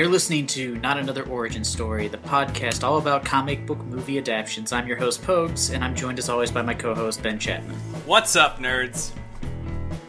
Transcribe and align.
You're 0.00 0.08
listening 0.08 0.46
to 0.46 0.76
Not 0.76 0.96
Another 0.96 1.24
Origin 1.24 1.62
Story, 1.62 2.08
the 2.08 2.16
podcast 2.16 2.82
all 2.82 2.96
about 2.96 3.22
comic 3.22 3.66
book 3.66 3.84
movie 3.84 4.16
adaptations. 4.16 4.72
I'm 4.72 4.86
your 4.88 4.96
host, 4.96 5.20
Pogues, 5.20 5.74
and 5.74 5.84
I'm 5.84 5.94
joined 5.94 6.18
as 6.18 6.30
always 6.30 6.50
by 6.50 6.62
my 6.62 6.72
co 6.72 6.94
host, 6.94 7.22
Ben 7.22 7.38
Chapman. 7.38 7.76
What's 8.06 8.34
up, 8.34 8.60
nerds? 8.60 9.10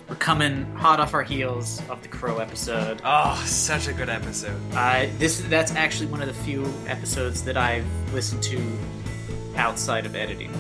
We're 0.08 0.16
coming 0.16 0.64
hot 0.76 1.02
off 1.02 1.14
our 1.14 1.24
heels 1.24 1.82
of 1.90 2.02
the 2.04 2.08
Crow 2.08 2.38
episode. 2.38 3.02
Oh, 3.04 3.36
such 3.46 3.90
a 3.90 3.94
good 3.94 4.08
episode. 4.08 4.56
Uh, 4.74 5.08
this 5.18 5.42
That's 5.42 5.76
actually 5.76 6.08
one 6.08 6.22
of 6.22 6.30
the 6.30 6.34
few 6.46 6.74
episodes 6.88 7.44
that 7.44 7.58
I've 7.58 7.86
listened 8.14 8.44
to 8.44 8.64
outside 9.58 10.06
of 10.06 10.16
editing. 10.16 10.54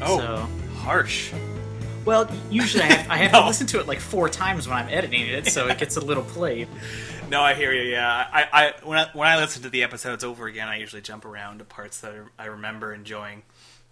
Oh, 0.00 0.18
So- 0.20 0.48
harsh. 0.76 1.32
Well, 2.04 2.30
usually 2.48 2.84
I 2.84 2.92
have, 2.92 3.10
I 3.10 3.16
have 3.16 3.32
No. 3.32 3.40
to 3.40 3.46
listen 3.48 3.66
to 3.66 3.80
it 3.80 3.88
like 3.88 3.98
four 3.98 4.28
times 4.28 4.68
when 4.68 4.78
I'm 4.78 4.88
editing 4.88 5.26
it, 5.26 5.48
so 5.48 5.66
it 5.66 5.78
gets 5.78 5.96
a 5.96 6.00
little 6.00 6.22
played. 6.22 6.68
No, 7.28 7.42
I 7.42 7.54
hear 7.54 7.72
you. 7.72 7.90
Yeah, 7.90 8.06
I, 8.08 8.46
I 8.52 8.74
when 8.84 8.98
I 8.98 9.08
when 9.12 9.28
I 9.28 9.36
listen 9.36 9.62
to 9.62 9.70
the 9.70 9.82
episodes 9.82 10.24
over 10.24 10.46
again, 10.46 10.68
I 10.68 10.78
usually 10.78 11.02
jump 11.02 11.24
around 11.24 11.58
to 11.58 11.64
parts 11.64 12.00
that 12.00 12.14
I 12.38 12.46
remember 12.46 12.92
enjoying. 12.92 13.42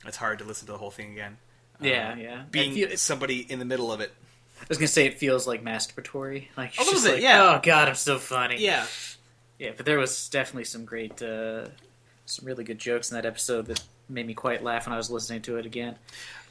It's 0.05 0.17
hard 0.17 0.39
to 0.39 0.45
listen 0.45 0.67
to 0.67 0.73
the 0.73 0.79
whole 0.79 0.91
thing 0.91 1.13
again. 1.13 1.39
Yeah, 1.81 2.17
yeah. 2.17 2.43
Being 2.51 2.75
feel, 2.75 2.97
somebody 2.97 3.41
in 3.41 3.59
the 3.59 3.65
middle 3.65 3.93
of 3.93 4.01
it. 4.01 4.13
I 4.61 4.65
was 4.69 4.79
gonna 4.79 4.89
say 4.89 5.07
it 5.07 5.19
feels 5.19 5.47
like 5.47 5.63
masturbatory. 5.63 6.49
Like 6.57 6.79
A 6.79 6.83
little 6.83 7.03
bit, 7.03 7.13
like, 7.15 7.23
yeah. 7.23 7.57
Oh 7.57 7.61
god, 7.63 7.89
I'm 7.89 7.95
so 7.95 8.19
funny. 8.19 8.57
Yeah. 8.59 8.87
Yeah, 9.59 9.71
but 9.77 9.87
there 9.87 9.99
was 9.99 10.29
definitely 10.29 10.65
some 10.65 10.85
great, 10.85 11.23
uh, 11.23 11.67
some 12.27 12.47
really 12.47 12.65
good 12.65 12.79
jokes 12.79 13.11
in 13.11 13.15
that 13.17 13.25
episode 13.25 13.67
that 13.67 13.83
made 14.09 14.27
me 14.27 14.35
quite 14.35 14.63
laugh 14.63 14.87
when 14.87 14.93
I 14.93 14.97
was 14.99 15.11
listening 15.11 15.43
to 15.43 15.57
it 15.57 15.65
again. 15.65 15.97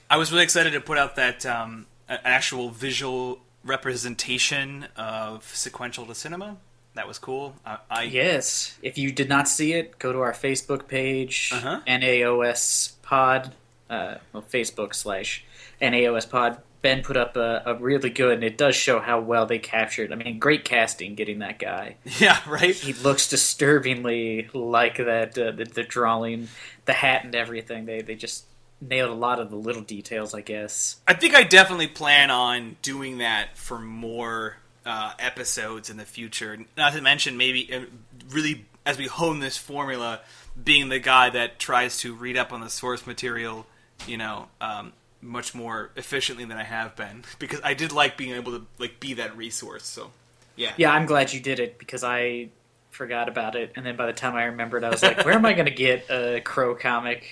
I 0.09 0.17
was 0.17 0.31
really 0.31 0.43
excited 0.43 0.73
to 0.73 0.81
put 0.81 0.97
out 0.97 1.15
that 1.15 1.45
um, 1.45 1.85
an 2.07 2.19
actual 2.23 2.69
visual 2.69 3.39
representation 3.63 4.87
of 4.95 5.43
sequential 5.55 6.05
to 6.07 6.15
cinema. 6.15 6.57
That 6.95 7.07
was 7.07 7.19
cool. 7.19 7.55
I, 7.65 7.77
I 7.89 8.03
Yes, 8.03 8.77
if 8.81 8.97
you 8.97 9.11
did 9.11 9.29
not 9.29 9.47
see 9.47 9.73
it, 9.73 9.99
go 9.99 10.11
to 10.13 10.19
our 10.21 10.33
Facebook 10.33 10.87
page, 10.87 11.51
Uh-huh. 11.53 11.81
NAOS 11.87 12.93
Pod, 13.01 13.53
uh, 13.89 14.15
well, 14.33 14.43
Facebook 14.43 14.95
slash 14.95 15.43
NAOS 15.81 16.29
Pod. 16.29 16.57
Ben 16.81 17.01
put 17.01 17.17
up 17.17 17.35
a, 17.35 17.63
a 17.65 17.73
really 17.75 18.11
good, 18.11 18.33
and 18.35 18.43
it 18.43 18.59
does 18.59 18.75
show 18.75 18.99
how 18.99 19.19
well 19.19 19.47
they 19.47 19.57
captured. 19.57 20.11
I 20.11 20.15
mean, 20.15 20.37
great 20.37 20.63
casting 20.65 21.15
getting 21.15 21.39
that 21.39 21.57
guy. 21.57 21.95
yeah, 22.19 22.39
right. 22.47 22.75
He 22.75 22.93
looks 22.93 23.27
disturbingly 23.27 24.49
like 24.53 24.97
that. 24.97 25.37
Uh, 25.37 25.49
the, 25.51 25.65
the 25.65 25.81
drawing, 25.83 26.47
the 26.85 26.93
hat, 26.93 27.23
and 27.25 27.33
everything. 27.35 27.85
They 27.85 28.01
they 28.01 28.13
just 28.15 28.45
nailed 28.79 29.09
a 29.09 29.15
lot 29.15 29.39
of 29.39 29.49
the 29.49 29.55
little 29.55 29.81
details, 29.81 30.35
I 30.35 30.41
guess. 30.41 30.97
I 31.07 31.15
think 31.15 31.33
I 31.33 31.41
definitely 31.43 31.87
plan 31.87 32.29
on 32.29 32.75
doing 32.83 33.17
that 33.17 33.57
for 33.57 33.79
more 33.79 34.57
uh, 34.85 35.13
episodes 35.19 35.89
in 35.89 35.97
the 35.97 36.05
future. 36.05 36.57
Not 36.77 36.93
to 36.93 37.01
mention, 37.01 37.37
maybe 37.37 37.73
uh, 37.73 37.81
really 38.29 38.65
as 38.85 38.97
we 38.97 39.07
hone 39.07 39.39
this 39.39 39.57
formula, 39.57 40.21
being 40.61 40.89
the 40.89 40.99
guy 40.99 41.29
that 41.31 41.59
tries 41.59 41.97
to 41.99 42.13
read 42.13 42.37
up 42.37 42.53
on 42.53 42.61
the 42.61 42.69
source 42.69 43.07
material, 43.07 43.65
you 44.07 44.17
know, 44.17 44.47
um, 44.61 44.93
much 45.21 45.55
more 45.55 45.89
efficiently 45.95 46.45
than 46.45 46.57
I 46.57 46.63
have 46.63 46.95
been, 46.95 47.23
because 47.39 47.59
I 47.63 47.73
did 47.73 47.91
like 47.91 48.17
being 48.17 48.35
able 48.35 48.59
to 48.59 48.65
like 48.77 48.99
be 48.99 49.15
that 49.15 49.35
resource. 49.35 49.85
So, 49.85 50.11
yeah, 50.55 50.73
Yeah, 50.77 50.91
I'm 50.91 51.05
glad 51.05 51.33
you 51.33 51.39
did 51.39 51.59
it 51.59 51.79
because 51.79 52.03
I 52.03 52.49
forgot 52.91 53.27
about 53.27 53.55
it, 53.55 53.73
and 53.75 53.85
then 53.85 53.97
by 53.97 54.05
the 54.05 54.13
time 54.13 54.35
I 54.35 54.45
remembered, 54.45 54.83
I 54.83 54.89
was 54.89 55.03
like, 55.03 55.25
"Where 55.25 55.33
am 55.33 55.45
I 55.45 55.53
going 55.53 55.65
to 55.65 55.71
get 55.71 56.09
a 56.09 56.41
Crow 56.41 56.75
comic?" 56.75 57.27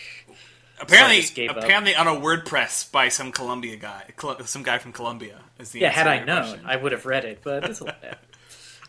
Apparently, 0.83 1.21
gave 1.33 1.49
up. 1.51 1.57
apparently 1.57 1.95
on 1.95 2.07
a 2.07 2.11
WordPress 2.11 2.91
by 2.91 3.09
some 3.09 3.31
Columbia 3.31 3.75
guy, 3.75 4.11
some 4.45 4.63
guy 4.63 4.77
from 4.77 4.91
Columbia. 4.94 5.39
Is 5.59 5.71
the 5.71 5.79
Yeah, 5.81 5.89
had 5.89 6.07
I 6.07 6.23
known, 6.23 6.44
question. 6.44 6.66
I 6.66 6.75
would 6.75 6.91
have 6.91 7.05
read 7.05 7.25
it, 7.25 7.39
but 7.44 7.63
it's 7.66 7.81
a 7.81 8.17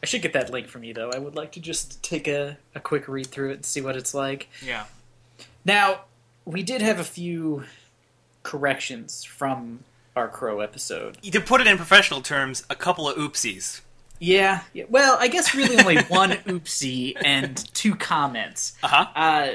I 0.03 0.07
should 0.07 0.21
get 0.21 0.35
that 0.35 0.51
link 0.51 0.69
from 0.69 0.85
you 0.85 0.93
though. 0.93 1.11
I 1.15 1.19
would 1.19 1.35
like 1.35 1.53
to 1.53 1.61
just 1.61 2.03
take 2.03 2.29
a, 2.29 2.59
a 2.75 2.81
quick 2.81 3.09
read 3.09 3.29
through 3.29 3.53
it 3.53 3.55
and 3.55 3.65
see 3.65 3.81
what 3.81 3.97
it's 3.97 4.13
like. 4.13 4.49
yeah. 4.63 4.85
Now, 5.65 6.03
we 6.45 6.63
did 6.63 6.83
have 6.83 6.99
a 7.01 7.05
few 7.05 7.65
corrections 8.43 9.25
from 9.25 9.81
our 10.15 10.29
Crow 10.29 10.61
episode. 10.61 11.17
To 11.23 11.41
put 11.41 11.61
it 11.63 11.67
in 11.67 11.77
professional 11.79 12.21
terms, 12.21 12.65
a 12.69 12.75
couple 12.75 13.09
of 13.09 13.17
oopsies. 13.17 13.81
Yeah, 14.21 14.61
yeah 14.73 14.85
well, 14.89 15.17
I 15.19 15.29
guess 15.29 15.55
really 15.55 15.77
only 15.79 16.03
one 16.05 16.31
oopsie 16.47 17.17
and 17.25 17.57
two 17.75 17.95
comments. 17.95 18.75
Uh-huh. 18.83 19.07
Uh, 19.15 19.49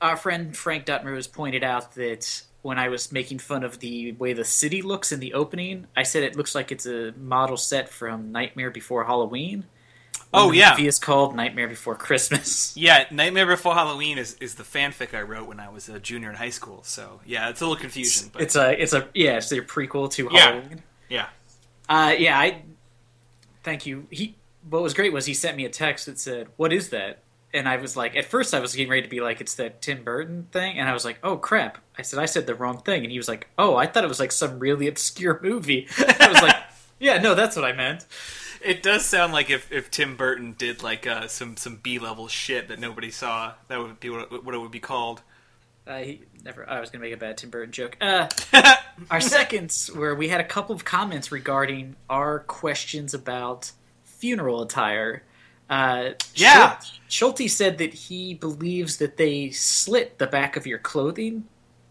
our 0.00 0.16
friend 0.16 0.56
Frank 0.56 0.86
Dutmer 0.86 1.14
has 1.16 1.26
pointed 1.26 1.64
out 1.64 1.94
that 1.94 2.42
when 2.62 2.78
I 2.78 2.88
was 2.88 3.12
making 3.12 3.38
fun 3.38 3.62
of 3.64 3.78
the 3.78 4.12
way 4.12 4.32
the 4.32 4.44
city 4.44 4.82
looks 4.82 5.12
in 5.12 5.20
the 5.20 5.34
opening, 5.34 5.86
I 5.96 6.02
said 6.02 6.22
it 6.22 6.36
looks 6.36 6.54
like 6.54 6.72
it's 6.72 6.86
a 6.86 7.12
model 7.16 7.56
set 7.56 7.88
from 7.88 8.32
Nightmare 8.32 8.70
Before 8.70 9.04
Halloween. 9.04 9.64
Oh, 10.34 10.50
the 10.50 10.56
yeah. 10.58 10.70
movie 10.72 10.88
is 10.88 10.98
called 10.98 11.36
Nightmare 11.36 11.68
Before 11.68 11.94
Christmas. 11.94 12.74
Yeah, 12.76 13.04
Nightmare 13.10 13.46
Before 13.46 13.74
Halloween 13.74 14.18
is, 14.18 14.34
is 14.40 14.56
the 14.56 14.64
fanfic 14.64 15.14
I 15.14 15.22
wrote 15.22 15.46
when 15.46 15.60
I 15.60 15.68
was 15.68 15.88
a 15.88 16.00
junior 16.00 16.28
in 16.30 16.36
high 16.36 16.50
school. 16.50 16.82
So 16.82 17.20
yeah, 17.24 17.48
it's 17.48 17.60
a 17.60 17.64
little 17.64 17.80
confusing, 17.80 18.30
but 18.32 18.42
It's 18.42 18.56
a, 18.56 18.80
it's 18.82 18.92
a, 18.92 19.08
yeah, 19.14 19.36
it's 19.36 19.48
their 19.48 19.62
prequel 19.62 20.10
to 20.12 20.28
Yeah. 20.32 20.40
Halloween. 20.40 20.82
yeah, 21.08 21.26
Uh, 21.88 22.14
yeah, 22.18 22.38
I. 22.38 22.62
Thank 23.62 23.86
you. 23.86 24.06
He. 24.10 24.36
What 24.68 24.82
was 24.82 24.94
great 24.94 25.12
was 25.12 25.26
he 25.26 25.34
sent 25.34 25.56
me 25.56 25.64
a 25.64 25.68
text 25.68 26.06
that 26.06 26.18
said, 26.18 26.48
"What 26.56 26.72
is 26.72 26.88
that?" 26.90 27.20
And 27.56 27.68
I 27.68 27.76
was 27.76 27.96
like, 27.96 28.14
at 28.16 28.26
first 28.26 28.54
I 28.54 28.60
was 28.60 28.74
getting 28.74 28.90
ready 28.90 29.02
to 29.02 29.08
be 29.08 29.20
like, 29.20 29.40
"It's 29.40 29.54
that 29.54 29.82
Tim 29.82 30.04
Burton 30.04 30.48
thing," 30.52 30.78
and 30.78 30.88
I 30.88 30.92
was 30.92 31.04
like, 31.04 31.18
"Oh 31.22 31.36
crap!" 31.36 31.78
I 31.98 32.02
said, 32.02 32.18
"I 32.18 32.26
said 32.26 32.46
the 32.46 32.54
wrong 32.54 32.78
thing," 32.82 33.02
and 33.02 33.10
he 33.10 33.18
was 33.18 33.28
like, 33.28 33.48
"Oh, 33.58 33.76
I 33.76 33.86
thought 33.86 34.04
it 34.04 34.08
was 34.08 34.20
like 34.20 34.32
some 34.32 34.58
really 34.58 34.86
obscure 34.88 35.40
movie." 35.42 35.88
I 35.98 36.28
was 36.28 36.42
like, 36.42 36.56
"Yeah, 36.98 37.18
no, 37.18 37.34
that's 37.34 37.56
what 37.56 37.64
I 37.64 37.72
meant." 37.72 38.06
it 38.66 38.82
does 38.82 39.04
sound 39.06 39.32
like 39.32 39.48
if, 39.48 39.70
if 39.70 39.90
Tim 39.90 40.16
Burton 40.16 40.54
did 40.58 40.82
like 40.82 41.06
uh, 41.06 41.28
some 41.28 41.56
some 41.56 41.76
B 41.76 41.98
level 41.98 42.28
shit 42.28 42.68
that 42.68 42.78
nobody 42.78 43.10
saw, 43.10 43.54
that 43.68 43.78
would 43.78 44.00
be 44.00 44.10
what 44.10 44.32
it, 44.32 44.44
what 44.44 44.54
it 44.54 44.58
would 44.58 44.70
be 44.70 44.80
called. 44.80 45.22
Uh, 45.86 45.98
he 45.98 46.22
never. 46.44 46.68
I 46.68 46.80
was 46.80 46.90
gonna 46.90 47.02
make 47.02 47.14
a 47.14 47.16
bad 47.16 47.38
Tim 47.38 47.50
Burton 47.50 47.72
joke. 47.72 47.96
Uh, 48.00 48.28
our 49.10 49.20
seconds, 49.20 49.88
where 49.94 50.14
we 50.14 50.28
had 50.28 50.40
a 50.40 50.44
couple 50.44 50.74
of 50.74 50.84
comments 50.84 51.30
regarding 51.30 51.96
our 52.10 52.40
questions 52.40 53.14
about 53.14 53.72
funeral 54.04 54.62
attire. 54.62 55.22
Uh, 55.68 56.10
Yeah. 56.34 56.78
Schulte 57.08 57.48
said 57.48 57.78
that 57.78 57.94
he 57.94 58.34
believes 58.34 58.96
that 58.98 59.16
they 59.16 59.50
slit 59.50 60.18
the 60.18 60.26
back 60.26 60.56
of 60.56 60.66
your 60.66 60.78
clothing 60.78 61.44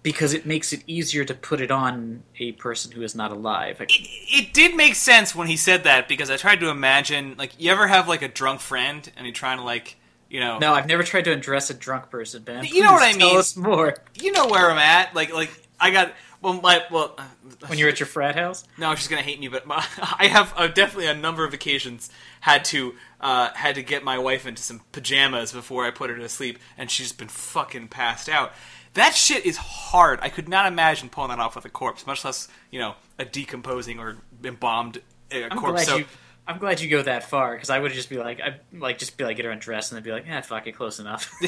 because 0.04 0.34
it 0.34 0.46
makes 0.46 0.72
it 0.74 0.84
easier 0.88 1.26
to 1.26 1.34
put 1.34 1.60
it 1.62 1.72
on 1.72 2.22
a 2.40 2.52
person 2.54 2.92
who 2.92 3.02
is 3.02 3.16
not 3.16 3.32
alive. 3.32 3.80
It, 3.82 3.92
it 3.92 4.54
did 4.54 4.76
make 4.76 4.94
sense 4.96 5.34
when 5.34 5.48
he 5.48 5.58
said 5.58 5.84
that 5.86 6.08
because 6.08 6.30
I 6.30 6.38
tried 6.38 6.60
to 6.60 6.70
imagine 6.70 7.36
like 7.38 7.60
you 7.60 7.72
ever 7.72 7.88
have 7.88 8.08
like 8.08 8.22
a 8.22 8.28
drunk 8.28 8.60
friend 8.60 9.10
and 9.18 9.26
you're 9.26 9.34
trying 9.34 9.58
to 9.58 9.64
like 9.64 9.96
you 10.30 10.40
know 10.42 10.60
no, 10.60 10.74
I've 10.74 10.88
never 10.88 11.02
tried 11.04 11.26
to 11.26 11.32
undress 11.32 11.70
a 11.70 11.74
drunk 11.74 12.10
person, 12.10 12.44
Ben. 12.44 12.66
You 12.66 12.84
know 12.84 12.92
what 12.92 13.04
I 13.04 13.14
Tell 13.14 13.30
mean. 13.30 13.38
us 13.38 13.56
more. 13.56 13.96
you 14.22 14.32
know 14.32 14.48
where 14.48 14.70
I'm 14.70 14.78
at 14.78 15.16
like 15.16 15.34
like 15.34 15.50
I 15.80 15.92
got 15.92 16.12
well 16.46 16.62
my 16.62 16.84
well 16.92 17.16
uh, 17.18 17.24
When 17.68 17.78
you're 17.80 17.90
at 17.90 18.00
your 18.00 18.08
frat 18.08 18.36
house, 18.36 18.64
No, 18.78 18.94
she's 18.96 19.08
gonna 19.08 19.22
hate 19.22 19.40
me, 19.40 19.48
but 19.48 19.66
my, 19.66 19.86
I 20.20 20.28
have 20.28 20.54
uh, 20.56 20.68
definitely 20.68 21.08
a 21.08 21.14
number 21.14 21.44
of 21.44 21.54
occasions 21.54 22.10
had 22.42 22.64
to 22.66 22.96
uh, 23.20 23.50
had 23.54 23.76
to 23.76 23.84
get 23.84 24.04
my 24.04 24.18
wife 24.18 24.46
into 24.46 24.62
some 24.62 24.82
pajamas 24.92 25.52
before 25.52 25.86
I 25.86 25.92
put 25.92 26.10
her 26.10 26.18
to 26.18 26.30
sleep, 26.30 26.60
and 26.78 26.90
she's 26.92 27.12
been 27.12 27.28
fucking 27.28 27.88
passed 27.88 28.30
out. 28.30 28.54
That 28.94 29.14
shit 29.16 29.46
is 29.46 29.58
hard. 29.58 30.20
I 30.22 30.30
could 30.30 30.48
not 30.48 30.68
imagine 30.68 31.10
pulling 31.10 31.30
that 31.30 31.40
off 31.40 31.56
with 31.56 31.66
a 31.66 31.70
corpse, 31.70 32.06
much 32.08 32.24
less 32.24 32.48
you 32.72 32.80
know 32.80 32.96
a 33.20 33.26
decomposing 33.26 34.00
or 34.00 34.18
embalmed 34.44 35.00
uh, 35.34 35.38
I'm 35.52 35.58
corpse. 35.58 35.84
glad 35.84 35.88
So 35.88 35.98
you. 35.98 36.06
I'm 36.48 36.60
glad 36.60 36.80
you 36.80 36.90
go 36.90 37.02
that 37.02 37.24
far 37.28 37.54
because 37.56 37.72
I 37.72 37.80
would 37.80 37.92
just 37.92 38.08
be 38.08 38.18
like, 38.18 38.40
I 38.40 38.60
like 38.72 39.00
just 39.00 39.18
be 39.18 39.24
like, 39.24 39.36
get 39.38 39.46
her 39.46 39.52
undressed, 39.52 39.92
and 39.92 39.98
then 39.98 40.04
be 40.04 40.12
like, 40.12 40.28
yeah, 40.28 40.42
fuck 40.42 40.68
it, 40.68 40.74
close 40.74 41.00
enough. 41.00 41.34
no, 41.42 41.48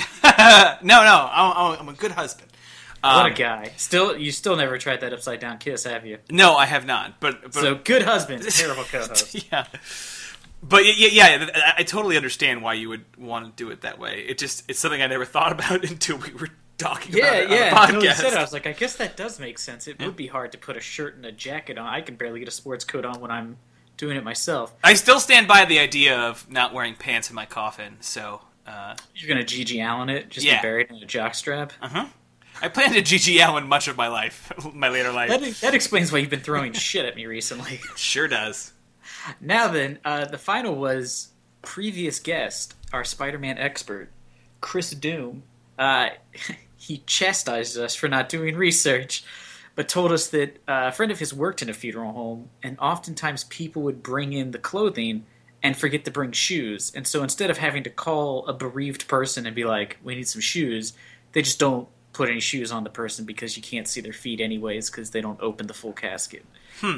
no, 0.82 1.30
I'm, 1.32 1.80
I'm 1.80 1.90
a 1.90 1.94
good 1.94 2.12
husband. 2.12 2.52
What 3.02 3.26
Um, 3.28 3.32
a 3.32 3.36
guy! 3.36 3.72
Still, 3.78 4.18
you 4.18 4.32
still 4.32 4.56
never 4.56 4.78
tried 4.78 5.02
that 5.02 5.14
upside 5.14 5.40
down 5.40 5.58
kiss, 5.60 5.84
have 5.86 6.06
you? 6.06 6.18
No, 6.30 6.56
I 6.56 6.66
have 6.66 6.86
not. 6.86 7.20
But, 7.20 7.42
but 7.44 7.54
So 7.54 7.76
good 7.76 8.02
husband, 8.04 8.44
terrible 8.50 8.84
co-host. 8.92 9.52
yeah. 9.52 9.66
But 10.64 10.86
yeah, 10.86 11.08
yeah, 11.12 11.36
yeah, 11.38 11.50
I- 11.56 11.74
I 11.80 11.84
totally 11.84 12.18
understand 12.18 12.62
why 12.64 12.74
you 12.74 12.90
would 12.90 13.06
want 13.18 13.46
to 13.46 13.64
do 13.64 13.70
it 13.72 13.82
that 13.82 14.00
way. 14.00 14.22
It 14.28 14.38
just 14.38 14.64
it's 14.68 14.80
something 14.80 15.02
I 15.02 15.08
never 15.08 15.26
thought 15.26 15.52
about 15.52 15.84
until 15.90 16.18
we 16.18 16.34
were 16.34 16.50
talking 16.80 17.16
Yeah, 17.16 17.26
about 17.28 17.44
it 17.44 17.50
yeah. 17.52 17.82
Until 17.86 18.00
the 18.02 18.06
you 18.08 18.12
podcast. 18.12 18.16
said 18.16 18.34
it, 18.34 18.38
I 18.38 18.42
was 18.42 18.54
like, 18.54 18.68
I 18.68 18.74
guess 18.74 18.96
that 18.96 19.16
does 19.16 19.40
make 19.40 19.60
sense. 19.60 19.88
It 19.88 20.00
would 20.00 20.16
be 20.16 20.28
hard 20.28 20.52
to 20.54 20.58
put 20.58 20.76
a 20.76 20.82
shirt 20.82 21.16
and 21.16 21.26
a 21.26 21.32
jacket 21.32 21.78
on. 21.78 21.86
I 21.86 22.02
can 22.02 22.16
barely 22.16 22.40
get 22.40 22.48
a 22.48 22.52
sports 22.52 22.84
coat 22.84 23.06
on 23.06 23.20
when 23.22 23.30
I'm 23.32 23.58
doing 23.98 24.18
it 24.18 24.24
myself. 24.24 24.74
I 24.84 24.94
still 24.96 25.20
stand 25.20 25.48
by 25.48 25.66
the 25.66 25.80
idea 25.80 26.18
of 26.20 26.50
not 26.52 26.74
wearing 26.74 26.96
pants 26.96 27.30
in 27.30 27.36
my 27.36 27.46
coffin. 27.46 27.98
So, 28.00 28.42
uh, 28.68 28.96
You're 29.16 29.28
gonna 29.28 29.44
GG 29.46 29.80
Allin 29.80 30.10
it, 30.10 30.30
just 30.30 30.46
Yeah. 30.46 30.58
be 30.62 30.68
buried 30.68 30.90
in 30.92 30.98
a 30.98 31.08
jockstrap. 31.08 31.72
uh-huh. 31.82 32.06
I 32.62 32.70
plan 32.70 32.94
to 32.94 33.02
GG 33.02 33.46
Allin 33.46 33.68
much 33.68 33.88
of 33.88 33.98
my 33.98 34.08
life, 34.08 34.52
my 34.74 34.90
later 34.90 35.12
life. 35.12 35.30
That, 35.30 35.42
that 35.62 35.76
explains 35.76 36.12
why 36.12 36.20
you've 36.20 36.30
been 36.30 36.40
throwing 36.40 36.74
shit 36.74 37.06
at 37.06 37.16
me 37.16 37.26
recently. 37.26 37.80
sure 37.96 38.28
does. 38.28 38.74
Now 39.42 39.68
then, 39.68 40.00
uh, 40.06 40.26
the 40.26 40.38
final 40.38 40.76
was 40.76 41.30
previous 41.62 42.20
guest, 42.20 42.76
our 42.94 43.04
Spider-Man 43.04 43.58
expert, 43.58 44.10
Chris 44.62 44.92
Doom. 44.92 45.44
Uh, 45.78 46.10
he 46.78 47.00
chastised 47.06 47.78
us 47.78 47.96
for 47.96 48.08
not 48.08 48.30
doing 48.30 48.56
research, 48.56 49.24
but 49.76 49.90
told 49.90 50.12
us 50.12 50.28
that 50.30 50.58
uh, 50.68 50.88
a 50.88 50.92
friend 50.92 51.12
of 51.12 51.20
his 51.20 51.34
worked 51.34 51.62
in 51.62 51.70
a 51.70 51.74
funeral 51.74 52.14
home, 52.14 52.50
and 52.64 52.78
oftentimes 52.80 53.44
people 53.46 53.82
would 53.84 54.02
bring 54.02 54.34
in 54.34 54.52
the 54.52 54.60
clothing 54.60 55.26
and 55.62 55.76
forget 55.76 56.06
to 56.06 56.12
bring 56.12 56.32
shoes. 56.32 56.92
And 56.96 57.06
so 57.06 57.24
instead 57.24 57.50
of 57.50 57.58
having 57.58 57.84
to 57.84 57.90
call 57.90 58.46
a 58.48 58.54
bereaved 58.54 59.08
person 59.08 59.46
and 59.46 59.56
be 59.56 59.66
like, 59.66 59.98
"We 60.04 60.16
need 60.16 60.28
some 60.28 60.42
shoes," 60.42 60.94
they 61.34 61.42
just 61.42 61.60
don't 61.60 61.88
put 62.18 62.30
any 62.30 62.40
shoes 62.40 62.72
on 62.72 62.84
the 62.84 62.90
person 62.90 63.24
because 63.26 63.56
you 63.56 63.64
can't 63.64 63.88
see 63.88 64.02
their 64.02 64.14
feet 64.14 64.42
anyways 64.42 64.90
because 64.90 65.12
they 65.12 65.22
don't 65.22 65.40
open 65.42 65.68
the 65.68 65.74
full 65.74 65.94
casket. 65.94 66.44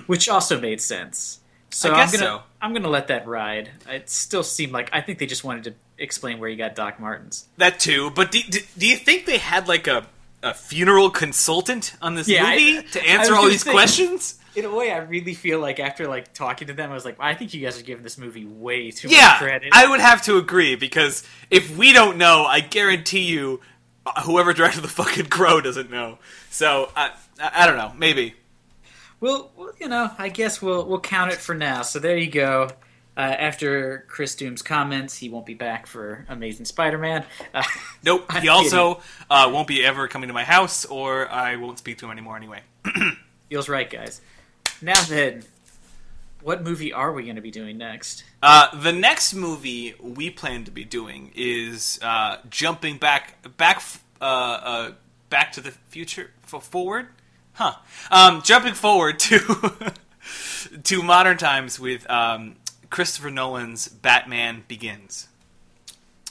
Which 0.08 0.28
also 0.28 0.60
made 0.60 0.82
sense. 0.82 1.40
So 1.72 1.90
Hmm. 1.90 1.96
I 1.96 1.98
guess 2.00 2.14
am 2.16 2.20
gonna 2.20 2.32
so. 2.40 2.44
I'm 2.62 2.74
gonna 2.74 2.90
let 2.90 3.08
that 3.08 3.28
ride. 3.28 3.70
It 3.88 4.10
still 4.10 4.44
seemed 4.44 4.74
like 4.74 4.90
I 4.92 5.02
think 5.02 5.20
they 5.20 5.26
just 5.28 5.44
wanted 5.44 5.64
to 5.66 5.74
explain 5.98 6.40
where 6.40 6.50
you 6.50 6.58
got 6.58 6.76
Doc 6.76 7.00
Martens. 7.00 7.48
That 7.58 7.80
too. 7.80 8.10
But 8.10 8.32
do, 8.32 8.42
do, 8.50 8.60
do 8.78 8.88
you 8.88 8.96
think 8.98 9.26
they 9.26 9.38
had 9.38 9.68
like 9.68 9.86
a, 9.88 10.08
a 10.42 10.54
funeral 10.54 11.10
consultant 11.10 11.96
on 12.02 12.16
this 12.16 12.28
Yeah, 12.28 12.44
I- 12.46 12.56
movie 12.56 12.88
to 12.94 13.08
answer 13.08 13.36
all 13.36 13.48
these 13.48 13.64
say- 13.64 13.72
questions? 13.72 14.36
In 14.56 14.66
a 14.66 14.76
way, 14.76 14.92
I 14.92 14.98
really 14.98 15.36
feel 15.36 15.60
like 15.60 15.80
after 15.80 16.08
like 16.08 16.34
talking 16.34 16.68
to 16.70 16.74
them, 16.74 16.90
I 16.90 16.94
was 16.96 17.06
like, 17.06 17.18
I 17.20 17.36
think 17.36 17.54
you 17.54 17.62
guys 17.62 17.80
are 17.80 17.84
giving 17.84 18.04
this 18.04 18.18
movie 18.18 18.46
way 18.46 18.90
too 18.92 19.08
Yeah, 19.08 19.28
much 19.28 19.38
credit. 19.38 19.70
I 19.72 19.88
would 19.88 20.00
have 20.02 20.24
to 20.24 20.38
agree 20.38 20.76
because 20.76 21.24
if 21.52 21.78
we 21.78 21.94
don't 21.94 22.18
know, 22.18 22.46
I 22.46 22.60
guarantee 22.62 23.26
you, 23.26 23.62
whoever 24.26 24.54
directed 24.54 24.82
the 24.82 24.88
fucking 24.88 25.26
Crow 25.30 25.62
doesn't 25.62 25.90
know. 25.92 26.20
So 26.50 26.92
I, 26.96 27.12
I, 27.40 27.52
I 27.64 27.68
don't 27.68 27.78
know. 27.78 27.94
Maybe. 27.98 28.36
Well, 29.20 29.52
well, 29.58 29.72
you 29.80 29.88
know, 29.88 30.12
I 30.18 30.30
guess 30.30 30.62
we'll 30.62 30.86
we'll 30.86 31.02
count 31.02 31.32
it 31.32 31.40
for 31.40 31.54
now. 31.54 31.82
So 31.82 32.00
there 32.00 32.18
you 32.18 32.32
go. 32.32 32.70
Uh, 33.18 33.22
after 33.22 34.06
Chris 34.08 34.34
Doom's 34.36 34.62
comments, 34.62 35.18
he 35.18 35.28
won't 35.28 35.46
be 35.46 35.54
back 35.54 35.88
for 35.88 36.26
Amazing 36.30 36.64
Spider-Man. 36.66 37.26
Uh, 37.54 37.64
Nope. 38.04 38.32
He 38.32 38.48
also 38.48 39.02
uh, 39.30 39.50
won't 39.52 39.68
be 39.68 39.84
ever 39.84 40.08
coming 40.08 40.30
to 40.30 40.34
my 40.34 40.46
house, 40.46 40.86
or 40.86 41.30
I 41.30 41.58
won't 41.58 41.78
speak 41.80 41.98
to 41.98 42.06
him 42.06 42.12
anymore 42.12 42.38
anyway. 42.38 42.62
feels 43.50 43.68
right, 43.68 43.90
guys. 43.90 44.22
Now 44.82 45.02
then, 45.04 45.44
what 46.42 46.64
movie 46.64 46.94
are 46.94 47.12
we 47.12 47.24
going 47.24 47.36
to 47.36 47.42
be 47.42 47.52
doing 47.52 47.78
next? 47.78 48.24
Uh, 48.42 48.76
the 48.76 48.94
next 48.94 49.34
movie 49.34 49.96
we 50.02 50.30
plan 50.30 50.64
to 50.66 50.72
be 50.72 50.84
doing 50.84 51.32
is 51.36 52.00
uh, 52.02 52.38
jumping 52.50 52.98
back, 52.98 53.58
back, 53.58 53.82
uh, 54.22 54.24
uh, 54.24 54.92
back 55.30 55.52
to 55.54 55.62
the 55.62 55.72
future, 55.90 56.32
forward, 56.42 57.08
huh? 57.54 57.74
Um, 58.10 58.42
jumping 58.42 58.74
forward 58.74 59.20
to 59.20 59.94
to 60.84 61.04
modern 61.04 61.38
times 61.38 61.80
with 61.80 62.10
um, 62.10 62.56
Christopher 62.90 63.30
Nolan's 63.30 63.88
Batman 63.88 64.64
Begins. 64.68 65.28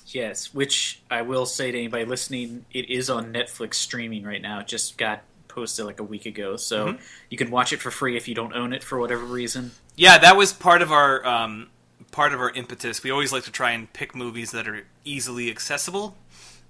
Yes, 0.06 0.54
which 0.54 1.02
I 1.10 1.22
will 1.22 1.44
say 1.44 1.70
to 1.70 1.78
anybody 1.78 2.06
listening, 2.06 2.64
it 2.72 2.88
is 2.88 3.10
on 3.10 3.32
Netflix 3.32 3.74
streaming 3.74 4.24
right 4.24 4.40
now. 4.40 4.60
It 4.60 4.66
just 4.66 4.96
got 4.96 5.22
posted 5.58 5.86
like 5.86 6.00
a 6.00 6.04
week 6.04 6.26
ago, 6.26 6.56
so 6.56 6.96
you 7.30 7.36
can 7.36 7.50
watch 7.50 7.72
it 7.72 7.80
for 7.80 7.90
free 7.90 8.16
if 8.16 8.28
you 8.28 8.34
don't 8.34 8.54
own 8.54 8.72
it 8.72 8.84
for 8.84 8.98
whatever 8.98 9.24
reason. 9.24 9.72
Yeah, 9.96 10.18
that 10.18 10.36
was 10.36 10.52
part 10.52 10.82
of 10.82 10.92
our 10.92 11.26
um, 11.26 11.68
part 12.10 12.32
of 12.32 12.40
our 12.40 12.50
impetus. 12.50 13.02
We 13.02 13.10
always 13.10 13.32
like 13.32 13.44
to 13.44 13.50
try 13.52 13.72
and 13.72 13.92
pick 13.92 14.14
movies 14.14 14.52
that 14.52 14.68
are 14.68 14.86
easily 15.04 15.50
accessible, 15.50 16.16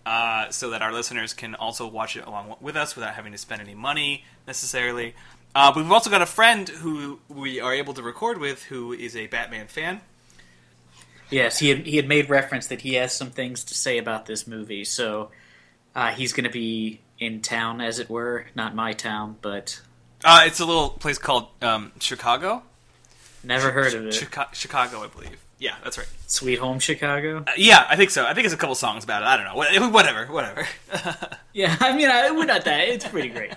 uh, 0.07 0.51
so 0.51 0.71
that 0.71 0.81
our 0.81 0.93
listeners 0.93 1.35
can 1.35 1.55
also 1.55 1.87
watch 1.87 2.17
it 2.17 2.25
along 2.27 2.57
with 2.61 2.77
us 2.77 2.97
without 2.97 3.15
having 3.15 3.33
to 3.33 3.39
spend 3.39 3.61
any 3.61 3.75
money 3.75 4.25
necessarily. 4.47 5.15
Uh, 5.55 5.73
but 5.73 5.83
we've 5.83 5.93
also 5.93 6.11
got 6.11 6.23
a 6.23 6.27
friend 6.27 6.69
who 6.69 7.21
we 7.29 7.61
are 7.61 7.75
able 7.75 7.95
to 7.95 8.03
record 8.03 8.39
with, 8.39 8.65
who 8.65 8.93
is 8.93 9.17
a 9.17 9.27
Batman 9.27 9.67
fan. 9.67 10.01
Yes, 11.31 11.59
he 11.59 11.69
had 11.69 11.87
he 11.87 11.97
had 11.97 12.09
made 12.09 12.31
reference 12.31 12.69
that 12.69 12.81
he 12.81 12.95
has 12.95 13.13
some 13.13 13.31
things 13.31 13.65
to 13.65 13.75
say 13.75 13.99
about 13.99 14.25
this 14.25 14.47
movie, 14.47 14.85
so 14.85 15.31
uh, 15.95 16.11
he's 16.13 16.33
going 16.33 16.45
to 16.45 16.51
be 16.51 17.01
in 17.19 17.41
town, 17.43 17.81
as 17.81 17.99
it 17.99 18.09
were, 18.09 18.47
not 18.55 18.75
my 18.75 18.93
town, 18.93 19.37
but 19.43 19.81
Uh, 20.25 20.43
it's 20.47 20.61
a 20.61 20.65
little 20.65 20.89
place 20.91 21.19
called 21.19 21.49
um, 21.63 21.93
Chicago. 22.01 22.63
never 23.43 23.71
heard 23.71 23.95
of 23.95 24.07
it. 24.07 24.13
Chica- 24.13 24.49
Chicago, 24.53 25.03
I 25.03 25.07
believe. 25.09 25.37
Yeah, 25.61 25.75
that's 25.83 25.99
right. 25.99 26.07
Sweet 26.29 26.61
Home 26.61 26.79
Chicago. 26.79 27.39
Uh, 27.47 27.51
yeah, 27.57 27.85
I 27.89 27.97
think 27.97 28.11
so. 28.11 28.25
I 28.25 28.33
think 28.35 28.45
it's 28.45 28.55
a 28.55 28.57
couple 28.59 28.77
songs 28.77 29.03
about 29.03 29.23
it. 29.23 29.27
I 29.27 29.37
don't 29.37 29.45
know. 29.47 29.55
What- 29.57 29.93
Whatever, 29.93 30.27
whatever. 30.27 30.67
Yeah, 31.53 31.77
I 31.81 31.97
mean, 31.97 32.09
I, 32.09 32.31
we're 32.31 32.45
not 32.45 32.65
that. 32.67 32.89
It's 32.89 33.09
pretty 33.09 33.29
great. 33.31 33.53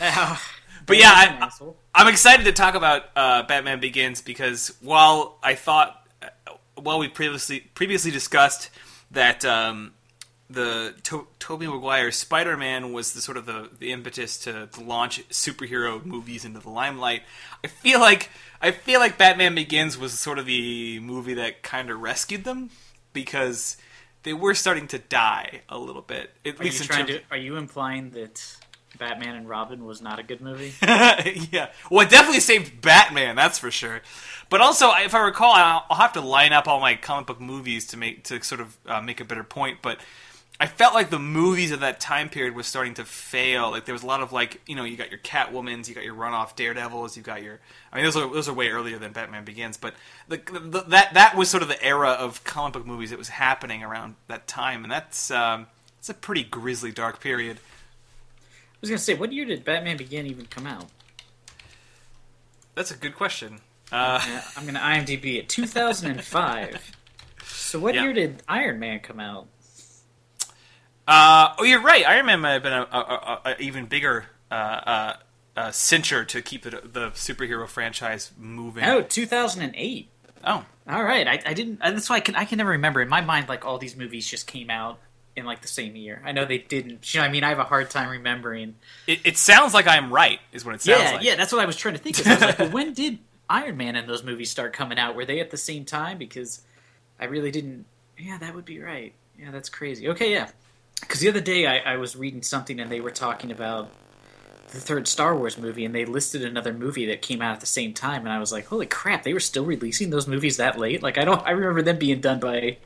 Uh, 0.00 0.36
But 0.86 0.96
yeah, 0.96 1.10
I-. 1.12 1.50
I'm 1.94 2.08
excited 2.08 2.44
to 2.44 2.52
talk 2.52 2.74
about 2.74 3.02
uh, 3.14 3.42
Batman 3.42 3.78
Begins 3.78 4.22
because 4.22 4.74
while 4.80 5.36
I 5.42 5.54
thought, 5.54 6.08
uh, 6.22 6.28
while 6.76 6.98
we 6.98 7.08
previously 7.08 7.60
previously 7.60 8.10
discussed 8.10 8.70
that 9.10 9.44
um, 9.44 9.92
the 10.50 10.94
to- 11.04 11.28
Tobey 11.38 11.66
Maguire 11.66 12.10
Spider-Man 12.10 12.92
was 12.92 13.12
the 13.12 13.20
sort 13.20 13.36
of 13.36 13.46
the, 13.46 13.68
the 13.78 13.92
impetus 13.92 14.38
to, 14.40 14.66
to 14.66 14.80
launch 14.80 15.28
superhero 15.28 16.02
movies 16.04 16.44
into 16.44 16.60
the 16.60 16.70
limelight, 16.70 17.22
I 17.62 17.66
feel 17.68 18.00
like 18.00 18.30
I 18.60 18.70
feel 18.70 19.00
like 19.00 19.18
Batman 19.18 19.54
Begins 19.54 19.98
was 19.98 20.18
sort 20.18 20.38
of 20.38 20.46
the 20.46 21.00
movie 21.00 21.34
that 21.34 21.62
kind 21.62 21.90
of 21.90 22.00
rescued 22.00 22.44
them 22.44 22.70
because 23.12 23.76
they 24.22 24.32
were 24.32 24.54
starting 24.54 24.88
to 24.88 24.98
die 24.98 25.60
a 25.68 25.78
little 25.78 26.02
bit. 26.02 26.30
At 26.44 26.54
Are 26.54 26.64
you 26.64 26.64
least 26.64 26.80
in 26.80 26.86
trying 26.86 27.06
to? 27.06 27.20
Are 27.30 27.36
you 27.36 27.56
implying 27.56 28.10
that 28.10 28.56
Batman 28.98 29.36
and 29.36 29.48
Robin 29.48 29.84
was 29.84 30.00
not 30.00 30.18
a 30.18 30.22
good 30.22 30.40
movie? 30.40 30.72
yeah. 30.82 31.70
Well, 31.90 32.06
it 32.06 32.10
definitely 32.10 32.40
saved 32.40 32.80
Batman, 32.80 33.36
that's 33.36 33.58
for 33.58 33.70
sure. 33.70 34.00
But 34.48 34.60
also, 34.60 34.90
if 34.94 35.14
I 35.14 35.20
recall, 35.20 35.52
I'll, 35.52 35.84
I'll 35.90 35.98
have 35.98 36.14
to 36.14 36.20
line 36.20 36.52
up 36.52 36.66
all 36.66 36.80
my 36.80 36.94
comic 36.94 37.26
book 37.26 37.40
movies 37.40 37.86
to 37.88 37.96
make 37.96 38.24
to 38.24 38.42
sort 38.42 38.60
of 38.60 38.78
uh, 38.86 39.00
make 39.00 39.20
a 39.20 39.24
better 39.24 39.44
point. 39.44 39.78
But 39.82 39.98
I 40.60 40.66
felt 40.66 40.92
like 40.92 41.10
the 41.10 41.20
movies 41.20 41.70
of 41.70 41.80
that 41.80 42.00
time 42.00 42.28
period 42.28 42.56
was 42.56 42.66
starting 42.66 42.94
to 42.94 43.04
fail. 43.04 43.70
Like 43.70 43.84
there 43.84 43.92
was 43.92 44.02
a 44.02 44.06
lot 44.06 44.20
of 44.22 44.32
like 44.32 44.60
you 44.66 44.74
know 44.74 44.82
you 44.84 44.96
got 44.96 45.08
your 45.10 45.20
Catwoman's, 45.20 45.88
you 45.88 45.94
got 45.94 46.02
your 46.04 46.16
runoff 46.16 46.56
Daredevils, 46.56 47.16
you 47.16 47.22
got 47.22 47.42
your 47.42 47.60
I 47.92 47.96
mean 47.96 48.04
those 48.04 48.16
are 48.16 48.28
those 48.32 48.48
are 48.48 48.52
way 48.52 48.68
earlier 48.70 48.98
than 48.98 49.12
Batman 49.12 49.44
Begins. 49.44 49.76
But 49.76 49.94
the, 50.26 50.38
the, 50.38 50.80
that 50.88 51.14
that 51.14 51.36
was 51.36 51.48
sort 51.48 51.62
of 51.62 51.68
the 51.68 51.80
era 51.82 52.10
of 52.10 52.42
comic 52.42 52.72
book 52.72 52.86
movies 52.86 53.10
that 53.10 53.18
was 53.18 53.28
happening 53.28 53.84
around 53.84 54.16
that 54.26 54.48
time, 54.48 54.82
and 54.82 54.90
that's 54.90 55.30
um, 55.30 55.68
it's 56.00 56.08
a 56.08 56.14
pretty 56.14 56.42
grisly 56.42 56.90
dark 56.90 57.20
period. 57.20 57.58
I 57.58 58.76
was 58.80 58.90
gonna 58.90 58.98
say, 58.98 59.14
what 59.14 59.32
year 59.32 59.44
did 59.44 59.64
Batman 59.64 59.96
Begin 59.96 60.26
even 60.26 60.46
come 60.46 60.66
out? 60.66 60.86
That's 62.74 62.90
a 62.90 62.96
good 62.96 63.14
question. 63.14 63.60
Uh, 63.90 64.20
I'm 64.56 64.66
gonna 64.66 64.80
IMDb 64.80 65.36
it. 65.38 65.48
2005. 65.48 66.92
so 67.44 67.78
what 67.78 67.94
Yeah. 67.94 68.02
year 68.04 68.12
did 68.12 68.42
Iron 68.48 68.78
Man 68.78 69.00
come 69.00 69.18
out? 69.20 69.46
Uh, 71.08 71.54
oh, 71.58 71.64
you're 71.64 71.80
right. 71.80 72.06
Iron 72.06 72.26
Man 72.26 72.40
might 72.40 72.52
have 72.52 72.62
been 72.62 72.72
a, 72.74 72.82
a, 72.82 72.98
a, 72.98 73.40
a 73.46 73.56
even 73.62 73.86
bigger 73.86 74.26
uh, 74.50 74.54
uh, 74.54 75.16
uh, 75.56 75.68
cincher 75.68 76.26
to 76.28 76.42
keep 76.42 76.62
the, 76.64 76.70
the 76.70 77.10
superhero 77.12 77.66
franchise 77.66 78.30
moving. 78.36 78.84
Oh, 78.84 79.00
2008. 79.00 80.08
Oh, 80.44 80.64
All 80.88 81.02
right, 81.02 81.26
I, 81.26 81.42
I 81.46 81.54
didn't. 81.54 81.80
uh, 81.82 81.90
That's 81.92 82.10
why 82.10 82.16
I 82.16 82.20
can 82.20 82.36
I 82.36 82.44
can 82.44 82.58
never 82.58 82.70
remember. 82.70 83.00
In 83.00 83.08
my 83.08 83.22
mind, 83.22 83.48
like 83.48 83.64
all 83.64 83.78
these 83.78 83.96
movies 83.96 84.28
just 84.28 84.46
came 84.46 84.68
out 84.70 84.98
in 85.34 85.44
like 85.46 85.62
the 85.62 85.68
same 85.68 85.96
year. 85.96 86.20
I 86.24 86.32
know 86.32 86.44
they 86.44 86.58
didn't. 86.58 87.12
You 87.14 87.20
know, 87.20 87.26
I 87.26 87.30
mean, 87.30 87.42
I 87.42 87.48
have 87.48 87.58
a 87.58 87.64
hard 87.64 87.90
time 87.90 88.10
remembering. 88.10 88.74
it, 89.06 89.20
it 89.24 89.36
sounds 89.38 89.72
like 89.74 89.86
I'm 89.88 90.12
right. 90.12 90.38
Is 90.52 90.64
what 90.64 90.74
it 90.74 90.82
sounds 90.82 91.02
yeah, 91.02 91.12
like. 91.12 91.24
yeah, 91.24 91.36
that's 91.36 91.52
what 91.52 91.60
I 91.62 91.64
was 91.64 91.76
trying 91.76 91.94
to 91.94 92.00
think 92.00 92.18
of. 92.20 92.26
I 92.26 92.30
was 92.34 92.40
like, 92.42 92.58
well, 92.58 92.70
when 92.72 92.92
did 92.92 93.18
Iron 93.48 93.76
Man 93.78 93.96
and 93.96 94.08
those 94.08 94.22
movies 94.22 94.50
start 94.50 94.72
coming 94.74 94.98
out? 94.98 95.16
Were 95.16 95.24
they 95.24 95.40
at 95.40 95.50
the 95.50 95.56
same 95.56 95.84
time? 95.84 96.18
Because 96.18 96.60
I 97.18 97.24
really 97.24 97.50
didn't. 97.50 97.86
Yeah, 98.18 98.36
that 98.38 98.54
would 98.54 98.64
be 98.66 98.78
right. 98.80 99.12
Yeah, 99.38 99.50
that's 99.50 99.68
crazy. 99.68 100.08
Okay, 100.10 100.32
yeah. 100.32 100.50
Because 101.00 101.20
the 101.20 101.28
other 101.28 101.40
day 101.40 101.66
I, 101.66 101.94
I 101.94 101.96
was 101.96 102.16
reading 102.16 102.42
something 102.42 102.80
and 102.80 102.90
they 102.90 103.00
were 103.00 103.10
talking 103.10 103.50
about 103.50 103.90
the 104.70 104.80
third 104.80 105.08
Star 105.08 105.34
Wars 105.34 105.56
movie 105.56 105.84
and 105.84 105.94
they 105.94 106.04
listed 106.04 106.44
another 106.44 106.72
movie 106.72 107.06
that 107.06 107.22
came 107.22 107.40
out 107.40 107.54
at 107.54 107.60
the 107.60 107.66
same 107.66 107.94
time 107.94 108.22
and 108.22 108.32
I 108.32 108.38
was 108.38 108.52
like, 108.52 108.66
holy 108.66 108.86
crap, 108.86 109.22
they 109.22 109.32
were 109.32 109.40
still 109.40 109.64
releasing 109.64 110.10
those 110.10 110.26
movies 110.26 110.58
that 110.58 110.78
late? 110.78 111.02
Like 111.02 111.16
I 111.16 111.24
don't 111.24 111.44
I 111.46 111.52
remember 111.52 111.82
them 111.82 111.98
being 111.98 112.20
done 112.20 112.40
by 112.40 112.78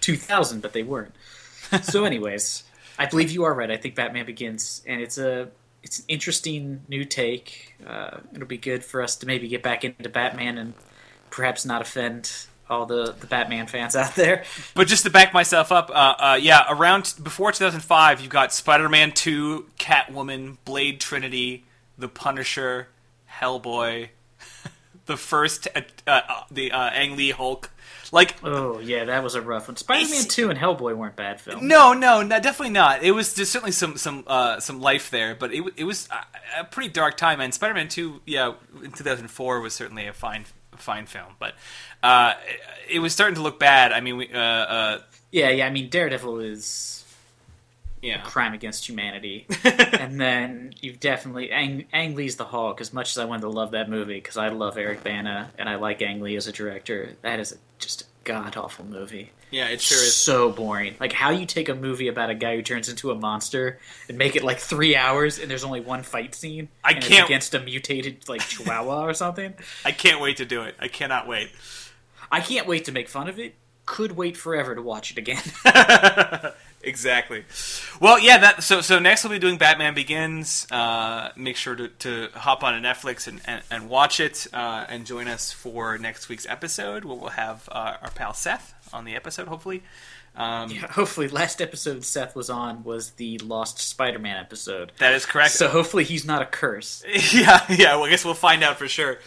2000, 0.00 0.62
but 0.62 0.72
they 0.72 0.82
weren't. 0.82 1.14
so, 1.82 2.04
anyways, 2.04 2.64
I 2.98 3.06
believe 3.06 3.30
you 3.30 3.44
are 3.44 3.54
right. 3.54 3.70
I 3.70 3.76
think 3.76 3.94
Batman 3.94 4.26
Begins, 4.26 4.82
and 4.86 5.00
it's 5.00 5.18
a 5.18 5.50
it's 5.82 6.00
an 6.00 6.04
interesting 6.08 6.80
new 6.88 7.04
take. 7.04 7.74
Uh, 7.86 8.18
it'll 8.34 8.48
be 8.48 8.58
good 8.58 8.84
for 8.84 9.02
us 9.02 9.16
to 9.16 9.26
maybe 9.26 9.48
get 9.48 9.62
back 9.62 9.84
into 9.84 10.08
Batman 10.08 10.58
and 10.58 10.74
perhaps 11.30 11.64
not 11.64 11.82
offend 11.82 12.46
all 12.70 12.86
the, 12.86 13.14
the 13.18 13.26
Batman 13.26 13.66
fans 13.66 13.96
out 13.96 14.14
there. 14.14 14.44
But 14.74 14.86
just 14.88 15.04
to 15.04 15.10
back 15.10 15.32
myself 15.32 15.72
up, 15.72 15.90
uh, 15.90 15.92
uh, 16.18 16.38
yeah, 16.40 16.64
around 16.68 17.14
before 17.22 17.52
2005, 17.52 18.20
you've 18.20 18.30
got 18.30 18.52
Spider-Man 18.52 19.12
2, 19.12 19.66
Catwoman, 19.78 20.58
Blade 20.64 21.00
Trinity, 21.00 21.64
The 21.96 22.08
Punisher, 22.08 22.88
Hellboy, 23.40 24.08
the 25.06 25.16
first, 25.16 25.68
uh, 25.74 25.82
uh, 26.06 26.20
the 26.50 26.72
uh, 26.72 26.90
Ang 26.90 27.16
Lee 27.16 27.30
Hulk. 27.30 27.70
Like, 28.10 28.36
Oh 28.42 28.78
yeah, 28.78 29.04
that 29.04 29.22
was 29.22 29.34
a 29.34 29.42
rough 29.42 29.68
one. 29.68 29.76
Spider 29.76 30.08
Man 30.08 30.24
Two 30.24 30.48
and 30.48 30.58
Hellboy 30.58 30.96
weren't 30.96 31.14
bad 31.14 31.42
films. 31.42 31.62
No, 31.62 31.92
no, 31.92 32.22
no, 32.22 32.40
definitely 32.40 32.72
not. 32.72 33.02
It 33.02 33.10
was 33.12 33.34
there's 33.34 33.50
certainly 33.50 33.72
some 33.72 33.98
some 33.98 34.24
uh, 34.26 34.60
some 34.60 34.80
life 34.80 35.10
there, 35.10 35.34
but 35.34 35.52
it, 35.52 35.62
it 35.76 35.84
was 35.84 36.08
a, 36.10 36.60
a 36.60 36.64
pretty 36.64 36.88
dark 36.88 37.18
time. 37.18 37.38
And 37.38 37.52
Spider-Man 37.52 37.88
Two, 37.88 38.22
yeah, 38.24 38.54
in 38.82 38.92
2004 38.92 39.60
was 39.60 39.74
certainly 39.74 40.06
a 40.06 40.14
fine 40.14 40.46
fine 40.78 41.06
film, 41.06 41.34
but 41.38 41.54
uh, 42.02 42.34
it, 42.46 42.96
it 42.96 42.98
was 43.00 43.12
starting 43.12 43.34
to 43.36 43.42
look 43.42 43.58
bad. 43.58 43.92
I 43.92 44.00
mean, 44.00 44.16
we, 44.16 44.32
uh, 44.32 44.38
uh, 44.38 44.98
Yeah, 45.30 45.50
yeah. 45.50 45.66
I 45.66 45.70
mean, 45.70 45.88
Daredevil 45.90 46.40
is 46.40 47.04
Yeah. 48.00 48.22
a 48.22 48.24
crime 48.24 48.54
against 48.54 48.88
humanity. 48.88 49.46
and 49.64 50.20
then 50.20 50.72
you've 50.80 51.00
definitely 51.00 51.50
Ang, 51.50 51.86
Ang 51.92 52.14
Lee's 52.14 52.36
The 52.36 52.44
Hulk. 52.44 52.80
As 52.80 52.92
much 52.92 53.10
as 53.10 53.18
I 53.18 53.24
wanted 53.24 53.42
to 53.42 53.48
love 53.50 53.72
that 53.72 53.90
movie, 53.90 54.14
because 54.14 54.36
I 54.36 54.48
love 54.48 54.78
Eric 54.78 55.02
Bana 55.04 55.50
and 55.58 55.68
I 55.68 55.74
like 55.76 56.00
Ang 56.02 56.20
Lee 56.20 56.36
as 56.36 56.46
a 56.46 56.52
director, 56.52 57.16
that 57.22 57.40
is 57.40 57.52
a 57.52 57.56
god 58.28 58.56
awful 58.58 58.84
movie. 58.84 59.30
Yeah, 59.50 59.68
it 59.68 59.80
sure 59.80 59.96
is. 59.98 60.14
so 60.14 60.52
boring. 60.52 60.94
Like 61.00 61.12
how 61.14 61.30
you 61.30 61.46
take 61.46 61.70
a 61.70 61.74
movie 61.74 62.08
about 62.08 62.28
a 62.28 62.34
guy 62.34 62.54
who 62.56 62.62
turns 62.62 62.90
into 62.90 63.10
a 63.10 63.14
monster 63.14 63.78
and 64.08 64.18
make 64.18 64.36
it 64.36 64.44
like 64.44 64.58
three 64.58 64.94
hours, 64.94 65.38
and 65.38 65.50
there's 65.50 65.64
only 65.64 65.80
one 65.80 66.02
fight 66.02 66.34
scene. 66.34 66.68
I 66.84 66.92
can't- 66.92 67.24
against 67.26 67.54
a 67.54 67.60
mutated 67.60 68.28
like 68.28 68.42
Chihuahua 68.42 69.06
or 69.06 69.14
something. 69.14 69.54
I 69.84 69.92
can't 69.92 70.20
wait 70.20 70.36
to 70.36 70.44
do 70.44 70.62
it. 70.62 70.74
I 70.78 70.88
cannot 70.88 71.26
wait. 71.26 71.50
I 72.30 72.40
can't 72.40 72.66
wait 72.66 72.84
to 72.84 72.92
make 72.92 73.08
fun 73.08 73.28
of 73.28 73.38
it. 73.38 73.54
Could 73.86 74.12
wait 74.12 74.36
forever 74.36 74.74
to 74.74 74.82
watch 74.82 75.10
it 75.12 75.16
again. 75.16 75.42
exactly. 76.88 77.44
Well, 78.00 78.18
yeah. 78.18 78.38
That 78.38 78.62
so 78.62 78.80
so 78.80 78.98
next 78.98 79.22
we'll 79.24 79.32
be 79.32 79.38
doing 79.38 79.58
Batman 79.58 79.94
Begins. 79.94 80.66
Uh, 80.70 81.30
make 81.36 81.56
sure 81.56 81.76
to, 81.76 81.88
to 81.88 82.28
hop 82.34 82.64
on 82.64 82.80
to 82.80 82.88
Netflix 82.88 83.28
and, 83.28 83.40
and, 83.44 83.62
and 83.70 83.88
watch 83.88 84.18
it 84.20 84.46
uh, 84.52 84.86
and 84.88 85.06
join 85.06 85.28
us 85.28 85.52
for 85.52 85.98
next 85.98 86.28
week's 86.28 86.46
episode. 86.46 87.04
Where 87.04 87.16
we'll 87.16 87.30
have 87.30 87.68
uh, 87.70 87.96
our 88.02 88.10
pal 88.10 88.34
Seth 88.34 88.74
on 88.92 89.04
the 89.04 89.14
episode, 89.14 89.48
hopefully. 89.48 89.82
Um, 90.36 90.70
Yeah, 90.70 90.86
hopefully, 90.86 91.26
last 91.28 91.60
episode 91.60 92.04
Seth 92.04 92.36
was 92.36 92.48
on 92.48 92.84
was 92.84 93.10
the 93.12 93.38
Lost 93.38 93.80
Spider-Man 93.80 94.36
episode. 94.36 94.92
That 94.98 95.12
is 95.14 95.26
correct. 95.26 95.52
So 95.52 95.68
hopefully 95.68 96.04
he's 96.04 96.24
not 96.24 96.42
a 96.42 96.46
curse. 96.46 97.02
yeah, 97.32 97.64
yeah. 97.68 97.96
Well, 97.96 98.04
I 98.04 98.10
guess 98.10 98.24
we'll 98.24 98.34
find 98.34 98.62
out 98.62 98.78
for 98.78 98.86
sure. 98.88 99.18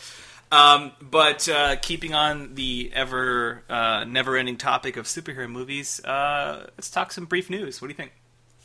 Um, 0.51 0.91
but 1.01 1.47
uh, 1.47 1.77
keeping 1.77 2.13
on 2.13 2.55
the 2.55 2.91
ever 2.93 3.63
uh, 3.69 4.03
never-ending 4.03 4.57
topic 4.57 4.97
of 4.97 5.05
superhero 5.05 5.49
movies, 5.49 6.03
uh, 6.03 6.67
let's 6.77 6.89
talk 6.89 7.13
some 7.13 7.25
brief 7.25 7.49
news. 7.49 7.81
What 7.81 7.87
do 7.87 7.93
you 7.93 7.97
think? 7.97 8.11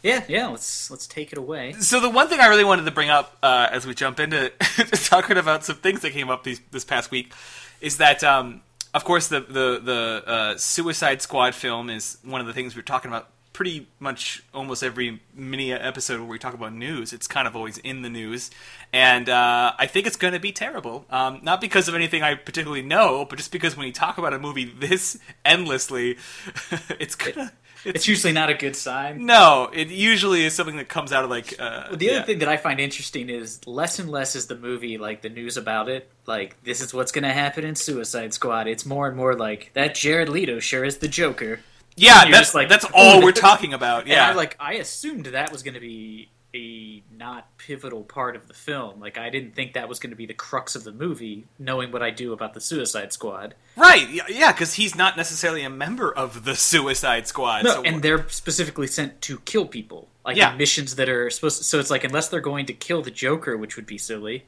Yeah, 0.02 0.24
yeah. 0.28 0.48
Let's 0.48 0.90
let's 0.90 1.06
take 1.06 1.32
it 1.32 1.38
away. 1.38 1.72
So 1.74 2.00
the 2.00 2.10
one 2.10 2.28
thing 2.28 2.40
I 2.40 2.46
really 2.46 2.64
wanted 2.64 2.84
to 2.84 2.90
bring 2.90 3.10
up 3.10 3.36
uh, 3.42 3.68
as 3.70 3.86
we 3.86 3.94
jump 3.94 4.20
into 4.20 4.50
talking 5.04 5.36
about 5.36 5.64
some 5.64 5.76
things 5.76 6.02
that 6.02 6.12
came 6.12 6.28
up 6.28 6.44
these, 6.44 6.60
this 6.70 6.84
past 6.84 7.10
week 7.10 7.32
is 7.80 7.98
that, 7.98 8.22
um, 8.22 8.62
of 8.94 9.04
course, 9.04 9.28
the 9.28 9.40
the 9.40 9.80
the 9.82 10.22
uh, 10.26 10.56
Suicide 10.56 11.22
Squad 11.22 11.54
film 11.54 11.88
is 11.88 12.18
one 12.24 12.40
of 12.40 12.46
the 12.46 12.52
things 12.52 12.76
we're 12.76 12.82
talking 12.82 13.10
about 13.10 13.28
pretty 13.56 13.86
much 13.98 14.42
almost 14.52 14.82
every 14.82 15.18
mini 15.34 15.72
episode 15.72 16.20
where 16.20 16.28
we 16.28 16.38
talk 16.38 16.52
about 16.52 16.75
news. 16.75 17.14
It's 17.14 17.26
kind 17.26 17.48
of 17.48 17.56
always 17.56 17.78
in 17.78 18.02
the 18.02 18.10
news, 18.10 18.50
and 18.92 19.30
uh, 19.30 19.72
I 19.78 19.86
think 19.86 20.06
it's 20.06 20.16
going 20.16 20.34
to 20.34 20.38
be 20.38 20.52
terrible. 20.52 21.06
Um, 21.08 21.40
not 21.42 21.62
because 21.62 21.88
of 21.88 21.94
anything 21.94 22.22
I 22.22 22.34
particularly 22.34 22.82
know, 22.82 23.25
but 23.25 23.36
just 23.38 23.50
because 23.50 23.75
when 23.75 23.86
you 23.86 23.94
talk 23.94 24.18
about 24.18 24.34
a 24.34 24.38
movie 24.38 24.66
this 24.66 25.18
endlessly, 25.42 26.18
it's 27.00 27.14
gonna. 27.14 27.50
It's 27.86 28.08
usually 28.08 28.32
not 28.32 28.50
a 28.50 28.54
good 28.54 28.75
sign. 28.75 29.26
No, 29.26 29.70
it 29.72 29.88
usually 29.88 30.44
is 30.44 30.54
something 30.54 30.76
that 30.76 30.88
comes 30.88 31.12
out 31.12 31.25
of 31.25 31.30
like. 31.30 31.54
Uh, 31.58 31.94
The 31.94 32.10
other 32.10 32.18
yeah. 32.18 32.22
thing 32.25 32.40
that 32.40 32.48
I 32.48 32.56
find 32.58 32.78
interesting 32.78 33.30
is 33.30 33.64
less 33.66 33.98
and 34.00 34.10
less 34.10 34.34
is 34.36 34.48
the 34.48 34.56
movie 34.56 34.98
like 34.98 35.22
the 35.22 35.28
news 35.30 35.56
about 35.56 35.88
it. 35.88 36.10
Like 36.26 36.62
this 36.64 36.80
is 36.82 36.92
what's 36.92 37.12
going 37.12 37.22
to 37.25 37.32
happen 37.32 37.64
in 37.64 37.75
Suicide 37.75 38.34
Squad. 38.34 38.66
It's 38.66 38.84
more 38.84 39.06
and 39.08 39.16
more 39.16 39.34
like 39.34 39.70
that. 39.75 39.94
Jared 39.94 40.28
Leto 40.28 40.58
sure 40.58 40.84
is 40.84 40.98
the 40.98 41.08
Joker. 41.08 41.60
Yeah, 41.96 42.30
that's 42.30 42.54
like, 42.54 42.68
that's 42.68 42.84
all 42.94 43.22
we're 43.22 43.32
talking 43.32 43.72
about. 43.74 44.06
Yeah, 44.06 44.28
I 44.30 44.32
like 44.34 44.56
I 44.60 44.74
assumed 44.74 45.26
that 45.26 45.50
was 45.52 45.62
going 45.62 45.74
to 45.74 45.80
be 45.80 46.30
a 46.54 47.02
not 47.14 47.48
pivotal 47.58 48.02
part 48.02 48.34
of 48.36 48.48
the 48.48 48.54
film. 48.54 49.00
Like 49.00 49.18
I 49.18 49.28
didn't 49.30 49.54
think 49.54 49.74
that 49.74 49.88
was 49.88 49.98
going 49.98 50.10
to 50.10 50.16
be 50.16 50.26
the 50.26 50.32
crux 50.34 50.74
of 50.74 50.84
the 50.84 50.92
movie, 50.92 51.46
knowing 51.58 51.92
what 51.92 52.02
I 52.02 52.10
do 52.10 52.32
about 52.32 52.54
the 52.54 52.60
Suicide 52.60 53.12
Squad. 53.12 53.54
right. 53.76 54.08
Yeah, 54.28 54.52
because 54.52 54.74
he's 54.74 54.94
not 54.94 55.16
necessarily 55.16 55.62
a 55.64 55.70
member 55.70 56.10
of 56.14 56.44
the 56.44 56.54
Suicide 56.54 57.26
Squad. 57.26 57.64
No, 57.64 57.70
so 57.74 57.82
and 57.82 58.02
they're 58.02 58.26
specifically 58.28 58.86
sent 58.86 59.20
to 59.22 59.38
kill 59.40 59.66
people, 59.66 60.08
like 60.24 60.36
Yeah. 60.36 60.54
missions 60.56 60.96
that 60.96 61.08
are 61.08 61.28
supposed. 61.30 61.64
so 61.64 61.78
it's 61.78 61.90
like 61.90 62.04
unless 62.04 62.28
they're 62.28 62.40
going 62.40 62.66
to 62.66 62.72
kill 62.72 63.02
the 63.02 63.10
Joker, 63.10 63.56
which 63.56 63.76
would 63.76 63.86
be 63.86 63.98
silly. 63.98 64.44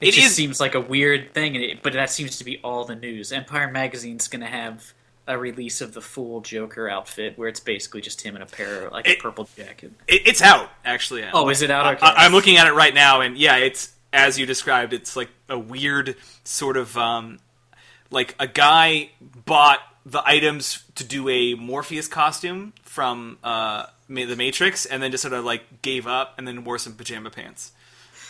It, 0.00 0.08
It 0.08 0.12
just 0.14 0.28
is- 0.28 0.34
seems 0.34 0.60
like 0.60 0.74
a 0.74 0.80
weird 0.80 1.34
thing, 1.34 1.56
and 1.56 1.64
it, 1.64 1.82
but 1.82 1.92
that 1.94 2.08
seems 2.10 2.38
to 2.38 2.44
be 2.44 2.58
all 2.62 2.84
the 2.84 2.94
news. 2.96 3.32
Empire 3.32 3.70
Magazine's 3.70 4.28
going 4.28 4.42
to 4.42 4.46
have 4.46 4.94
a 5.28 5.38
release 5.38 5.80
of 5.80 5.92
the 5.92 6.00
full 6.00 6.40
Joker 6.40 6.88
outfit, 6.88 7.38
where 7.38 7.48
it's 7.48 7.60
basically 7.60 8.00
just 8.00 8.22
him 8.22 8.34
in 8.34 8.42
a 8.42 8.46
pair, 8.46 8.86
of, 8.86 8.92
like 8.92 9.06
It- 9.06 9.18
a 9.18 9.22
purple 9.22 9.48
jacket. 9.56 9.92
it, 10.08 10.26
it's 10.26 10.42
out 10.42 10.70
actually. 10.84 11.22
Oh, 11.32 11.48
is 11.50 11.62
it 11.62 11.70
out? 11.70 11.94
Okay. 11.94 12.06
I, 12.06 12.24
am 12.26 12.32
looking 12.32 12.56
at 12.56 12.66
it 12.66 12.72
right 12.72 12.94
now, 12.94 13.20
and 13.20 13.36
yeah, 13.36 13.56
it's 13.56 13.92
as 14.12 14.38
you 14.38 14.46
described. 14.46 14.92
It's 14.92 15.14
like 15.14 15.28
a 15.48 15.58
weird 15.58 16.16
sort 16.44 16.76
of 16.76 16.96
um, 16.96 17.38
like 18.10 18.34
a 18.40 18.46
guy 18.46 19.10
bought 19.20 19.80
the 20.06 20.22
items 20.26 20.82
to 20.94 21.04
do 21.04 21.28
a 21.28 21.54
Morpheus 21.54 22.08
costume 22.08 22.72
from 22.82 23.38
uh, 23.44 23.84
the 24.08 24.34
Matrix, 24.34 24.86
and 24.86 25.02
then 25.02 25.10
just 25.10 25.22
sort 25.22 25.34
of 25.34 25.44
like 25.44 25.82
gave 25.82 26.06
up, 26.06 26.34
and 26.38 26.48
then 26.48 26.64
wore 26.64 26.78
some 26.78 26.94
pajama 26.94 27.30
pants. 27.30 27.72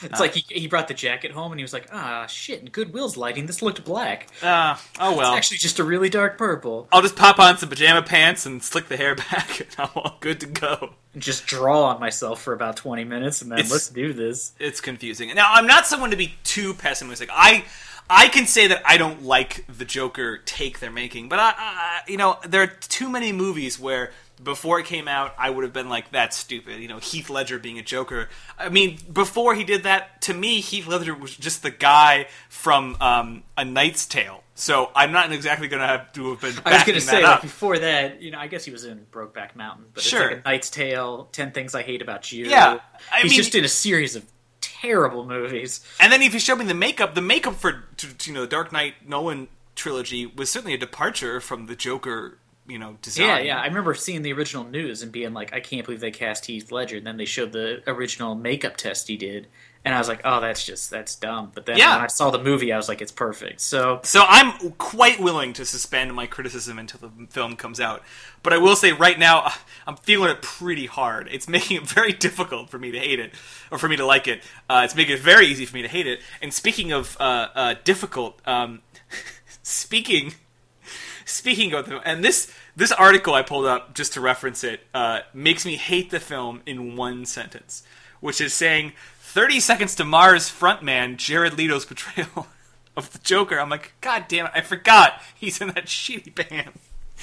It's 0.03 0.21
like 0.21 0.35
he, 0.35 0.45
he 0.61 0.67
brought 0.67 0.89
the 0.89 0.95
jacket 0.95 1.31
home, 1.33 1.53
and 1.53 1.59
he 1.59 1.65
was 1.65 1.73
like, 1.73 1.87
"Ah, 1.93 2.27
shit! 2.27 2.71
Goodwill's 2.73 3.17
lighting 3.17 3.47
this 3.47 3.63
looked 3.63 3.85
black. 3.85 4.29
Uh, 4.43 4.77
oh 5.01 5.17
well. 5.17 5.33
It's 5.33 5.37
actually 5.39 5.59
just 5.59 5.79
a 5.79 5.85
really 5.85 6.09
dark 6.09 6.39
purple." 6.39 6.89
I'll 6.93 7.03
just 7.03 7.17
pop 7.17 7.39
on 7.39 7.59
some 7.59 7.69
pajama 7.69 8.03
pants 8.03 8.47
and 8.47 8.63
slick 8.63 8.89
the 8.89 8.97
hair 8.97 9.15
back, 9.31 9.61
and 9.61 9.69
I'm 9.79 9.89
all 9.95 10.17
good 10.21 10.41
to 10.41 10.47
go. 10.47 10.91
And 11.15 11.23
just 11.23 11.47
draw 11.47 11.85
on 11.85 12.01
myself 12.01 12.43
for 12.43 12.53
about 12.53 12.77
twenty 12.77 13.05
minutes, 13.05 13.43
and 13.43 13.51
then 13.51 13.59
It's- 13.61 13.73
let's 13.73 13.89
do 13.89 14.13
this. 14.13 14.53
It's 14.59 14.81
confusing. 14.81 15.35
Now, 15.35 15.49
I'm 15.53 15.67
not 15.67 15.87
someone 15.87 16.11
to 16.11 16.17
be 16.17 16.35
too 16.45 16.75
pessimistic. 16.75 17.29
I 17.33 17.65
I 18.11 18.29
can 18.29 18.47
say 18.47 18.69
that 18.69 18.83
I 18.87 18.97
don't 18.97 19.23
like 19.25 19.65
the 19.69 19.85
Joker 19.85 20.39
take 20.39 20.79
they're 20.81 20.91
making, 20.91 21.29
but 21.29 21.39
I, 21.39 21.55
I 21.57 22.01
you 22.09 22.17
know 22.17 22.39
there 22.47 22.63
are 22.63 22.67
too 22.69 23.11
many 23.11 23.33
movies 23.33 23.79
where 23.79 24.13
before 24.43 24.79
it 24.81 24.87
came 24.87 25.09
out 25.09 25.35
I 25.39 25.51
would 25.51 25.65
have 25.65 25.73
been 25.73 25.89
like 25.89 26.11
that's 26.11 26.37
stupid. 26.37 26.81
You 26.81 26.89
know 26.89 26.99
Heath 26.99 27.29
Ledger 27.31 27.59
being 27.59 27.79
a 27.79 27.83
Joker. 27.83 28.29
I 28.59 28.69
mean 28.69 28.99
before 29.13 29.55
he 29.55 29.65
did 29.65 29.83
that 29.85 30.23
to 30.23 30.35
me 30.35 30.61
Heath 30.61 30.87
Ledger 30.87 31.15
was 31.15 31.35
just 31.37 31.63
the 31.63 31.71
guy 31.71 32.27
from 32.49 32.97
um, 33.01 33.43
A 33.57 33.65
Knight's 33.65 34.07
Tale. 34.07 34.43
So 34.55 34.91
I'm 34.97 35.13
not 35.13 35.31
exactly 35.31 35.69
going 35.69 35.83
to 35.83 35.87
have 35.87 36.13
to 36.15 36.31
have 36.31 36.41
been. 36.41 36.55
I 36.65 36.73
was 36.75 36.83
going 36.83 36.99
to 36.99 37.01
say, 37.01 37.23
like 37.23 37.43
before 37.43 37.79
that, 37.79 38.21
you 38.21 38.33
know, 38.33 38.39
I 38.41 38.49
guess 38.49 38.65
he 38.65 38.73
was 38.73 38.85
in 38.85 39.07
Brokeback 39.13 39.55
Mountain, 39.55 39.85
but 39.95 40.03
Sure. 40.03 40.23
it's 40.23 40.31
like 40.33 40.41
a 40.45 40.49
Knight's 40.49 40.69
Tale, 40.71 41.29
Ten 41.31 41.53
Things 41.53 41.77
I 41.77 41.83
Hate 41.83 42.03
About 42.03 42.33
You. 42.33 42.47
Yeah, 42.47 42.81
I 43.13 43.21
he's 43.21 43.31
mean- 43.31 43.37
just 43.37 43.55
in 43.55 43.65
a 43.65 43.69
series 43.69 44.17
of 44.17 44.25
terrible 44.61 45.25
movies. 45.25 45.85
And 46.01 46.13
then 46.13 46.23
if 46.23 46.35
you 46.35 46.41
show 46.41 46.57
me 46.57 46.65
the 46.65 46.75
makeup, 46.75 47.15
the 47.15 47.21
makeup 47.23 47.55
for 47.55 47.85
you 48.25 48.33
know 48.33 48.41
the 48.41 48.47
Dark 48.49 48.73
Knight 48.73 48.95
Nolan 49.09 49.47
trilogy 49.77 50.27
was 50.27 50.51
certainly 50.51 50.75
a 50.75 50.79
departure 50.79 51.41
from 51.41 51.67
the 51.67 51.77
Joker, 51.77 52.39
you 52.69 52.79
know, 52.79 52.97
design. 53.03 53.27
Yeah, 53.27 53.39
yeah. 53.39 53.61
I 53.61 53.67
remember 53.67 53.95
seeing 53.95 54.23
the 54.23 54.33
original 54.35 54.65
news 54.65 55.03
and 55.03 55.11
being 55.11 55.33
like, 55.33 55.53
I 55.55 55.61
can't 55.61 55.85
believe 55.87 56.01
they 56.01 56.11
cast 56.11 56.45
Heath 56.47 56.71
Ledger. 56.71 56.99
And 56.99 57.07
then 57.07 57.17
they 57.17 57.25
showed 57.25 57.53
the 57.53 57.83
original 57.87 58.35
makeup 58.35 58.77
test 58.77 59.09
he 59.09 59.17
did, 59.17 59.47
and 59.87 59.95
I 59.95 59.99
was 59.99 60.09
like, 60.09 60.21
oh, 60.25 60.41
that's 60.41 60.67
just 60.67 60.91
that's 60.91 61.15
dumb. 61.17 61.51
But 61.55 61.65
then 61.65 61.79
Yeah. 61.79 61.97
when 61.97 62.05
I 62.05 62.09
saw 62.09 62.31
the 62.31 62.43
movie, 62.43 62.73
I 62.73 62.77
was 62.77 62.89
like, 62.89 63.01
it's 63.01 63.13
perfect. 63.13 63.61
So 63.63 64.01
So 64.03 64.23
I'm 64.29 64.73
quite 64.73 65.19
willing 65.19 65.55
to 65.55 65.65
suspend 65.65 66.15
my 66.15 66.27
criticism 66.27 66.79
until 66.79 67.01
the 67.01 67.27
film 67.31 67.57
comes 67.57 67.81
out. 67.81 68.03
But 68.43 68.53
I 68.53 68.59
will 68.59 68.77
say 68.77 68.93
right 68.93 69.19
now, 69.19 69.51
I'm 69.87 69.97
feeling 69.97 70.31
it 70.31 70.43
pretty 70.43 70.87
hard. 70.87 71.29
It's 71.31 71.49
making 71.49 71.79
it 71.79 71.87
very 71.87 72.13
difficult 72.27 72.69
for 72.69 72.79
me 72.79 72.91
to 72.91 72.99
hate 72.99 73.19
it, 73.19 73.33
or 73.71 73.79
for 73.79 73.89
me 73.89 73.97
to 73.97 74.05
like 74.05 74.29
it. 74.29 74.43
Uh, 74.69 74.83
it's 74.85 74.95
making 74.95 75.15
it 75.15 75.21
very 75.21 75.47
easy 75.47 75.65
for 75.65 75.75
me 75.77 75.83
to 75.83 75.89
hate 75.89 76.07
it. 76.07 76.21
And 76.43 76.53
speaking 76.53 76.93
of 76.93 77.17
uh, 77.19 77.49
uh, 77.55 77.75
difficult, 77.85 78.41
um, 78.47 78.83
speaking 79.63 80.35
speaking 81.25 81.73
of 81.75 81.87
the 81.89 81.99
and 82.09 82.25
this 82.25 82.53
this 82.79 82.93
article 82.93 83.35
I 83.35 83.43
pulled 83.43 83.67
up 83.67 83.93
just 83.93 84.13
to 84.13 84.21
reference 84.21 84.63
it 84.63 84.81
uh, 84.95 85.21
makes 85.35 85.67
me 85.67 85.75
hate 85.75 86.11
the 86.11 86.21
film 86.21 86.63
in 86.65 86.95
one 86.95 87.27
sentence, 87.27 87.83
which 88.21 88.41
is 88.41 88.55
saying 88.55 88.93
30 89.19 89.59
Seconds 89.59 89.97
to 89.97 90.05
Mars 90.05 90.49
frontman 90.49 91.17
Jared 91.17 91.59
Leto's 91.59 91.85
portrayal 91.85 92.47
of 92.97 93.11
the 93.13 93.19
Joker. 93.19 93.59
I'm 93.59 93.69
like, 93.69 93.95
God 94.01 94.27
damn 94.29 94.47
it, 94.47 94.53
I 94.55 94.61
forgot 94.61 95.21
he's 95.35 95.61
in 95.61 95.69
that 95.69 95.87
shitty 95.87 96.33
band. 96.33 96.71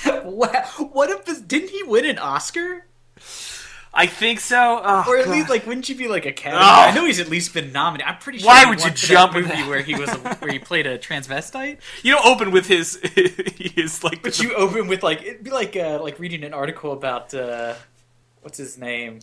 what? 0.25 0.65
What 0.91 1.09
if 1.09 1.23
this? 1.23 1.39
Didn't 1.39 1.69
he 1.69 1.83
win 1.83 2.03
an 2.03 2.19
Oscar? 2.19 2.85
I 3.97 4.07
think 4.07 4.41
so. 4.41 4.81
Oh, 4.83 5.05
Or 5.07 5.17
at 5.17 5.25
God. 5.25 5.31
least, 5.31 5.49
like, 5.49 5.65
wouldn't 5.65 5.87
you 5.87 5.95
be 5.95 6.09
like 6.09 6.25
Academy? 6.25 6.61
Oh. 6.61 6.67
I 6.67 6.93
know 6.93 7.05
he's 7.05 7.21
at 7.21 7.29
least 7.29 7.53
been 7.53 7.71
nominated. 7.71 8.11
I'm 8.11 8.19
pretty 8.19 8.39
sure. 8.39 8.47
Why 8.47 8.65
would 8.65 8.79
you 8.83 8.89
that 8.89 8.95
jump 8.97 9.31
at 9.35 9.41
movie 9.41 9.47
that? 9.55 9.69
where 9.69 9.81
he 9.81 9.95
was 9.95 10.09
a, 10.09 10.17
where 10.35 10.51
he 10.51 10.59
played 10.59 10.85
a 10.85 10.97
transvestite? 10.97 11.77
you 12.03 12.13
don't 12.13 12.25
open 12.25 12.51
with 12.51 12.67
his 12.67 12.95
his 13.55 14.03
like. 14.03 14.21
But 14.21 14.33
the- 14.33 14.43
you 14.43 14.53
open 14.55 14.87
with 14.87 15.01
like 15.01 15.21
it'd 15.23 15.43
be 15.45 15.51
like 15.51 15.75
uh, 15.77 15.99
like 16.03 16.19
reading 16.19 16.43
an 16.43 16.53
article 16.53 16.91
about 16.91 17.33
uh, 17.33 17.75
what's 18.41 18.57
his 18.57 18.77
name. 18.77 19.19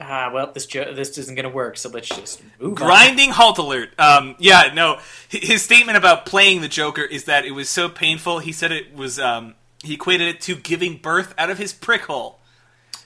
Ah, 0.00 0.30
well, 0.32 0.52
this 0.52 0.66
jo- 0.66 0.92
this 0.94 1.18
isn't 1.18 1.34
going 1.34 1.42
to 1.42 1.48
work, 1.50 1.76
so 1.76 1.88
let's 1.88 2.08
just 2.08 2.40
move 2.60 2.68
on. 2.70 2.74
Grinding 2.74 3.30
halt 3.30 3.58
alert. 3.58 3.90
Um, 3.98 4.36
yeah, 4.38 4.70
no. 4.72 4.98
His 5.28 5.62
statement 5.62 5.98
about 5.98 6.24
playing 6.24 6.60
the 6.60 6.68
Joker 6.68 7.02
is 7.02 7.24
that 7.24 7.44
it 7.44 7.50
was 7.50 7.68
so 7.68 7.88
painful. 7.88 8.38
He 8.38 8.52
said 8.52 8.70
it 8.70 8.94
was. 8.94 9.18
Um, 9.18 9.54
he 9.82 9.94
equated 9.94 10.28
it 10.28 10.40
to 10.42 10.54
giving 10.56 10.98
birth 10.98 11.34
out 11.38 11.50
of 11.50 11.58
his 11.58 11.72
prick 11.72 12.02
hole. 12.02 12.37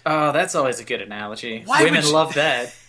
Oh, 0.04 0.32
that's 0.32 0.54
always 0.54 0.80
a 0.80 0.84
good 0.84 1.00
analogy. 1.02 1.62
Why 1.64 1.84
Women 1.84 2.02
you- 2.04 2.12
love 2.12 2.34
that. 2.34 2.74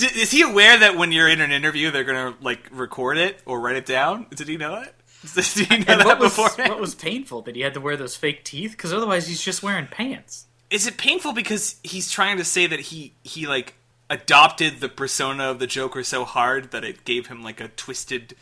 Is 0.00 0.30
he 0.30 0.42
aware 0.42 0.78
that 0.78 0.96
when 0.96 1.12
you're 1.12 1.28
in 1.28 1.40
an 1.40 1.50
interview, 1.52 1.90
they're 1.90 2.04
gonna 2.04 2.34
like 2.40 2.68
record 2.72 3.18
it 3.18 3.40
or 3.44 3.60
write 3.60 3.76
it 3.76 3.86
down? 3.86 4.26
Did 4.34 4.48
he 4.48 4.56
know 4.56 4.80
it? 4.80 4.94
Did 5.34 5.44
he 5.44 5.78
know 5.78 5.84
And 5.88 6.00
that 6.02 6.18
before? 6.18 6.48
what 6.50 6.80
was 6.80 6.94
painful 6.94 7.42
that 7.42 7.54
he 7.56 7.60
had 7.62 7.74
to 7.74 7.80
wear 7.80 7.96
those 7.96 8.16
fake 8.16 8.42
teeth? 8.44 8.70
Because 8.72 8.92
otherwise, 8.92 9.26
he's 9.26 9.42
just 9.42 9.62
wearing 9.62 9.86
pants. 9.86 10.46
is 10.70 10.86
it 10.86 10.96
painful 10.96 11.32
because 11.32 11.76
he's 11.82 12.10
trying 12.10 12.38
to 12.38 12.44
say 12.44 12.66
that 12.66 12.80
he 12.80 13.12
he 13.22 13.46
like 13.46 13.74
adopted 14.08 14.80
the 14.80 14.88
persona 14.88 15.44
of 15.50 15.58
the 15.58 15.66
Joker 15.66 16.02
so 16.02 16.24
hard 16.24 16.70
that 16.70 16.82
it 16.84 17.04
gave 17.04 17.26
him 17.26 17.42
like 17.42 17.60
a 17.60 17.68
twisted 17.68 18.34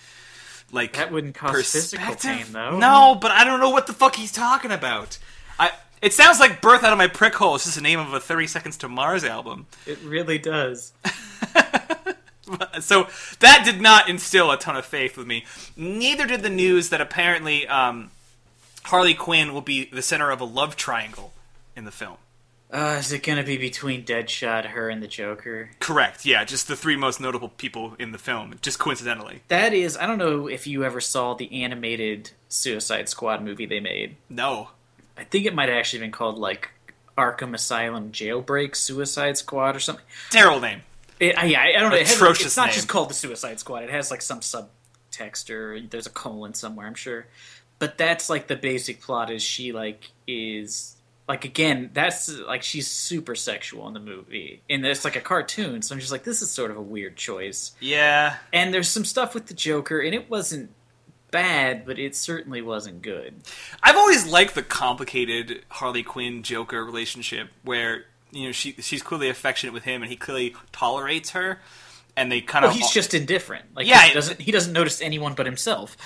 like 0.70 0.94
That 0.96 1.10
wouldn't 1.10 1.34
cause 1.34 1.72
physical 1.72 2.14
pain, 2.14 2.44
though. 2.52 2.78
No, 2.78 3.18
but 3.20 3.30
I 3.32 3.42
don't 3.44 3.58
know 3.58 3.70
what 3.70 3.86
the 3.88 3.92
fuck 3.94 4.14
he's 4.14 4.32
talking 4.32 4.70
about. 4.70 5.18
I 5.58 5.72
it 6.02 6.12
sounds 6.12 6.40
like 6.40 6.60
"Birth 6.60 6.84
Out 6.84 6.92
of 6.92 6.98
My 6.98 7.08
Prick 7.08 7.34
Hole" 7.34 7.54
is 7.56 7.64
just 7.64 7.76
the 7.76 7.82
name 7.82 7.98
of 7.98 8.12
a 8.12 8.20
Thirty 8.20 8.46
Seconds 8.46 8.76
to 8.78 8.88
Mars 8.88 9.24
album. 9.24 9.66
It 9.86 9.98
really 10.02 10.38
does. 10.38 10.92
so 12.80 13.08
that 13.40 13.62
did 13.64 13.80
not 13.80 14.08
instill 14.08 14.50
a 14.50 14.58
ton 14.58 14.76
of 14.76 14.84
faith 14.84 15.16
with 15.16 15.26
me. 15.26 15.44
Neither 15.76 16.26
did 16.26 16.42
the 16.42 16.50
news 16.50 16.88
that 16.90 17.00
apparently 17.00 17.66
um, 17.68 18.10
Harley 18.84 19.14
Quinn 19.14 19.52
will 19.52 19.60
be 19.60 19.84
the 19.86 20.02
center 20.02 20.30
of 20.30 20.40
a 20.40 20.44
love 20.44 20.76
triangle 20.76 21.32
in 21.76 21.84
the 21.84 21.90
film. 21.90 22.16
Uh, 22.70 22.96
is 22.98 23.12
it 23.12 23.22
gonna 23.22 23.42
be 23.42 23.56
between 23.56 24.04
Deadshot, 24.04 24.66
her, 24.66 24.90
and 24.90 25.02
the 25.02 25.06
Joker? 25.06 25.70
Correct. 25.80 26.26
Yeah, 26.26 26.44
just 26.44 26.68
the 26.68 26.76
three 26.76 26.96
most 26.96 27.18
notable 27.18 27.48
people 27.48 27.96
in 27.98 28.12
the 28.12 28.18
film, 28.18 28.54
just 28.60 28.78
coincidentally. 28.78 29.40
That 29.48 29.72
is, 29.72 29.96
I 29.96 30.06
don't 30.06 30.18
know 30.18 30.48
if 30.48 30.66
you 30.66 30.84
ever 30.84 31.00
saw 31.00 31.32
the 31.32 31.62
animated 31.62 32.32
Suicide 32.48 33.08
Squad 33.08 33.42
movie 33.42 33.64
they 33.64 33.80
made. 33.80 34.16
No. 34.28 34.68
I 35.18 35.24
think 35.24 35.46
it 35.46 35.54
might 35.54 35.68
have 35.68 35.76
actually 35.78 36.00
been 36.00 36.12
called 36.12 36.38
like 36.38 36.70
Arkham 37.16 37.52
Asylum 37.54 38.12
Jailbreak 38.12 38.76
Suicide 38.76 39.36
Squad 39.36 39.74
or 39.76 39.80
something. 39.80 40.04
Terrible 40.30 40.60
name. 40.60 40.82
It, 41.20 41.36
I, 41.36 41.46
yeah, 41.46 41.60
I 41.62 41.72
don't 41.80 41.90
know. 41.90 41.96
It 41.96 42.06
has, 42.06 42.40
it's 42.40 42.56
not 42.56 42.66
name. 42.66 42.74
just 42.74 42.88
called 42.88 43.10
the 43.10 43.14
Suicide 43.14 43.58
Squad. 43.58 43.82
It 43.82 43.90
has 43.90 44.10
like 44.10 44.22
some 44.22 44.40
subtext 44.40 45.50
or 45.50 45.80
there's 45.80 46.06
a 46.06 46.10
colon 46.10 46.54
somewhere, 46.54 46.86
I'm 46.86 46.94
sure. 46.94 47.26
But 47.80 47.98
that's 47.98 48.30
like 48.30 48.46
the 48.46 48.56
basic 48.56 49.00
plot 49.00 49.30
is 49.30 49.42
she 49.42 49.72
like 49.72 50.10
is 50.26 50.94
like 51.28 51.44
again 51.44 51.90
that's 51.92 52.28
like 52.38 52.62
she's 52.62 52.86
super 52.86 53.34
sexual 53.34 53.86
in 53.86 53.92
the 53.94 54.00
movie 54.00 54.62
and 54.70 54.84
it's 54.86 55.04
like 55.04 55.14
a 55.14 55.20
cartoon 55.20 55.82
so 55.82 55.94
i'm 55.94 56.00
just 56.00 56.10
like 56.10 56.24
this 56.24 56.40
is 56.40 56.50
sort 56.50 56.70
of 56.70 56.78
a 56.78 56.82
weird 56.82 57.16
choice 57.16 57.72
Yeah. 57.80 58.36
and 58.50 58.72
there's 58.72 58.88
some 58.88 59.04
stuff 59.04 59.34
with 59.34 59.44
the 59.46 59.52
joker 59.52 60.00
and 60.00 60.14
it 60.14 60.30
wasn't 60.30 60.70
bad 61.30 61.84
but 61.86 61.98
it 61.98 62.14
certainly 62.16 62.62
wasn't 62.62 63.02
good 63.02 63.34
I've 63.82 63.96
always 63.96 64.26
liked 64.26 64.54
the 64.54 64.62
complicated 64.62 65.62
Harley 65.68 66.02
Quinn 66.02 66.42
Joker 66.42 66.84
relationship 66.84 67.48
where 67.64 68.04
you 68.30 68.46
know 68.46 68.52
she 68.52 68.72
she's 68.80 69.02
clearly 69.02 69.28
affectionate 69.28 69.72
with 69.72 69.84
him 69.84 70.02
and 70.02 70.10
he 70.10 70.16
clearly 70.16 70.54
tolerates 70.72 71.30
her 71.30 71.60
and 72.16 72.32
they 72.32 72.40
kind 72.40 72.62
well 72.64 72.70
of 72.72 72.76
he's 72.76 72.90
just 72.90 73.14
indifferent 73.14 73.64
like 73.76 73.86
Yeah, 73.86 74.02
he 74.02 74.14
doesn't 74.14 74.40
he 74.40 74.52
doesn't 74.52 74.72
notice 74.72 75.00
anyone 75.00 75.34
but 75.34 75.46
himself 75.46 75.96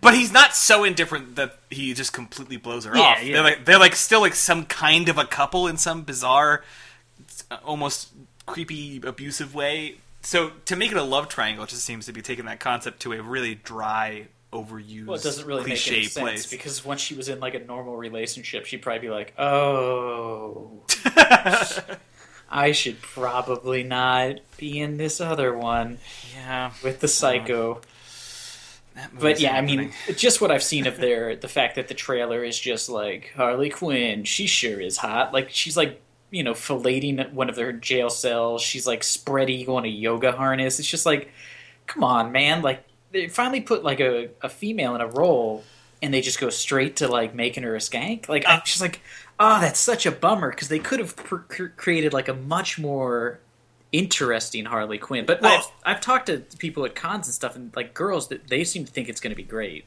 but 0.00 0.14
he's 0.14 0.32
not 0.32 0.54
so 0.54 0.82
indifferent 0.84 1.36
that 1.36 1.58
he 1.70 1.94
just 1.94 2.12
completely 2.12 2.56
blows 2.56 2.84
her 2.86 2.96
Yeah, 2.96 3.02
off. 3.02 3.22
yeah. 3.22 3.32
They're 3.34 3.42
like 3.42 3.64
they're 3.64 3.78
like 3.78 3.94
still 3.94 4.20
like 4.20 4.34
some 4.34 4.64
kind 4.64 5.08
of 5.08 5.18
a 5.18 5.24
couple 5.24 5.68
in 5.68 5.76
some 5.76 6.02
bizarre 6.02 6.64
almost 7.64 8.08
creepy 8.46 9.00
abusive 9.04 9.54
way. 9.54 9.96
So 10.22 10.50
to 10.66 10.76
make 10.76 10.90
it 10.90 10.96
a 10.96 11.02
love 11.02 11.28
triangle 11.28 11.64
it 11.64 11.70
just 11.70 11.84
seems 11.84 12.06
to 12.06 12.12
be 12.12 12.22
taking 12.22 12.46
that 12.46 12.60
concept 12.60 13.00
to 13.02 13.12
a 13.12 13.22
really 13.22 13.54
dry 13.54 14.26
overused 14.52 15.06
well 15.06 15.16
it 15.16 15.22
doesn't 15.22 15.46
really 15.46 15.60
make 15.60 15.68
cliche 15.68 15.96
any 15.96 16.04
sense 16.04 16.22
place. 16.24 16.46
because 16.50 16.84
once 16.84 17.00
she 17.00 17.14
was 17.14 17.28
in 17.28 17.40
like 17.40 17.54
a 17.54 17.64
normal 17.64 17.96
relationship 17.96 18.66
she'd 18.66 18.82
probably 18.82 19.00
be 19.00 19.10
like 19.10 19.32
oh 19.38 20.82
i 22.50 22.72
should 22.72 23.00
probably 23.00 23.82
not 23.82 24.36
be 24.58 24.78
in 24.78 24.98
this 24.98 25.20
other 25.20 25.56
one 25.56 25.98
yeah. 26.36 26.70
with 26.82 27.00
the 27.00 27.08
psycho 27.08 27.80
that 28.94 29.10
But 29.18 29.40
yeah, 29.40 29.56
I 29.56 29.62
mean, 29.62 29.92
just 30.16 30.40
what 30.40 30.50
I've 30.50 30.62
seen 30.62 30.86
of 30.86 30.98
their 30.98 31.34
the 31.36 31.48
fact 31.48 31.76
that 31.76 31.88
the 31.88 31.94
trailer 31.94 32.44
is 32.44 32.58
just 32.58 32.88
like 32.88 33.32
Harley 33.34 33.70
Quinn, 33.70 34.24
she 34.24 34.46
sure 34.46 34.80
is 34.80 34.98
hot. 34.98 35.32
Like 35.32 35.50
she's 35.50 35.76
like 35.76 36.00
you 36.30 36.42
know 36.42 36.52
filleting 36.52 37.32
one 37.32 37.48
of 37.48 37.56
their 37.56 37.72
jail 37.72 38.10
cells. 38.10 38.62
She's 38.62 38.86
like 38.86 39.02
spread 39.02 39.48
eagle 39.48 39.78
in 39.78 39.84
a 39.84 39.88
yoga 39.88 40.32
harness. 40.32 40.78
It's 40.78 40.88
just 40.88 41.06
like, 41.06 41.30
come 41.86 42.04
on, 42.04 42.32
man! 42.32 42.62
Like 42.62 42.84
they 43.12 43.28
finally 43.28 43.60
put 43.60 43.84
like 43.84 44.00
a, 44.00 44.30
a 44.40 44.48
female 44.48 44.94
in 44.94 45.00
a 45.00 45.06
role, 45.06 45.64
and 46.02 46.12
they 46.12 46.20
just 46.20 46.40
go 46.40 46.50
straight 46.50 46.96
to 46.96 47.08
like 47.08 47.34
making 47.34 47.62
her 47.62 47.74
a 47.76 47.78
skank. 47.78 48.28
Like 48.28 48.44
I'm 48.46 48.62
just 48.64 48.80
like, 48.80 49.00
oh, 49.38 49.60
that's 49.60 49.78
such 49.80 50.06
a 50.06 50.10
bummer 50.10 50.50
because 50.50 50.68
they 50.68 50.78
could 50.78 50.98
have 50.98 51.14
pr- 51.16 51.36
cr- 51.36 51.66
created 51.76 52.12
like 52.12 52.28
a 52.28 52.34
much 52.34 52.78
more 52.78 53.38
interesting 53.92 54.64
Harley 54.64 54.98
Quinn. 54.98 55.26
But 55.26 55.42
Well- 55.42 55.72
I've, 55.84 55.96
I've 55.96 56.00
talked 56.00 56.26
to 56.26 56.38
people 56.58 56.84
at 56.84 56.94
cons 56.94 57.26
and 57.26 57.34
stuff, 57.34 57.54
and 57.56 57.74
like 57.76 57.94
girls 57.94 58.28
that 58.28 58.48
they 58.48 58.64
seem 58.64 58.84
to 58.84 58.90
think 58.92 59.08
it's 59.08 59.20
going 59.20 59.32
to 59.32 59.36
be 59.36 59.42
great. 59.42 59.84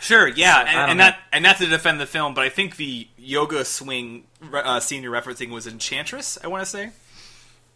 Sure, 0.00 0.26
yeah, 0.26 0.60
and, 0.60 0.90
and 0.90 0.98
not 0.98 1.16
and 1.32 1.42
not 1.44 1.58
to 1.58 1.66
defend 1.66 2.00
the 2.00 2.06
film, 2.06 2.34
but 2.34 2.42
I 2.44 2.48
think 2.48 2.76
the 2.76 3.06
yoga 3.16 3.64
swing 3.64 4.24
uh, 4.52 4.80
scene 4.80 5.02
you're 5.02 5.12
referencing 5.12 5.50
was 5.50 5.66
Enchantress. 5.66 6.36
I 6.42 6.48
want 6.48 6.64
to 6.64 6.68
say. 6.68 6.90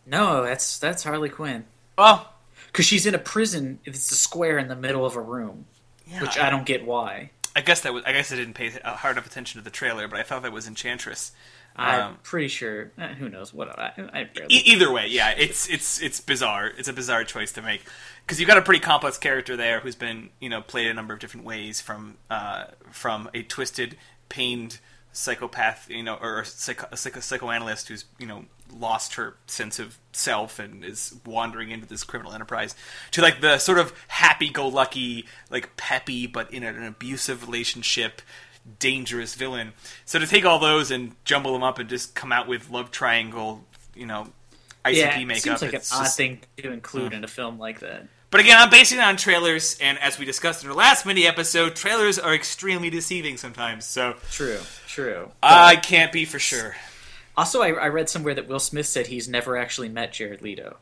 No, 0.06 0.42
that's 0.42 0.78
that's 0.78 1.04
Harley 1.04 1.28
Quinn 1.28 1.66
Well, 1.96 2.28
because 2.72 2.86
she's 2.86 3.06
in 3.06 3.14
a 3.14 3.18
prison. 3.18 3.78
It's 3.84 4.10
a 4.10 4.16
square 4.16 4.58
in 4.58 4.68
the 4.68 4.76
middle 4.76 5.04
of 5.04 5.16
a 5.16 5.20
room, 5.20 5.66
yeah, 6.06 6.20
which 6.22 6.38
I 6.38 6.50
don't 6.50 6.66
get 6.66 6.84
why. 6.84 7.30
I 7.56 7.62
guess 7.62 7.80
that 7.80 7.92
was. 7.92 8.04
I 8.04 8.12
guess 8.12 8.32
I 8.32 8.36
didn't 8.36 8.54
pay 8.54 8.72
uh, 8.84 8.94
hard 8.96 9.16
enough 9.16 9.26
attention 9.26 9.60
to 9.60 9.64
the 9.64 9.70
trailer, 9.70 10.06
but 10.08 10.20
I 10.20 10.22
thought 10.22 10.42
that 10.42 10.52
was 10.52 10.66
Enchantress. 10.68 11.32
I'm 11.76 12.02
Um, 12.02 12.18
pretty 12.24 12.48
sure. 12.48 12.90
eh, 12.98 13.14
who 13.14 13.28
knows 13.28 13.54
what? 13.54 13.78
I, 13.78 13.92
I 14.12 14.24
barely. 14.24 14.54
E- 14.54 14.62
either 14.66 14.90
way, 14.92 15.06
yeah, 15.08 15.30
it's 15.36 15.68
it's 15.68 16.00
it's 16.02 16.20
bizarre. 16.20 16.66
It's 16.78 16.88
a 16.88 16.92
bizarre 16.92 17.24
choice 17.24 17.52
to 17.52 17.62
make 17.62 17.82
because 18.26 18.38
you've 18.40 18.48
got 18.48 18.58
a 18.58 18.62
pretty 18.62 18.80
complex 18.80 19.18
character 19.18 19.56
there 19.56 19.80
who's 19.80 19.94
been 19.96 20.30
you 20.40 20.48
know 20.48 20.62
played 20.62 20.88
a 20.88 20.94
number 20.94 21.14
of 21.14 21.20
different 21.20 21.46
ways 21.46 21.80
from 21.80 22.16
uh, 22.28 22.64
from 22.90 23.30
a 23.34 23.42
twisted, 23.42 23.96
pained 24.28 24.78
psychopath, 25.12 25.88
you 25.90 26.02
know, 26.02 26.14
or 26.20 26.40
a, 26.40 26.44
psycho, 26.44 26.86
a 26.92 26.96
psycho, 26.96 27.20
psychoanalyst 27.20 27.88
who's 27.88 28.04
you 28.18 28.26
know 28.26 28.44
lost 28.72 29.14
her 29.14 29.36
sense 29.46 29.78
of 29.78 29.98
self 30.12 30.58
and 30.58 30.84
is 30.84 31.14
wandering 31.24 31.70
into 31.70 31.86
this 31.86 32.04
criminal 32.04 32.32
enterprise 32.32 32.74
to 33.12 33.22
like 33.22 33.40
the 33.40 33.58
sort 33.58 33.78
of 33.78 33.92
happy-go-lucky, 34.08 35.26
like 35.50 35.76
peppy 35.76 36.26
but 36.26 36.52
in 36.52 36.62
an 36.62 36.84
abusive 36.84 37.46
relationship 37.46 38.22
dangerous 38.78 39.34
villain. 39.34 39.72
So 40.04 40.18
to 40.18 40.26
take 40.26 40.44
all 40.44 40.58
those 40.58 40.90
and 40.90 41.14
jumble 41.24 41.52
them 41.52 41.62
up 41.62 41.78
and 41.78 41.88
just 41.88 42.14
come 42.14 42.32
out 42.32 42.46
with 42.46 42.70
love 42.70 42.90
triangle, 42.90 43.64
you 43.94 44.06
know, 44.06 44.28
ICP 44.84 44.96
yeah, 44.96 45.18
it 45.18 45.26
makeup. 45.26 45.42
seems 45.42 45.62
like 45.62 45.72
an 45.72 45.76
it's 45.76 45.92
odd 45.92 46.08
thing 46.08 46.40
to 46.58 46.72
include 46.72 47.12
mm. 47.12 47.16
in 47.16 47.24
a 47.24 47.28
film 47.28 47.58
like 47.58 47.80
that. 47.80 48.06
But 48.30 48.40
again, 48.40 48.56
I'm 48.58 48.70
basing 48.70 48.98
it 48.98 49.02
on 49.02 49.16
trailers, 49.16 49.76
and 49.80 49.98
as 49.98 50.16
we 50.16 50.24
discussed 50.24 50.62
in 50.62 50.70
our 50.70 50.76
last 50.76 51.04
mini 51.04 51.26
episode, 51.26 51.74
trailers 51.74 52.16
are 52.16 52.32
extremely 52.32 52.88
deceiving 52.88 53.36
sometimes. 53.36 53.84
So 53.84 54.14
True, 54.30 54.60
true. 54.86 55.32
I 55.42 55.74
can't 55.74 56.12
be 56.12 56.24
for 56.24 56.38
sure. 56.38 56.76
Also, 57.40 57.62
I, 57.62 57.68
I 57.70 57.88
read 57.88 58.08
somewhere 58.08 58.34
that 58.34 58.46
Will 58.48 58.60
Smith 58.60 58.86
said 58.86 59.06
he's 59.06 59.28
never 59.28 59.56
actually 59.56 59.88
met 59.88 60.12
Jared 60.12 60.42
Leto, 60.42 60.76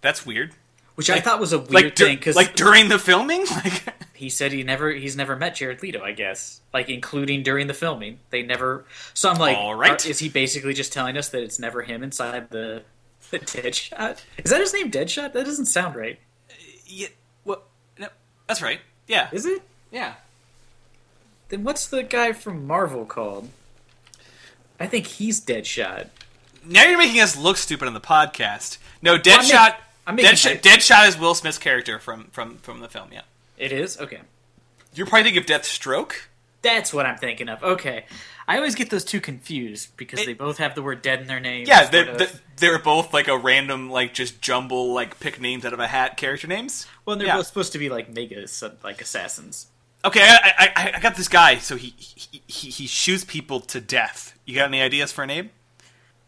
That's 0.00 0.24
weird. 0.24 0.52
which 0.94 1.10
I 1.10 1.20
thought 1.20 1.40
was 1.40 1.52
a 1.52 1.58
weird 1.58 1.72
Like, 1.72 1.96
thing 1.96 2.16
because 2.16 2.36
like 2.36 2.54
during 2.54 2.88
the 2.88 2.98
filming, 2.98 3.44
like 3.50 3.82
he 4.14 4.28
said 4.30 4.52
he 4.52 4.62
never 4.62 4.92
he's 4.92 5.16
never 5.16 5.34
met 5.36 5.56
Jared 5.56 5.82
Leto. 5.82 6.00
I 6.02 6.12
guess 6.12 6.60
like 6.72 6.88
including 6.88 7.42
during 7.42 7.66
the 7.66 7.74
filming, 7.74 8.20
they 8.30 8.42
never. 8.42 8.84
So 9.14 9.28
I'm 9.28 9.38
like, 9.38 9.56
All 9.56 9.74
right. 9.74 10.04
are- 10.06 10.08
is 10.08 10.18
he 10.20 10.28
basically 10.28 10.74
just 10.74 10.92
telling 10.92 11.16
us 11.16 11.30
that 11.30 11.42
it's 11.42 11.58
never 11.58 11.82
him 11.82 12.02
inside 12.04 12.50
the 12.50 12.82
the 13.30 13.38
Deadshot? 13.40 14.20
Is 14.44 14.50
that 14.50 14.60
his 14.60 14.72
name, 14.72 14.90
Deadshot? 14.92 15.32
That 15.32 15.44
doesn't 15.44 15.66
sound 15.66 15.96
right. 15.96 16.18
Uh, 16.48 16.54
yeah, 16.86 17.08
well, 17.44 17.62
no, 17.98 18.06
that's 18.46 18.62
right. 18.62 18.80
Yeah, 19.08 19.28
Is 19.32 19.44
it? 19.46 19.60
yeah. 19.90 20.14
Then 21.48 21.64
what's 21.64 21.86
the 21.88 22.02
guy 22.04 22.32
from 22.32 22.66
Marvel 22.66 23.04
called? 23.04 23.48
I 24.80 24.86
think 24.86 25.06
he's 25.06 25.40
Deadshot. 25.40 26.08
Now 26.64 26.84
you're 26.84 26.98
making 26.98 27.20
us 27.20 27.36
look 27.36 27.56
stupid 27.56 27.86
on 27.86 27.94
the 27.94 28.00
podcast. 28.00 28.78
No, 29.02 29.12
Well, 29.12 29.20
Deadshot. 29.22 29.76
making 30.12 30.24
Deadshot. 30.24 30.60
Deadshot 30.62 31.08
is 31.08 31.18
Will 31.18 31.34
Smith's 31.34 31.58
character 31.58 31.98
from 31.98 32.24
from 32.32 32.56
from 32.58 32.80
the 32.80 32.88
film. 32.88 33.08
Yeah, 33.12 33.22
It 33.58 33.72
is 33.72 33.98
okay. 34.00 34.20
you're 34.94 35.06
probably 35.06 35.30
thinking 35.30 35.42
of 35.42 35.46
Deathstroke. 35.62 36.12
That's 36.62 36.94
what 36.94 37.04
I'm 37.04 37.18
thinking 37.18 37.50
of. 37.50 37.62
Okay, 37.62 38.06
I 38.48 38.56
always 38.56 38.74
get 38.74 38.88
those 38.88 39.04
two 39.04 39.20
confused 39.20 39.94
because 39.98 40.20
It- 40.20 40.26
they 40.26 40.32
both 40.32 40.56
have 40.58 40.74
the 40.74 40.82
word 40.82 41.02
"dead" 41.02 41.20
in 41.20 41.26
their 41.26 41.40
names. 41.40 41.68
Yeah, 41.68 41.84
they're, 41.84 42.08
of. 42.08 42.40
they're, 42.56 42.78
both 42.78 43.12
like 43.12 43.28
a 43.28 43.36
random, 43.36 43.90
like 43.90 44.14
just 44.14 44.40
jumble, 44.40 44.94
like 44.94 45.20
pick 45.20 45.38
names 45.38 45.66
out 45.66 45.74
of 45.74 45.80
a 45.80 45.86
hat 45.86 46.16
character 46.16 46.46
names. 46.46 46.86
well, 47.04 47.16
they're 47.16 47.26
yeah. 47.26 47.36
both 47.36 47.46
supposed 47.48 47.72
to 47.72 47.78
be 47.78 47.90
like 47.90 48.08
mega 48.08 48.46
like 48.82 49.02
assassins. 49.02 49.66
Okay, 50.04 50.20
I, 50.22 50.70
I, 50.76 50.92
I 50.96 51.00
got 51.00 51.16
this 51.16 51.28
guy. 51.28 51.56
So 51.58 51.76
he, 51.76 51.94
he 51.96 52.42
he 52.46 52.70
he 52.70 52.86
shoots 52.86 53.24
people 53.24 53.60
to 53.60 53.80
death. 53.80 54.38
You 54.44 54.54
got 54.54 54.66
any 54.68 54.82
ideas 54.82 55.12
for 55.12 55.24
a 55.24 55.26
name? 55.26 55.50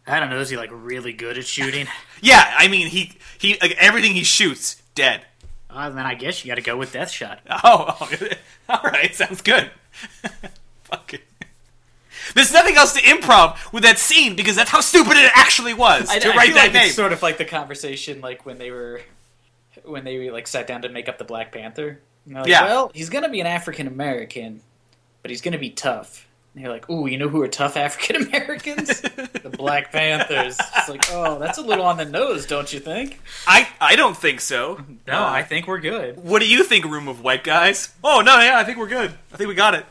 I 0.07 0.19
don't 0.21 0.31
know. 0.31 0.39
Is 0.41 0.49
he 0.51 0.57
like 0.57 0.71
really 0.73 1.13
good 1.13 1.37
at 1.39 1.47
shooting? 1.47 1.87
Yeah, 2.23 2.55
I 2.57 2.69
mean 2.69 2.87
he 2.87 3.13
he 3.39 3.59
like 3.61 3.73
everything 3.79 4.13
he 4.15 4.25
shoots 4.25 4.81
dead. 4.95 5.21
uh, 5.69 5.91
then 5.91 6.07
I 6.07 6.15
guess 6.15 6.43
you 6.43 6.49
got 6.51 6.55
to 6.55 6.63
go 6.63 6.75
with 6.79 6.95
Deathshot. 6.95 7.41
Oh, 7.51 7.95
oh 8.01 8.29
all 8.71 8.81
right, 8.91 9.15
sounds 9.15 9.43
good. 9.43 9.71
Fuck 10.85 11.13
it. 11.13 11.21
There's 12.35 12.53
nothing 12.53 12.77
else 12.77 12.95
to 12.95 13.01
improv 13.03 13.71
with 13.73 13.83
that 13.83 13.99
scene 13.99 14.35
because 14.35 14.57
that's 14.57 14.71
how 14.71 14.81
stupid 14.81 15.19
it 15.19 15.31
actually 15.35 15.75
was 15.75 16.09
I, 16.09 16.19
to 16.21 16.29
I 16.33 16.37
write 16.37 16.47
feel 16.47 16.55
that 16.55 16.63
like 16.65 16.73
name. 16.73 16.87
it's 16.87 16.95
sort 16.95 17.13
of 17.13 17.23
like 17.23 17.37
the 17.37 17.45
conversation 17.45 18.23
like 18.23 18.47
when 18.47 18.57
they 18.57 18.71
were 18.71 19.03
when 19.85 20.05
they 20.05 20.31
like 20.31 20.47
sat 20.47 20.67
down 20.67 20.81
to 20.83 20.89
make 20.89 21.09
up 21.11 21.19
the 21.19 21.25
Black 21.25 21.53
Panther. 21.53 22.01
Like, 22.29 22.47
Yeah. 22.47 22.65
Well, 22.65 22.91
he's 22.95 23.09
gonna 23.11 23.29
be 23.29 23.41
an 23.41 23.47
African 23.47 23.87
American, 23.87 24.61
but 25.23 25.31
he's 25.31 25.41
gonna 25.41 25.59
be 25.59 25.71
tough. 25.71 26.27
And 26.55 26.63
you're 26.65 26.73
like, 26.73 26.89
"Ooh, 26.89 27.07
you 27.07 27.19
know 27.19 27.29
who 27.29 27.43
are 27.43 27.49
tough 27.49 27.77
African 27.87 28.17
Americans? 28.17 29.01
the 29.03 29.53
Black 29.57 29.93
Panthers." 29.93 30.57
It's 30.77 30.89
like, 30.89 31.05
"Oh, 31.13 31.39
that's 31.39 31.59
a 31.59 31.63
little 31.63 31.85
on 31.85 31.99
the 31.99 32.05
nose, 32.07 32.47
don't 32.47 32.73
you 32.73 32.81
think?" 32.81 33.21
I 33.47 33.69
I 33.81 33.95
don't 33.97 34.17
think 34.17 34.41
so. 34.41 34.81
No, 35.07 35.23
Uh, 35.23 35.31
I 35.31 35.43
think 35.45 35.67
we're 35.69 35.79
good. 35.81 36.17
What 36.17 36.41
do 36.41 36.49
you 36.49 36.65
think, 36.65 36.85
room 36.85 37.07
of 37.09 37.21
white 37.23 37.45
guys? 37.45 37.95
Oh 38.03 38.23
no, 38.23 38.39
yeah, 38.41 38.59
I 38.59 38.65
think 38.65 38.79
we're 38.79 38.89
good. 38.89 39.13
I 39.33 39.37
think 39.37 39.49
we 39.49 39.55
got 39.55 39.75
it. 39.75 39.85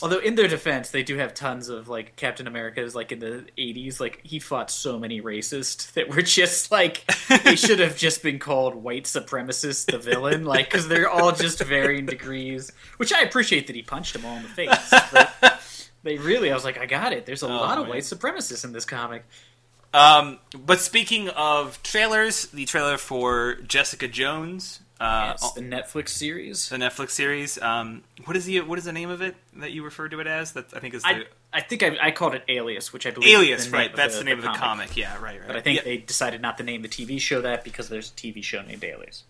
Although 0.00 0.18
in 0.18 0.36
their 0.36 0.46
defense, 0.46 0.90
they 0.90 1.02
do 1.02 1.16
have 1.16 1.34
tons 1.34 1.68
of 1.68 1.88
like 1.88 2.14
Captain 2.14 2.46
America's 2.46 2.94
like 2.94 3.10
in 3.10 3.18
the 3.18 3.44
'80s. 3.58 3.98
Like 3.98 4.20
he 4.22 4.38
fought 4.38 4.70
so 4.70 4.98
many 4.98 5.20
racists 5.20 5.92
that 5.94 6.08
were 6.08 6.22
just 6.22 6.70
like 6.70 7.04
they 7.44 7.56
should 7.56 7.80
have 7.80 7.96
just 7.96 8.22
been 8.22 8.38
called 8.38 8.76
white 8.76 9.04
supremacists, 9.04 9.86
the 9.86 9.98
villain. 9.98 10.44
Like 10.44 10.70
because 10.70 10.86
they're 10.86 11.10
all 11.10 11.32
just 11.32 11.62
varying 11.64 12.06
degrees. 12.06 12.70
Which 12.98 13.12
I 13.12 13.22
appreciate 13.22 13.66
that 13.66 13.76
he 13.76 13.82
punched 13.82 14.12
them 14.12 14.24
all 14.24 14.36
in 14.36 14.42
the 14.44 14.48
face. 14.48 14.94
But 15.12 15.62
they 16.02 16.16
really, 16.16 16.50
I 16.50 16.54
was 16.54 16.64
like, 16.64 16.78
I 16.78 16.86
got 16.86 17.12
it. 17.12 17.26
There's 17.26 17.42
a 17.42 17.48
lot 17.48 17.78
of 17.78 17.84
man. 17.84 17.90
white 17.90 18.02
supremacists 18.02 18.64
in 18.64 18.72
this 18.72 18.84
comic. 18.84 19.24
Um, 19.92 20.38
but 20.56 20.80
speaking 20.80 21.28
of 21.30 21.82
trailers, 21.82 22.46
the 22.46 22.66
trailer 22.66 22.98
for 22.98 23.54
Jessica 23.56 24.06
Jones, 24.06 24.80
uh, 25.00 25.34
Yes, 25.40 25.52
the 25.52 25.60
Netflix 25.60 26.08
series. 26.10 26.68
the 26.68 26.76
Netflix 26.76 27.10
series. 27.10 27.60
Um, 27.60 28.02
what 28.24 28.36
is 28.36 28.44
the 28.46 28.60
what 28.62 28.78
is 28.78 28.84
the 28.84 28.92
name 28.92 29.10
of 29.10 29.22
it 29.22 29.36
that 29.56 29.72
you 29.72 29.84
referred 29.84 30.10
to 30.10 30.20
it 30.20 30.26
as? 30.26 30.52
That 30.52 30.66
I 30.74 30.80
think 30.80 30.94
is 30.94 31.02
the 31.02 31.08
I 31.08 31.24
I 31.52 31.60
think 31.60 31.82
I, 31.82 31.96
I 32.00 32.10
called 32.10 32.34
it 32.34 32.42
Alias, 32.48 32.92
which 32.92 33.06
I 33.06 33.10
believe 33.10 33.34
Alias, 33.36 33.60
is 33.66 33.70
the 33.70 33.76
right? 33.76 33.94
That's 33.94 34.18
the, 34.18 34.24
name 34.24 34.38
of 34.38 34.44
the 34.44 34.50
comic. 34.50 34.96
Yeah, 34.96 35.14
right, 35.14 35.38
right. 35.38 35.46
But 35.46 35.56
I 35.56 35.60
think 35.60 35.76
yeah, 35.78 35.84
they 35.84 35.96
decided 35.98 36.42
not 36.42 36.58
to 36.58 36.64
name 36.64 36.82
the 36.82 36.88
TV 36.88 37.20
show 37.20 37.40
that 37.42 37.64
because 37.64 37.88
there's 37.88 38.10
a 38.10 38.14
TV 38.14 38.42
show 38.42 38.60
named 38.62 38.82
Alias. 38.84 39.24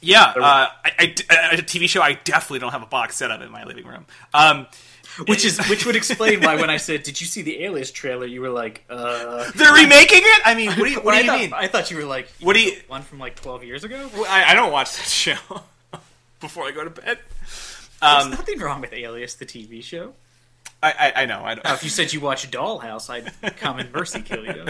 yeah 0.00 0.32
uh, 0.36 0.68
I, 0.84 1.14
I- 1.30 1.50
a 1.52 1.56
TV 1.62 1.88
show. 1.88 2.00
I 2.02 2.14
definitely 2.14 2.58
don't 2.60 2.72
have 2.72 2.82
a 2.82 2.86
box 2.86 3.16
set 3.16 3.30
up 3.30 3.40
in 3.42 3.50
my 3.50 3.64
living 3.64 3.86
room. 3.86 4.06
Um, 4.34 4.66
Which 5.26 5.44
is 5.44 5.58
which 5.68 5.84
would 5.86 5.96
explain 5.96 6.40
why 6.40 6.56
when 6.56 6.70
I 6.70 6.76
said, 6.88 7.02
"Did 7.02 7.20
you 7.20 7.26
see 7.26 7.42
the 7.42 7.64
Alias 7.64 7.90
trailer?" 7.90 8.26
You 8.26 8.40
were 8.40 8.50
like, 8.50 8.84
"Uh." 8.88 9.50
they're 9.54 9.72
remaking 9.72 10.20
it. 10.22 10.42
I 10.44 10.54
mean, 10.54 10.68
what 10.68 10.84
do 10.84 10.90
you 10.90 11.00
what 11.02 11.12
do 11.14 11.20
you 11.20 11.26
thought, 11.26 11.40
mean? 11.40 11.52
I 11.52 11.66
thought 11.66 11.90
you 11.90 11.96
were 11.96 12.04
like, 12.04 12.28
What 12.40 12.54
do 12.54 12.60
you- 12.62 12.76
one 12.88 13.02
from 13.02 13.18
like 13.18 13.34
twelve 13.34 13.64
years 13.64 13.84
ago? 13.84 14.08
Well, 14.14 14.26
I, 14.28 14.44
I 14.52 14.54
don't 14.54 14.72
watch 14.72 14.96
that 14.96 15.06
show 15.06 15.36
before 16.40 16.64
I 16.64 16.70
go 16.70 16.84
to 16.84 16.90
bed. 16.90 17.18
There's 18.00 18.24
Um, 18.24 18.30
nothing 18.30 18.58
wrong 18.60 18.80
with 18.80 18.92
Alias, 18.92 19.34
the 19.34 19.44
TV 19.46 19.82
show. 19.82 20.14
I, 20.82 21.12
I, 21.14 21.22
I 21.22 21.26
know. 21.26 21.44
I 21.44 21.54
don't. 21.54 21.64
Now, 21.64 21.74
if 21.74 21.84
you 21.84 21.90
said 21.90 22.12
you 22.14 22.20
watched 22.20 22.50
Dollhouse, 22.50 23.10
I'd 23.10 23.56
come 23.58 23.78
and 23.78 23.92
mercy 23.92 24.22
kill 24.22 24.46
you. 24.46 24.64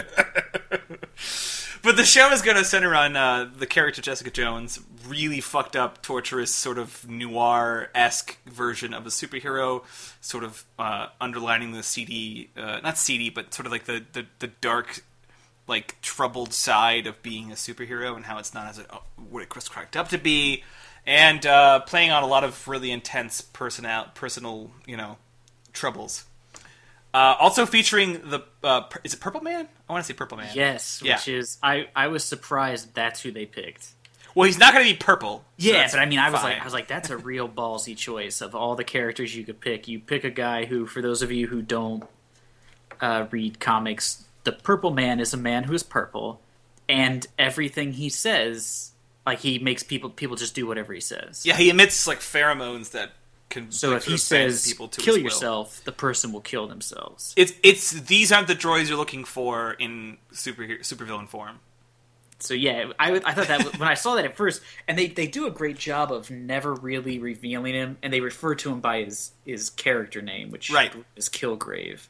But 1.83 1.97
the 1.97 2.03
show 2.03 2.31
is 2.31 2.43
going 2.43 2.57
to 2.57 2.63
center 2.63 2.93
on 2.93 3.15
uh, 3.15 3.49
the 3.57 3.65
character 3.65 4.03
Jessica 4.03 4.29
Jones, 4.29 4.79
really 5.07 5.41
fucked 5.41 5.75
up, 5.75 6.03
torturous, 6.03 6.53
sort 6.53 6.77
of 6.77 7.09
noir 7.09 7.89
esque 7.95 8.37
version 8.45 8.93
of 8.93 9.07
a 9.07 9.09
superhero, 9.09 9.83
sort 10.21 10.43
of 10.43 10.63
uh, 10.77 11.07
underlining 11.19 11.71
the 11.71 11.81
CD, 11.81 12.49
uh, 12.55 12.81
not 12.83 12.99
CD, 12.99 13.31
but 13.31 13.51
sort 13.53 13.65
of 13.65 13.71
like 13.71 13.85
the, 13.85 14.03
the, 14.13 14.27
the 14.37 14.47
dark, 14.47 15.03
like 15.67 15.99
troubled 16.03 16.53
side 16.53 17.07
of 17.07 17.23
being 17.23 17.51
a 17.51 17.55
superhero 17.55 18.15
and 18.15 18.25
how 18.25 18.37
it's 18.37 18.53
not 18.53 18.67
as 18.67 18.77
it, 18.77 18.85
what 19.29 19.41
it 19.41 19.55
was 19.55 19.67
cracked 19.67 19.97
up 19.97 20.07
to 20.09 20.19
be, 20.19 20.63
and 21.07 21.47
uh, 21.47 21.79
playing 21.79 22.11
on 22.11 22.21
a 22.21 22.27
lot 22.27 22.43
of 22.43 22.67
really 22.67 22.91
intense 22.91 23.41
personal, 23.41 24.05
personal, 24.13 24.69
you 24.85 24.95
know, 24.95 25.17
troubles. 25.73 26.25
Uh, 27.13 27.35
also 27.39 27.65
featuring 27.65 28.13
the 28.29 28.39
uh, 28.63 28.83
is 29.03 29.13
it 29.13 29.19
Purple 29.19 29.41
Man? 29.41 29.67
I 29.89 29.91
want 29.93 30.03
to 30.05 30.07
say 30.07 30.13
Purple 30.17 30.37
Man. 30.37 30.49
Yes, 30.53 31.01
Yeah. 31.03 31.15
which 31.15 31.27
is 31.27 31.57
I 31.61 31.87
I 31.95 32.07
was 32.07 32.23
surprised 32.23 32.93
that's 32.95 33.21
who 33.21 33.31
they 33.31 33.45
picked. 33.45 33.87
Well, 34.33 34.45
he's 34.45 34.57
not 34.57 34.73
going 34.73 34.85
to 34.87 34.93
be 34.93 34.97
purple. 34.97 35.43
Yeah, 35.57 35.73
that's 35.73 35.91
but 35.93 35.99
I 36.01 36.05
mean, 36.05 36.19
I 36.19 36.29
was 36.29 36.39
fine. 36.39 36.53
like, 36.53 36.61
I 36.61 36.63
was 36.63 36.73
like, 36.73 36.87
that's 36.87 37.09
a 37.09 37.17
real 37.17 37.49
ballsy 37.49 37.97
choice 37.97 38.39
of 38.39 38.55
all 38.55 38.75
the 38.77 38.85
characters 38.85 39.35
you 39.35 39.43
could 39.43 39.59
pick. 39.59 39.89
You 39.89 39.99
pick 39.99 40.23
a 40.23 40.29
guy 40.29 40.63
who, 40.63 40.85
for 40.87 41.01
those 41.01 41.21
of 41.21 41.33
you 41.33 41.47
who 41.47 41.61
don't 41.61 42.05
uh, 43.01 43.25
read 43.29 43.59
comics, 43.59 44.23
the 44.45 44.53
Purple 44.53 44.91
Man 44.91 45.19
is 45.19 45.33
a 45.33 45.37
man 45.37 45.65
who 45.65 45.73
is 45.73 45.83
purple, 45.83 46.39
and 46.87 47.27
everything 47.37 47.91
he 47.91 48.07
says, 48.07 48.91
like 49.25 49.39
he 49.39 49.59
makes 49.59 49.83
people 49.83 50.09
people 50.09 50.37
just 50.37 50.55
do 50.55 50.65
whatever 50.65 50.93
he 50.93 51.01
says. 51.01 51.45
yeah, 51.45 51.57
he 51.57 51.69
emits 51.69 52.07
like 52.07 52.19
pheromones 52.19 52.91
that 52.91 53.11
So 53.69 53.89
like, 53.89 53.97
if 53.97 54.05
he 54.05 54.17
says 54.17 54.65
people 54.67 54.87
to 54.89 55.01
"kill 55.01 55.17
yourself," 55.17 55.83
the 55.83 55.91
person 55.91 56.31
will 56.33 56.41
kill 56.41 56.67
themselves. 56.67 57.33
it's 57.37 57.53
it's 57.63 57.91
these 57.91 58.31
aren't 58.31 58.47
the 58.47 58.55
droids 58.55 58.87
you're 58.89 58.97
looking 58.97 59.23
for 59.25 59.73
in 59.73 60.17
super 60.31 60.63
supervillain 60.63 61.27
form. 61.27 61.59
So 62.39 62.55
yeah, 62.55 62.91
I, 62.97 63.21
I 63.23 63.33
thought 63.33 63.47
that 63.49 63.77
when 63.77 63.87
I 63.87 63.93
saw 63.93 64.15
that 64.15 64.25
at 64.25 64.35
first, 64.35 64.63
and 64.87 64.97
they, 64.97 65.05
they 65.07 65.27
do 65.27 65.45
a 65.45 65.51
great 65.51 65.77
job 65.77 66.11
of 66.11 66.31
never 66.31 66.73
really 66.73 67.19
revealing 67.19 67.75
him, 67.75 67.97
and 68.01 68.11
they 68.11 68.19
refer 68.19 68.55
to 68.55 68.71
him 68.71 68.79
by 68.79 69.03
his 69.03 69.31
his 69.45 69.69
character 69.69 70.23
name, 70.23 70.49
which 70.49 70.71
Right. 70.71 70.91
is 71.15 71.29
Kilgrave. 71.29 72.07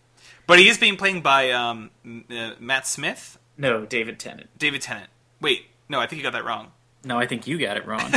But 0.48 0.60
he 0.60 0.70
is 0.70 0.78
being 0.78 0.96
played 0.96 1.22
by 1.22 1.52
um, 1.52 1.92
uh, 2.06 2.52
Matt 2.60 2.88
Smith, 2.88 3.38
No, 3.58 3.86
David 3.86 4.20
Tennant. 4.20 4.50
David 4.58 4.82
Tennant. 4.82 5.10
Wait, 5.42 5.66
no, 5.90 6.00
I 6.00 6.08
think 6.08 6.22
you 6.22 6.24
got 6.24 6.34
that 6.34 6.46
wrong. 6.46 6.72
No, 7.04 7.18
I 7.18 7.26
think 7.26 7.48
you 7.48 7.58
got 7.58 7.78
it 7.78 7.88
wrong. 7.88 8.12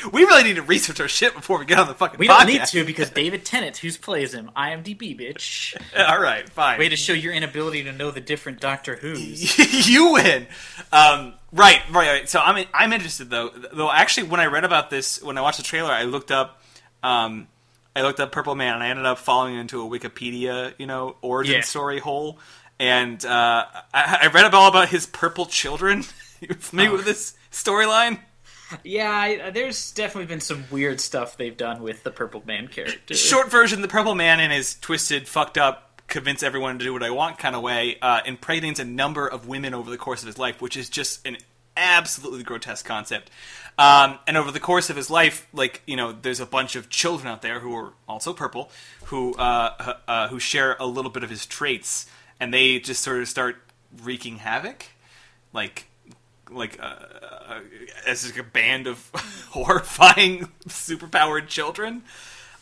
we 0.12 0.24
really 0.24 0.42
need 0.42 0.56
to 0.56 0.62
research 0.62 1.00
our 1.00 1.08
shit 1.08 1.34
before 1.34 1.58
we 1.58 1.66
get 1.66 1.78
on 1.78 1.86
the 1.86 1.94
fucking 1.94 2.18
We 2.18 2.28
podcast. 2.28 2.38
don't 2.38 2.46
need 2.46 2.64
to 2.66 2.84
because 2.84 3.10
David 3.22 3.44
Tennant, 3.44 3.76
who 3.76 3.92
plays 3.92 4.32
him, 4.32 4.50
IMDb 4.56 5.18
bitch. 5.18 5.76
All 6.08 6.18
right, 6.20 6.48
fine. 6.48 6.78
Way 6.78 6.88
to 6.88 6.96
show 6.96 7.12
your 7.12 7.32
inability 7.34 7.84
to 7.84 7.92
know 7.92 8.10
the 8.10 8.20
different 8.22 8.58
Doctor 8.60 8.96
Who's. 8.96 9.86
you 9.88 10.14
win. 10.14 10.46
Um, 10.92 11.34
right, 11.52 11.80
right, 11.90 12.08
right. 12.20 12.28
So 12.28 12.40
I'm 12.40 12.64
I'm 12.72 12.92
interested 12.94 13.28
though. 13.28 13.50
Though 13.50 13.92
actually, 13.92 14.28
when 14.28 14.40
I 14.40 14.46
read 14.46 14.64
about 14.64 14.88
this, 14.88 15.22
when 15.22 15.36
I 15.36 15.42
watched 15.42 15.58
the 15.58 15.64
trailer, 15.64 15.92
I 15.92 16.04
looked 16.04 16.30
up, 16.30 16.62
um, 17.02 17.48
I 17.94 18.00
looked 18.00 18.18
up 18.20 18.32
Purple 18.32 18.54
Man, 18.54 18.74
and 18.74 18.82
I 18.82 18.88
ended 18.88 19.04
up 19.04 19.18
falling 19.18 19.56
into 19.56 19.82
a 19.82 19.98
Wikipedia, 19.98 20.72
you 20.78 20.86
know, 20.86 21.16
origin 21.20 21.56
Yeah. 21.56 21.60
story 21.62 21.98
hole. 21.98 22.38
And 22.78 23.22
uh, 23.26 23.66
I, 23.92 24.20
I 24.22 24.26
read 24.28 24.54
all 24.54 24.68
about 24.68 24.88
his 24.88 25.04
purple 25.04 25.44
children. 25.44 26.04
you 26.40 26.54
familiar 26.54 26.92
Oh. 26.92 26.96
with 26.96 27.04
this 27.04 27.34
storyline? 27.50 28.20
Yeah, 28.84 29.10
I, 29.10 29.50
there's 29.50 29.90
definitely 29.92 30.26
been 30.26 30.40
some 30.40 30.64
weird 30.70 31.00
stuff 31.00 31.36
they've 31.36 31.56
done 31.56 31.82
with 31.82 32.04
the 32.04 32.10
Purple 32.10 32.42
Man 32.46 32.68
character. 32.68 33.14
Short 33.14 33.50
version: 33.50 33.82
the 33.82 33.88
Purple 33.88 34.14
Man, 34.14 34.40
in 34.40 34.50
his 34.50 34.74
twisted, 34.78 35.26
fucked 35.26 35.58
up, 35.58 36.02
convince 36.06 36.42
everyone 36.42 36.78
to 36.78 36.84
do 36.84 36.92
what 36.92 37.02
I 37.02 37.10
want 37.10 37.38
kind 37.38 37.56
of 37.56 37.62
way, 37.62 37.98
uh, 38.00 38.20
impregnates 38.24 38.78
a 38.78 38.84
number 38.84 39.26
of 39.26 39.48
women 39.48 39.74
over 39.74 39.90
the 39.90 39.98
course 39.98 40.22
of 40.22 40.26
his 40.26 40.38
life, 40.38 40.60
which 40.62 40.76
is 40.76 40.88
just 40.88 41.26
an 41.26 41.38
absolutely 41.76 42.42
grotesque 42.42 42.84
concept. 42.84 43.30
Um, 43.78 44.18
and 44.26 44.36
over 44.36 44.50
the 44.50 44.60
course 44.60 44.90
of 44.90 44.96
his 44.96 45.10
life, 45.10 45.48
like 45.52 45.82
you 45.86 45.96
know, 45.96 46.12
there's 46.12 46.40
a 46.40 46.46
bunch 46.46 46.76
of 46.76 46.90
children 46.90 47.28
out 47.28 47.42
there 47.42 47.60
who 47.60 47.74
are 47.74 47.92
also 48.08 48.32
purple, 48.32 48.70
who 49.06 49.34
uh, 49.34 49.94
uh, 50.06 50.28
who 50.28 50.38
share 50.38 50.76
a 50.78 50.86
little 50.86 51.10
bit 51.10 51.24
of 51.24 51.30
his 51.30 51.46
traits, 51.46 52.06
and 52.38 52.52
they 52.52 52.78
just 52.78 53.02
sort 53.02 53.20
of 53.20 53.28
start 53.28 53.56
wreaking 54.02 54.36
havoc, 54.36 54.86
like 55.52 55.86
like 56.50 56.78
uh, 56.80 56.96
uh, 57.48 57.60
as 58.06 58.26
like 58.26 58.38
a 58.38 58.48
band 58.48 58.86
of 58.86 59.10
horrifying 59.50 60.48
superpowered 60.68 61.48
children. 61.48 62.02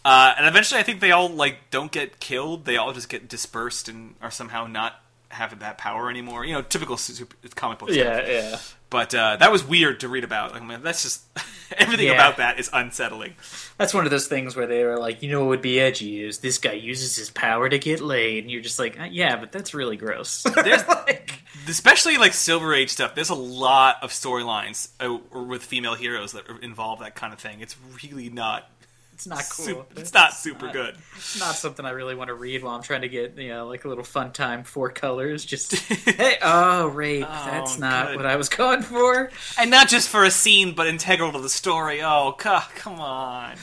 Uh, 0.04 0.34
and 0.38 0.46
eventually, 0.46 0.80
I 0.80 0.84
think 0.84 1.00
they 1.00 1.10
all 1.10 1.28
like 1.28 1.70
don't 1.70 1.92
get 1.92 2.20
killed. 2.20 2.64
They 2.64 2.76
all 2.76 2.92
just 2.92 3.08
get 3.08 3.28
dispersed 3.28 3.88
and 3.88 4.14
are 4.22 4.30
somehow 4.30 4.66
not 4.66 5.00
having 5.30 5.58
that 5.58 5.78
power 5.78 6.08
anymore. 6.08 6.44
You 6.44 6.54
know, 6.54 6.62
typical 6.62 6.96
super, 6.96 7.36
comic 7.54 7.78
book 7.78 7.90
stuff. 7.90 8.04
yeah, 8.04 8.26
yeah. 8.26 8.58
But 8.90 9.14
uh, 9.14 9.36
that 9.36 9.52
was 9.52 9.62
weird 9.64 10.00
to 10.00 10.08
read 10.08 10.24
about. 10.24 10.52
Like, 10.54 10.62
man, 10.64 10.82
that's 10.82 11.02
just 11.02 11.22
everything 11.76 12.06
Yeah. 12.06 12.14
about 12.14 12.38
that 12.38 12.58
is 12.58 12.70
unsettling. 12.72 13.34
That's 13.76 13.92
one 13.92 14.04
of 14.06 14.10
those 14.10 14.26
things 14.28 14.56
where 14.56 14.66
they 14.66 14.82
were 14.84 14.98
like, 14.98 15.22
you 15.22 15.30
know 15.30 15.40
what 15.40 15.48
would 15.48 15.62
be 15.62 15.78
edgy 15.78 16.22
is 16.24 16.38
this 16.38 16.56
guy 16.58 16.72
uses 16.72 17.14
his 17.16 17.28
power 17.30 17.68
to 17.68 17.78
get 17.78 18.00
laid, 18.00 18.44
and 18.44 18.50
you're 18.50 18.62
just 18.62 18.78
like, 18.78 18.98
uh, 18.98 19.04
yeah, 19.04 19.36
but 19.36 19.52
that's 19.52 19.74
really 19.74 19.96
gross. 19.96 20.42
There's- 20.54 20.84
Like- 21.06 21.42
especially 21.68 22.16
like 22.16 22.32
Silver 22.32 22.72
Age 22.74 22.88
stuff. 22.90 23.14
There's 23.14 23.28
a 23.28 23.34
lot 23.34 23.96
of 24.02 24.10
storylines 24.10 24.88
uh, 25.00 25.18
with 25.38 25.62
female 25.62 25.94
heroes 25.94 26.32
that 26.32 26.44
involve 26.62 27.00
that 27.00 27.14
kind 27.14 27.32
of 27.34 27.38
thing. 27.38 27.60
It's 27.60 27.76
really 28.02 28.30
not. 28.30 28.70
It's 29.18 29.26
not 29.26 29.38
cool. 29.50 29.64
Super, 29.64 29.84
it's 30.00 30.14
not 30.14 30.32
super 30.32 30.70
good. 30.70 30.94
It's 31.16 31.40
not 31.40 31.56
something 31.56 31.84
I 31.84 31.90
really 31.90 32.14
want 32.14 32.28
to 32.28 32.34
read 32.34 32.62
while 32.62 32.76
I'm 32.76 32.84
trying 32.84 33.00
to 33.00 33.08
get, 33.08 33.36
you 33.36 33.48
know, 33.48 33.66
like 33.66 33.84
a 33.84 33.88
little 33.88 34.04
fun 34.04 34.30
time, 34.30 34.62
four 34.62 34.90
colors. 34.90 35.44
Just, 35.44 35.74
hey, 36.06 36.36
oh, 36.40 36.86
rape. 36.86 37.26
Oh, 37.28 37.44
that's 37.50 37.80
not 37.80 38.06
good. 38.06 38.16
what 38.18 38.26
I 38.26 38.36
was 38.36 38.48
going 38.48 38.82
for. 38.82 39.28
And 39.58 39.72
not 39.72 39.88
just 39.88 40.08
for 40.08 40.22
a 40.22 40.30
scene, 40.30 40.72
but 40.72 40.86
integral 40.86 41.32
to 41.32 41.40
the 41.40 41.48
story. 41.48 42.00
Oh, 42.00 42.30
come 42.38 43.00
on. 43.00 43.56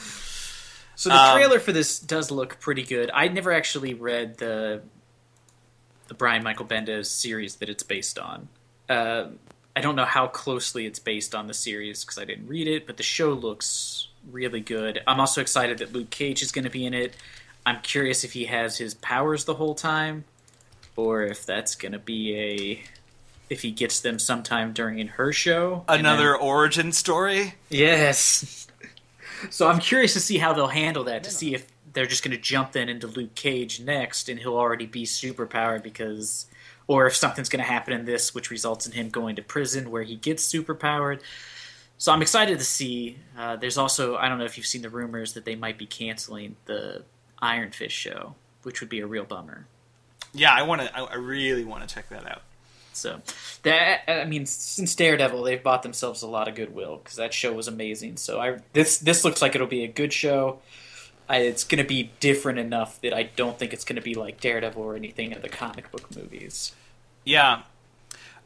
So 0.94 1.08
the 1.08 1.14
Um, 1.16 1.34
trailer 1.38 1.58
for 1.58 1.72
this 1.72 1.98
does 2.00 2.30
look 2.30 2.60
pretty 2.60 2.82
good. 2.82 3.10
I 3.14 3.28
never 3.28 3.50
actually 3.50 3.94
read 3.94 4.36
the 4.36 4.82
the 6.08 6.14
Brian 6.14 6.42
Michael 6.44 6.66
Bendis 6.66 7.06
series 7.06 7.56
that 7.56 7.70
it's 7.70 7.82
based 7.82 8.18
on. 8.18 8.48
Uh, 8.90 9.28
I 9.74 9.80
don't 9.80 9.96
know 9.96 10.04
how 10.04 10.26
closely 10.26 10.84
it's 10.84 10.98
based 10.98 11.34
on 11.34 11.46
the 11.46 11.54
series 11.54 12.04
because 12.04 12.18
I 12.18 12.26
didn't 12.26 12.46
read 12.46 12.68
it, 12.68 12.86
but 12.86 12.98
the 12.98 13.02
show 13.02 13.32
looks 13.32 14.08
really 14.30 14.60
good. 14.60 15.00
I'm 15.06 15.20
also 15.20 15.40
excited 15.40 15.78
that 15.78 15.92
Luke 15.92 16.10
Cage 16.10 16.42
is 16.42 16.52
going 16.52 16.64
to 16.64 16.70
be 16.70 16.84
in 16.86 16.94
it. 16.94 17.16
I'm 17.64 17.80
curious 17.80 18.24
if 18.24 18.32
he 18.32 18.44
has 18.46 18.78
his 18.78 18.94
powers 18.94 19.44
the 19.44 19.54
whole 19.54 19.74
time, 19.74 20.24
or 20.94 21.22
if 21.24 21.44
that's 21.44 21.74
going 21.74 21.92
to 21.92 21.98
be 21.98 22.36
a 22.36 22.82
if 23.48 23.62
he 23.62 23.70
gets 23.70 24.00
them 24.00 24.18
sometime 24.18 24.72
during 24.72 25.06
her 25.06 25.32
show. 25.32 25.84
and 25.88 26.04
then- 26.04 26.14
Another 26.14 26.36
origin 26.36 26.92
story. 26.92 27.54
Yes. 27.70 28.62
So 29.50 29.68
I'm 29.68 29.80
curious 29.80 30.14
to 30.14 30.20
see 30.20 30.38
how 30.38 30.54
they'll 30.54 30.66
handle 30.66 31.04
that. 31.04 31.22
To 31.24 31.30
see 31.30 31.54
if 31.54 31.66
they're 31.92 32.06
just 32.06 32.24
going 32.24 32.34
to 32.34 32.42
jump 32.42 32.72
then 32.72 32.88
into 32.88 33.06
Luke 33.06 33.34
Cage 33.34 33.80
next, 33.80 34.30
and 34.30 34.40
he'll 34.40 34.56
already 34.56 34.86
be 34.86 35.02
superpowered 35.04 35.82
because, 35.82 36.46
or 36.86 37.06
if 37.06 37.14
something's 37.14 37.50
going 37.50 37.62
to 37.62 37.70
happen 37.70 37.92
in 37.92 38.06
this, 38.06 38.34
which 38.34 38.50
results 38.50 38.86
in 38.86 38.92
him 38.92 39.10
going 39.10 39.36
to 39.36 39.42
prison 39.42 39.90
where 39.90 40.04
he 40.04 40.16
gets 40.16 40.50
superpowered. 40.50 41.20
So 41.98 42.12
I'm 42.12 42.22
excited 42.22 42.58
to 42.58 42.64
see. 42.64 43.18
Uh, 43.36 43.56
there's 43.56 43.78
also 43.78 44.16
I 44.16 44.28
don't 44.28 44.38
know 44.38 44.44
if 44.44 44.56
you've 44.56 44.66
seen 44.66 44.82
the 44.82 44.90
rumors 44.90 45.32
that 45.34 45.44
they 45.44 45.54
might 45.54 45.78
be 45.78 45.86
canceling 45.86 46.56
the 46.66 47.02
Iron 47.40 47.70
Fist 47.70 47.94
show, 47.94 48.34
which 48.62 48.80
would 48.80 48.90
be 48.90 49.00
a 49.00 49.06
real 49.06 49.24
bummer. 49.24 49.66
Yeah, 50.34 50.52
I 50.52 50.62
want 50.62 50.82
to. 50.82 50.98
I, 50.98 51.14
really 51.14 51.64
want 51.64 51.88
to 51.88 51.94
check 51.94 52.10
that 52.10 52.30
out. 52.30 52.42
So 52.92 53.20
that 53.62 54.02
I 54.08 54.24
mean, 54.24 54.46
since 54.46 54.94
Daredevil, 54.94 55.42
they've 55.42 55.62
bought 55.62 55.82
themselves 55.82 56.22
a 56.22 56.26
lot 56.26 56.48
of 56.48 56.54
goodwill 56.54 56.96
because 56.96 57.16
that 57.16 57.32
show 57.32 57.52
was 57.52 57.68
amazing. 57.68 58.18
So 58.18 58.40
I 58.40 58.58
this 58.72 58.98
this 58.98 59.24
looks 59.24 59.40
like 59.40 59.54
it'll 59.54 59.66
be 59.66 59.84
a 59.84 59.88
good 59.88 60.12
show. 60.12 60.60
I, 61.28 61.38
it's 61.38 61.64
going 61.64 61.82
to 61.82 61.88
be 61.88 62.12
different 62.20 62.60
enough 62.60 63.00
that 63.00 63.12
I 63.12 63.24
don't 63.24 63.58
think 63.58 63.72
it's 63.72 63.84
going 63.84 63.96
to 63.96 64.02
be 64.02 64.14
like 64.14 64.40
Daredevil 64.40 64.80
or 64.80 64.94
anything 64.94 65.32
of 65.32 65.42
the 65.42 65.48
comic 65.48 65.90
book 65.90 66.14
movies. 66.14 66.72
Yeah. 67.24 67.62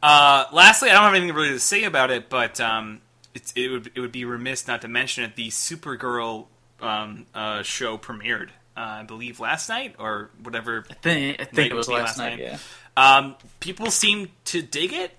Uh, 0.02 0.46
lastly, 0.50 0.88
I 0.88 0.94
don't 0.94 1.02
have 1.02 1.14
anything 1.14 1.34
really 1.34 1.50
to 1.50 1.60
say 1.60 1.84
about 1.84 2.10
it, 2.10 2.30
but 2.30 2.58
um, 2.58 3.02
it, 3.34 3.52
it 3.56 3.68
would 3.68 3.90
it 3.94 4.00
would 4.00 4.12
be 4.12 4.24
remiss 4.24 4.66
not 4.66 4.82
to 4.82 4.88
mention 4.88 5.24
it. 5.24 5.36
The 5.36 5.48
Supergirl 5.48 6.46
um, 6.80 7.26
uh, 7.34 7.62
show 7.62 7.98
premiered, 7.98 8.48
uh, 8.76 8.80
I 8.80 9.02
believe, 9.02 9.40
last 9.40 9.68
night 9.68 9.96
or 9.98 10.30
whatever. 10.42 10.84
I 10.90 10.94
think 10.94 11.40
I 11.40 11.44
think 11.44 11.70
it 11.70 11.74
was 11.74 11.88
last 11.88 12.18
last 12.18 12.18
night. 12.18 12.38
night. 12.38 12.40
Yeah. 12.40 12.58
Um, 12.96 13.36
people 13.60 13.90
seem 13.90 14.30
to 14.46 14.62
dig 14.62 14.92
it. 14.92 15.16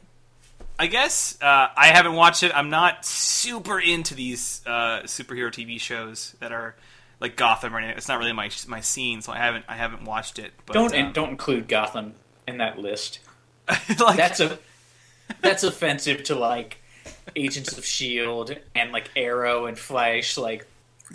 I 0.78 0.88
guess 0.88 1.38
uh, 1.41 1.67
I 1.76 1.88
haven't 1.88 2.13
watched 2.13 2.43
it. 2.43 2.52
I'm 2.56 2.69
not 2.69 3.06
super 3.06 3.80
into 3.80 4.15
these 4.15 4.62
uh, 4.65 5.02
superhero 5.04 5.52
TV 5.52 5.80
shows 5.80 6.36
that 6.39 6.52
are 6.52 6.76
like 7.19 7.36
Gotham 7.36 7.76
or 7.76 7.78
anything. 7.78 7.97
It's 7.97 8.08
not 8.08 8.19
really 8.19 8.34
my 8.34 8.50
my 8.67 8.82
scene, 8.82 9.21
so 9.21 9.32
I 9.32 9.38
haven't 9.38 9.65
I 9.67 9.76
haven't 9.76 10.04
watched 10.04 10.39
it. 10.39 10.52
But, 10.65 10.74
Don't 10.74 10.93
uh, 10.93 11.12
don't 11.12 11.30
include 11.30 11.67
Gotham 11.67 12.15
in 12.47 12.58
that 12.58 12.80
list. 12.80 13.19
like, 14.00 14.17
That's 14.17 14.39
a 14.39 14.58
that's 15.39 15.63
offensive 15.63 16.24
to 16.26 16.36
like 16.36 16.81
Agents 17.36 17.78
of 17.78 17.86
Shield 17.86 18.56
and 18.76 18.91
like 18.91 19.10
Arrow 19.15 19.65
and 19.65 19.78
Flash. 19.78 20.38
Like 20.38 20.67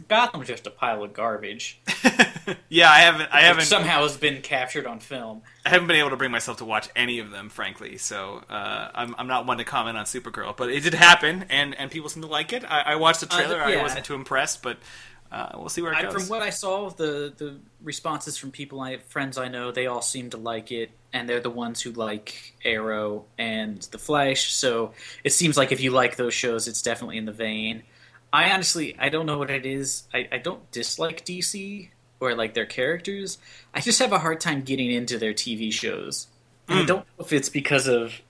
Gotham's 0.08 0.46
just 0.46 0.66
a 0.66 0.70
pile 0.70 1.02
of 1.02 1.12
garbage. 1.14 1.80
yeah. 2.68 2.90
I 2.90 2.98
haven't 2.98 3.28
I 3.32 3.40
haven't 3.42 3.64
somehow 3.64 4.02
has 4.02 4.16
been 4.16 4.42
captured 4.42 4.86
on 4.86 5.00
film. 5.00 5.42
I 5.64 5.70
haven't 5.70 5.86
been 5.88 5.96
able 5.96 6.10
to 6.10 6.16
bring 6.16 6.30
myself 6.30 6.58
to 6.58 6.64
watch 6.64 6.88
any 6.94 7.18
of 7.18 7.30
them, 7.30 7.48
frankly. 7.48 7.96
So 7.98 8.42
uh, 8.48 8.90
I'm 8.94 9.14
I'm 9.18 9.26
not 9.26 9.46
one 9.46 9.58
to 9.58 9.64
comment 9.64 9.96
on 9.96 10.04
Supergirl, 10.04 10.56
but 10.56 10.70
it 10.70 10.80
did 10.82 10.94
happen, 10.94 11.46
and 11.48 11.74
and 11.74 11.90
people 11.90 12.08
seem 12.08 12.22
to 12.22 12.28
like 12.28 12.52
it. 12.52 12.64
I, 12.64 12.80
I 12.80 12.96
watched 12.96 13.20
the 13.20 13.32
Uh, 13.32 13.36
trailer. 13.38 13.62
I 13.62 13.80
wasn't 13.82 14.04
too 14.04 14.14
impressed, 14.14 14.62
but 14.62 14.78
uh, 15.32 15.50
we'll 15.56 15.68
see 15.68 15.82
where 15.82 15.92
it 15.92 15.98
I, 15.98 16.02
goes. 16.02 16.12
from 16.14 16.28
what 16.28 16.42
I 16.42 16.50
saw, 16.50 16.90
the 16.90 17.32
the 17.36 17.56
responses 17.82 18.36
from 18.36 18.50
people 18.50 18.80
I 18.80 18.92
have 18.92 19.02
friends 19.04 19.38
I 19.38 19.48
know, 19.48 19.72
they 19.72 19.86
all 19.86 20.02
seem 20.02 20.30
to 20.30 20.36
like 20.36 20.70
it, 20.72 20.90
and 21.12 21.28
they're 21.28 21.40
the 21.40 21.50
ones 21.50 21.80
who 21.82 21.92
like 21.92 22.54
Arrow 22.64 23.24
and 23.38 23.80
The 23.82 23.98
Flash. 23.98 24.52
So 24.54 24.92
it 25.24 25.32
seems 25.32 25.56
like 25.56 25.72
if 25.72 25.80
you 25.80 25.90
like 25.90 26.16
those 26.16 26.34
shows, 26.34 26.68
it's 26.68 26.82
definitely 26.82 27.18
in 27.18 27.24
the 27.24 27.32
vein. 27.32 27.82
I 28.32 28.50
honestly, 28.52 28.96
I 28.98 29.08
don't 29.08 29.26
know 29.26 29.38
what 29.38 29.50
it 29.50 29.64
is. 29.66 30.04
I, 30.12 30.28
I 30.32 30.38
don't 30.38 30.70
dislike 30.72 31.24
DC 31.24 31.88
or 32.20 32.34
like 32.34 32.54
their 32.54 32.66
characters. 32.66 33.38
I 33.74 33.80
just 33.80 33.98
have 34.00 34.12
a 34.12 34.18
hard 34.18 34.40
time 34.40 34.62
getting 34.62 34.90
into 34.90 35.18
their 35.18 35.32
TV 35.32 35.72
shows. 35.72 36.26
And 36.68 36.78
I 36.78 36.82
Hmm. 36.82 36.86
don't 36.86 36.98
know 37.18 37.24
if 37.24 37.32
it's 37.32 37.48
because 37.48 37.86
of. 37.88 38.20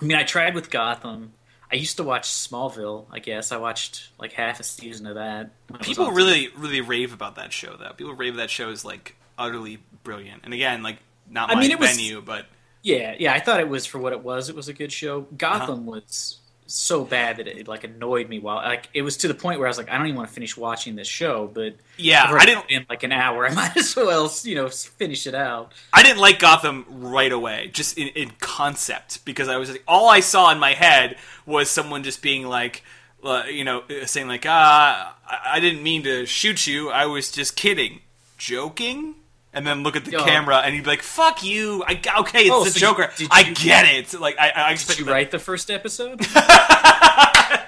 I 0.00 0.04
mean, 0.04 0.16
I 0.16 0.22
tried 0.22 0.54
with 0.54 0.70
Gotham. 0.70 1.32
I 1.72 1.76
used 1.76 1.96
to 1.98 2.02
watch 2.02 2.28
Smallville. 2.28 3.06
I 3.10 3.18
guess 3.20 3.52
I 3.52 3.56
watched 3.58 4.10
like 4.18 4.32
half 4.32 4.58
a 4.60 4.64
season 4.64 5.06
of 5.06 5.14
that. 5.14 5.50
when 5.68 5.80
it 5.80 5.86
was 5.86 5.96
People 5.96 6.10
really 6.10 6.48
really 6.56 6.80
rave 6.80 7.12
about 7.12 7.36
that 7.36 7.52
show, 7.52 7.76
though. 7.76 7.92
People 7.92 8.14
rave 8.14 8.36
that 8.36 8.50
show 8.50 8.70
is 8.70 8.84
like 8.84 9.16
utterly 9.38 9.78
brilliant. 10.02 10.42
And 10.44 10.52
again, 10.52 10.82
like 10.82 10.98
not 11.28 11.50
I 11.50 11.54
my 11.54 11.60
mean, 11.60 11.70
it 11.70 11.78
was- 11.78 12.00
but 12.24 12.46
Yeah, 12.82 13.14
yeah, 13.18 13.32
I 13.32 13.40
thought 13.40 13.60
it 13.60 13.68
was 13.68 13.86
for 13.86 13.98
what 13.98 14.12
it 14.12 14.22
was. 14.24 14.48
It 14.48 14.56
was 14.56 14.68
a 14.68 14.72
good 14.72 14.90
show. 14.92 15.22
Gotham 15.36 15.80
Uh-huh. 15.88 16.00
was 16.00 16.39
so 16.72 17.04
bad 17.04 17.38
that 17.38 17.46
it 17.46 17.68
like 17.68 17.84
annoyed 17.84 18.28
me. 18.28 18.38
While 18.38 18.56
like 18.56 18.88
it 18.94 19.02
was 19.02 19.16
to 19.18 19.28
the 19.28 19.34
point 19.34 19.58
where 19.58 19.68
I 19.68 19.70
was 19.70 19.78
like, 19.78 19.90
I 19.90 19.98
don't 19.98 20.06
even 20.06 20.16
want 20.16 20.28
to 20.28 20.34
finish 20.34 20.56
watching 20.56 20.96
this 20.96 21.08
show. 21.08 21.50
But 21.52 21.74
yeah, 21.96 22.26
I 22.30 22.46
didn't 22.46 22.66
in 22.70 22.86
like 22.88 23.02
an 23.02 23.12
hour. 23.12 23.46
I 23.50 23.54
might 23.54 23.76
as 23.76 23.94
well, 23.96 24.30
you 24.42 24.54
know, 24.54 24.68
finish 24.68 25.26
it 25.26 25.34
out. 25.34 25.72
I 25.92 26.02
didn't 26.02 26.18
like 26.18 26.38
Gotham 26.38 26.84
right 26.88 27.32
away, 27.32 27.70
just 27.72 27.98
in, 27.98 28.08
in 28.08 28.32
concept, 28.40 29.24
because 29.24 29.48
I 29.48 29.56
was 29.56 29.70
like, 29.70 29.84
all 29.86 30.08
I 30.08 30.20
saw 30.20 30.50
in 30.50 30.58
my 30.58 30.72
head 30.72 31.16
was 31.46 31.70
someone 31.70 32.02
just 32.02 32.22
being 32.22 32.46
like, 32.46 32.82
uh, 33.22 33.44
you 33.50 33.64
know, 33.64 33.80
uh, 33.80 34.06
saying 34.06 34.28
like, 34.28 34.46
ah, 34.46 35.16
I 35.28 35.60
didn't 35.60 35.82
mean 35.82 36.02
to 36.04 36.26
shoot 36.26 36.66
you, 36.66 36.90
I 36.90 37.06
was 37.06 37.30
just 37.30 37.56
kidding, 37.56 38.00
joking, 38.38 39.14
and 39.52 39.66
then 39.66 39.82
look 39.82 39.96
at 39.96 40.04
the 40.04 40.12
camera 40.12 40.58
and 40.58 40.74
he'd 40.74 40.84
be 40.84 40.90
like, 40.90 41.02
"Fuck 41.02 41.42
you!" 41.42 41.82
I 41.86 42.00
okay, 42.20 42.42
it's 42.42 42.50
Oh, 42.50 42.64
the 42.64 42.70
so 42.70 42.76
you- 42.76 42.80
Joker. 42.80 43.10
I 43.30 43.42
get 43.52 43.84
it. 43.86 44.18
Like 44.20 44.36
I, 44.38 44.52
I 44.54 44.74
Did 44.74 44.98
you 44.98 45.04
that- 45.06 45.12
write 45.12 45.30
the 45.30 45.38
first 45.38 45.70
episode? 45.70 46.20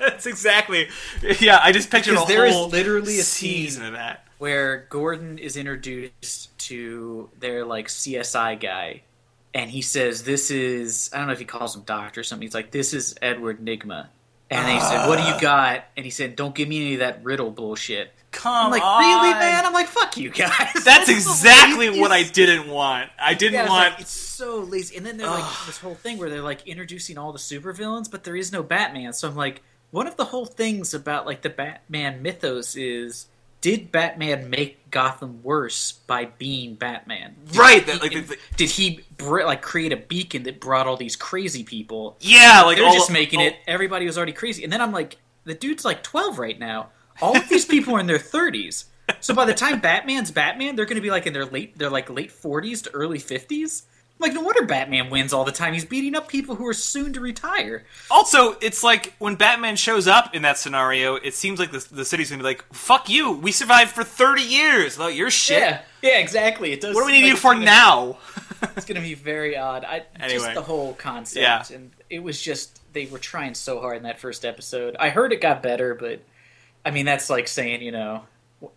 That's 0.01 0.27
exactly. 0.27 0.88
Yeah, 1.40 1.61
I 1.62 1.73
just 1.73 1.90
pictured 1.90 2.12
Because 2.12 2.29
a 2.29 2.33
there 2.33 2.47
is 2.47 2.55
whole 2.55 2.68
literally 2.68 3.18
a 3.18 3.23
season 3.23 3.83
scene 3.83 3.87
of 3.88 3.92
that. 3.95 4.27
where 4.38 4.87
Gordon 4.90 5.38
is 5.38 5.57
introduced 5.57 6.57
to 6.68 7.31
their 7.38 7.64
like 7.64 7.88
CSI 7.88 8.61
guy, 8.61 9.03
and 9.55 9.71
he 9.71 9.83
says, 9.83 10.23
"This 10.25 10.51
is 10.51 11.11
I 11.12 11.18
don't 11.18 11.27
know 11.29 11.33
if 11.33 11.38
he 11.38 11.45
calls 11.45 11.75
him 11.77 11.83
Doctor 11.83 12.21
or 12.21 12.25
something." 12.25 12.47
He's 12.47 12.55
like, 12.55 12.71
"This 12.73 12.92
is 12.95 13.14
Edward 13.23 13.61
Nygma," 13.64 14.09
and 14.52 14.68
he 14.70 14.80
said, 14.80 15.08
"What 15.08 15.18
do 15.18 15.24
you 15.24 15.34
ah. 15.34 15.40
got?" 15.40 15.84
And 15.96 16.04
he 16.04 16.10
said, 16.10 16.36
"Don't 16.36 16.54
give 16.54 16.68
me 16.68 16.80
any 16.80 16.94
of 16.94 17.00
that 17.00 17.24
riddle 17.24 17.50
bullshit." 17.50 18.12
Come 18.32 18.66
I'm 18.66 18.70
like, 18.70 18.82
on. 18.82 19.00
really, 19.00 19.34
man? 19.34 19.66
I'm 19.66 19.74
like, 19.74 19.88
fuck 19.88 20.16
you 20.16 20.30
guys. 20.30 20.72
That's 20.84 21.06
the 21.06 21.12
exactly 21.12 22.00
what 22.00 22.12
I 22.12 22.22
didn't 22.22 22.66
want. 22.66 23.10
I 23.18 23.34
didn't 23.34 23.52
Yeah, 23.52 23.62
it's, 23.64 23.70
want. 23.70 23.90
like, 23.92 24.00
it's 24.00 24.10
so 24.10 24.60
lazy. 24.60 24.96
And 24.96 25.04
then 25.04 25.18
they're 25.18 25.28
like 25.28 25.44
this 25.66 25.76
whole 25.76 25.94
thing 25.94 26.16
where 26.16 26.30
they're 26.30 26.40
like 26.40 26.66
introducing 26.66 27.18
all 27.18 27.32
the 27.32 27.38
supervillains, 27.38 28.10
but 28.10 28.24
there 28.24 28.34
is 28.34 28.50
no 28.50 28.62
Batman. 28.62 29.12
So 29.12 29.28
I'm 29.28 29.36
like, 29.36 29.62
one 29.90 30.06
of 30.06 30.16
the 30.16 30.24
whole 30.24 30.46
things 30.46 30.94
about 30.94 31.26
like 31.26 31.42
the 31.42 31.50
Batman 31.50 32.22
mythos 32.22 32.74
is 32.74 33.26
did 33.62 33.90
Batman 33.90 34.51
make 34.51 34.90
Gotham 34.90 35.42
worse 35.42 35.92
by 35.92 36.27
being 36.27 36.75
Batman? 36.75 37.35
Did 37.46 37.57
Right, 37.57 37.79
he- 37.85 37.90
that, 37.92 38.03
like, 38.03 38.12
the- 38.27 38.37
did 38.57 38.68
he 38.70 39.01
br- 39.16 39.44
like 39.44 39.62
create 39.62 39.92
a 39.92 39.96
beacon 39.96 40.42
that 40.42 40.61
brought 40.61 40.87
all 40.87 40.98
these 40.98 41.16
crazy 41.16 41.62
people? 41.64 42.16
yeah, 42.20 42.62
like 42.66 42.77
They're 42.77 42.87
all- 42.87 42.92
just 42.92 43.11
making 43.11 43.40
all- 43.40 43.46
it. 43.46 43.57
Everybody 43.66 44.05
was 44.05 44.18
already 44.18 44.33
crazy, 44.33 44.62
and 44.64 44.70
then 44.72 44.83
I'm 44.83 44.92
like, 44.92 45.16
the 45.44 45.55
dude's 45.55 45.85
like 45.85 46.03
12 46.03 46.38
right 46.38 46.59
now. 46.59 46.90
All 47.22 47.37
of 47.37 47.48
these 47.48 47.64
people 47.64 47.94
are 47.96 48.01
in 48.01 48.07
their 48.07 48.18
30s. 48.18 48.85
So 49.20 49.35
by 49.35 49.44
the 49.44 49.55
time 49.55 49.81
Batman's 49.81 50.31
Batman, 50.31 50.77
they're 50.77 50.85
going 50.87 50.96
to 50.96 51.03
be 51.03 51.11
like 51.11 51.27
in 51.27 51.33
their 51.33 51.44
late, 51.44 51.77
they're 51.79 51.90
like 51.90 52.09
late 52.11 52.31
40s 52.31 52.83
to 52.85 52.90
early 52.90 53.18
50s. 53.18 53.83
Like 54.22 54.32
no 54.35 54.40
wonder 54.40 54.64
Batman 54.64 55.11
wins 55.11 55.32
all 55.32 55.44
the 55.44 55.52
time. 55.52 55.72
He's 55.74 55.85
beating 55.85 56.14
up 56.14 56.28
people 56.28 56.54
who 56.54 56.66
are 56.66 56.72
soon 56.74 57.12
to 57.14 57.20
retire. 57.20 57.85
Also, 58.11 58.52
it's 58.61 58.82
like 58.82 59.12
when 59.18 59.35
Batman 59.35 59.76
shows 59.76 60.06
up 60.06 60.35
in 60.35 60.42
that 60.42 60.56
scenario, 60.58 61.16
it 61.16 61.35
seems 61.35 61.58
like 61.58 61.72
the, 61.72 61.87
the 61.90 62.04
city's 62.04 62.30
gonna 62.30 62.42
be 62.42 62.48
like, 62.48 62.64
"Fuck 62.72 63.08
you! 63.08 63.32
We 63.32 63.52
survived 63.52 63.90
for 63.90 64.04
thirty 64.04 64.42
years. 64.42 64.98
Like 64.98 65.16
your 65.16 65.30
shit. 65.30 65.61
Yeah, 65.61 65.80
yeah, 66.02 66.18
exactly. 66.18 66.72
It 66.72 66.80
does. 66.80 66.94
What 66.94 67.02
do 67.02 67.06
we 67.06 67.12
need 67.12 67.22
like, 67.24 67.30
you 67.32 67.37
for 67.37 67.52
it's 67.52 67.58
gonna- 67.58 67.64
now?" 67.66 68.18
It's 68.76 68.87
going 68.87 68.94
to 68.94 69.02
be 69.02 69.14
very 69.14 69.56
odd. 69.56 69.85
I 69.85 70.04
Anyway. 70.20 70.38
just 70.38 70.54
the 70.54 70.62
whole 70.62 70.94
concept, 70.94 71.42
Yeah. 71.42 71.64
and 71.76 71.90
it 72.08 72.22
was 72.22 72.40
just 72.40 72.78
they 72.92 73.06
were 73.06 73.18
trying 73.18 73.54
so 73.54 73.80
hard 73.80 73.96
in 73.96 74.02
that 74.04 74.20
first 74.20 74.44
episode. 74.44 74.94
I 75.00 75.08
heard 75.11 75.32
it 75.32 75.40
got 75.40 75.64
better, 75.64 75.96
but 75.96 76.20
I 76.87 76.92
mean 76.92 77.04
that's 77.04 77.28
like 77.28 77.48
saying 77.48 77.82
you 77.82 77.90
know 77.90 78.22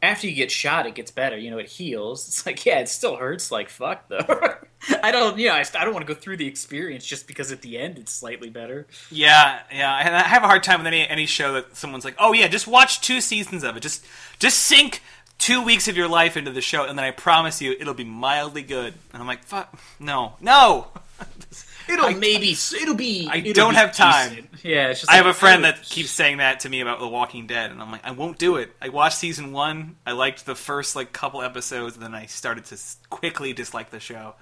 after 0.02 0.28
you 0.28 0.36
get 0.36 0.52
shot, 0.52 0.86
it 0.86 0.95
gets 0.95 1.12
better. 1.12 1.38
You 1.38 1.52
know, 1.52 1.58
it 1.58 1.67
heals. 1.67 2.28
It's 2.28 2.45
like 2.45 2.65
yeah, 2.65 2.80
it 2.80 2.89
still 2.89 3.15
hurts 3.15 3.52
like 3.52 3.69
fuck 3.69 4.08
though. 4.08 4.26
I 5.04 5.12
don't, 5.12 5.38
you 5.39 5.48
know, 5.48 5.56
I, 5.56 5.65
I 5.80 5.84
don't 5.84 5.93
want 5.93 6.06
to 6.06 6.13
go 6.13 6.19
through 6.19 6.38
the 6.38 6.48
experience 6.48 7.06
just 7.06 7.28
because 7.28 7.52
at 7.52 7.62
the 7.62 7.78
end 7.78 7.98
it's 7.98 8.12
slightly 8.12 8.50
better. 8.50 8.86
yeah, 9.10 9.62
yeah. 9.71 9.98
And 9.98 10.15
I 10.15 10.24
have 10.24 10.43
a 10.43 10.48
hard 10.48 10.63
time 10.63 10.80
with 10.80 10.88
any 10.88 11.08
any 11.08 11.26
show 11.26 11.54
that 11.54 11.76
someone's 11.76 12.06
like, 12.06 12.15
"Oh 12.19 12.34
yeah, 12.34 12.48
just 12.48 12.67
watch 12.67 13.02
two 13.02 13.21
seasons 13.21 13.63
of 13.63 13.78
it. 13.78 13.82
Just 13.82 14.06
just 14.39 14.60
sink 14.60 15.02
two 15.38 15.62
weeks 15.62 15.88
of 15.88 15.98
your 15.98 16.08
life 16.08 16.38
into 16.38 16.52
the 16.52 16.62
show, 16.62 16.86
and 16.86 16.98
then 16.98 17.06
I 17.06 17.12
promise 17.12 17.62
you, 17.62 17.76
it'll 17.80 17.93
be 17.93 18.04
mildly 18.06 18.62
good." 18.62 18.93
And 19.13 19.21
I'm 19.21 19.28
like, 19.28 19.43
"Fuck, 19.43 19.78
no, 20.00 20.34
no." 20.39 20.88
It'll 21.88 22.06
I- 22.06 22.13
maybe, 22.13 22.56
it'll 22.82 22.95
be. 22.95 23.28
I 23.32 23.38
it'll 23.38 23.54
don't 23.54 23.71
be 23.74 23.78
have 23.78 23.93
time. 23.95 24.30
decent. 24.30 24.50
Yeah, 24.63 24.88
it's 24.89 25.02
just. 25.02 25.12
I 25.12 25.15
have 25.15 25.26
a 25.28 25.34
friend 25.34 25.63
that 25.63 25.84
keeps 25.84 26.10
saying 26.12 26.38
that 26.38 26.62
to 26.62 26.69
me 26.69 26.82
about 26.82 27.00
The 27.00 27.08
Walking 27.08 27.48
Dead, 27.48 27.71
and 27.71 27.82
I'm 27.82 27.91
like, 27.91 28.06
I 28.06 28.12
won't 28.12 28.38
do 28.38 28.56
it. 28.56 28.71
I 28.82 28.89
watched 28.89 29.17
season 29.17 29.52
one. 29.52 29.95
I 30.06 30.13
liked 30.13 30.45
the 30.45 30.56
first 30.56 30.95
like 30.95 31.13
couple 31.13 31.41
episodes, 31.41 31.95
and 31.95 32.04
then 32.04 32.15
I 32.15 32.26
started 32.26 32.65
to 32.65 32.78
quickly 33.10 33.54
dislike 33.54 33.91
the 33.91 34.00
show. 34.00 34.36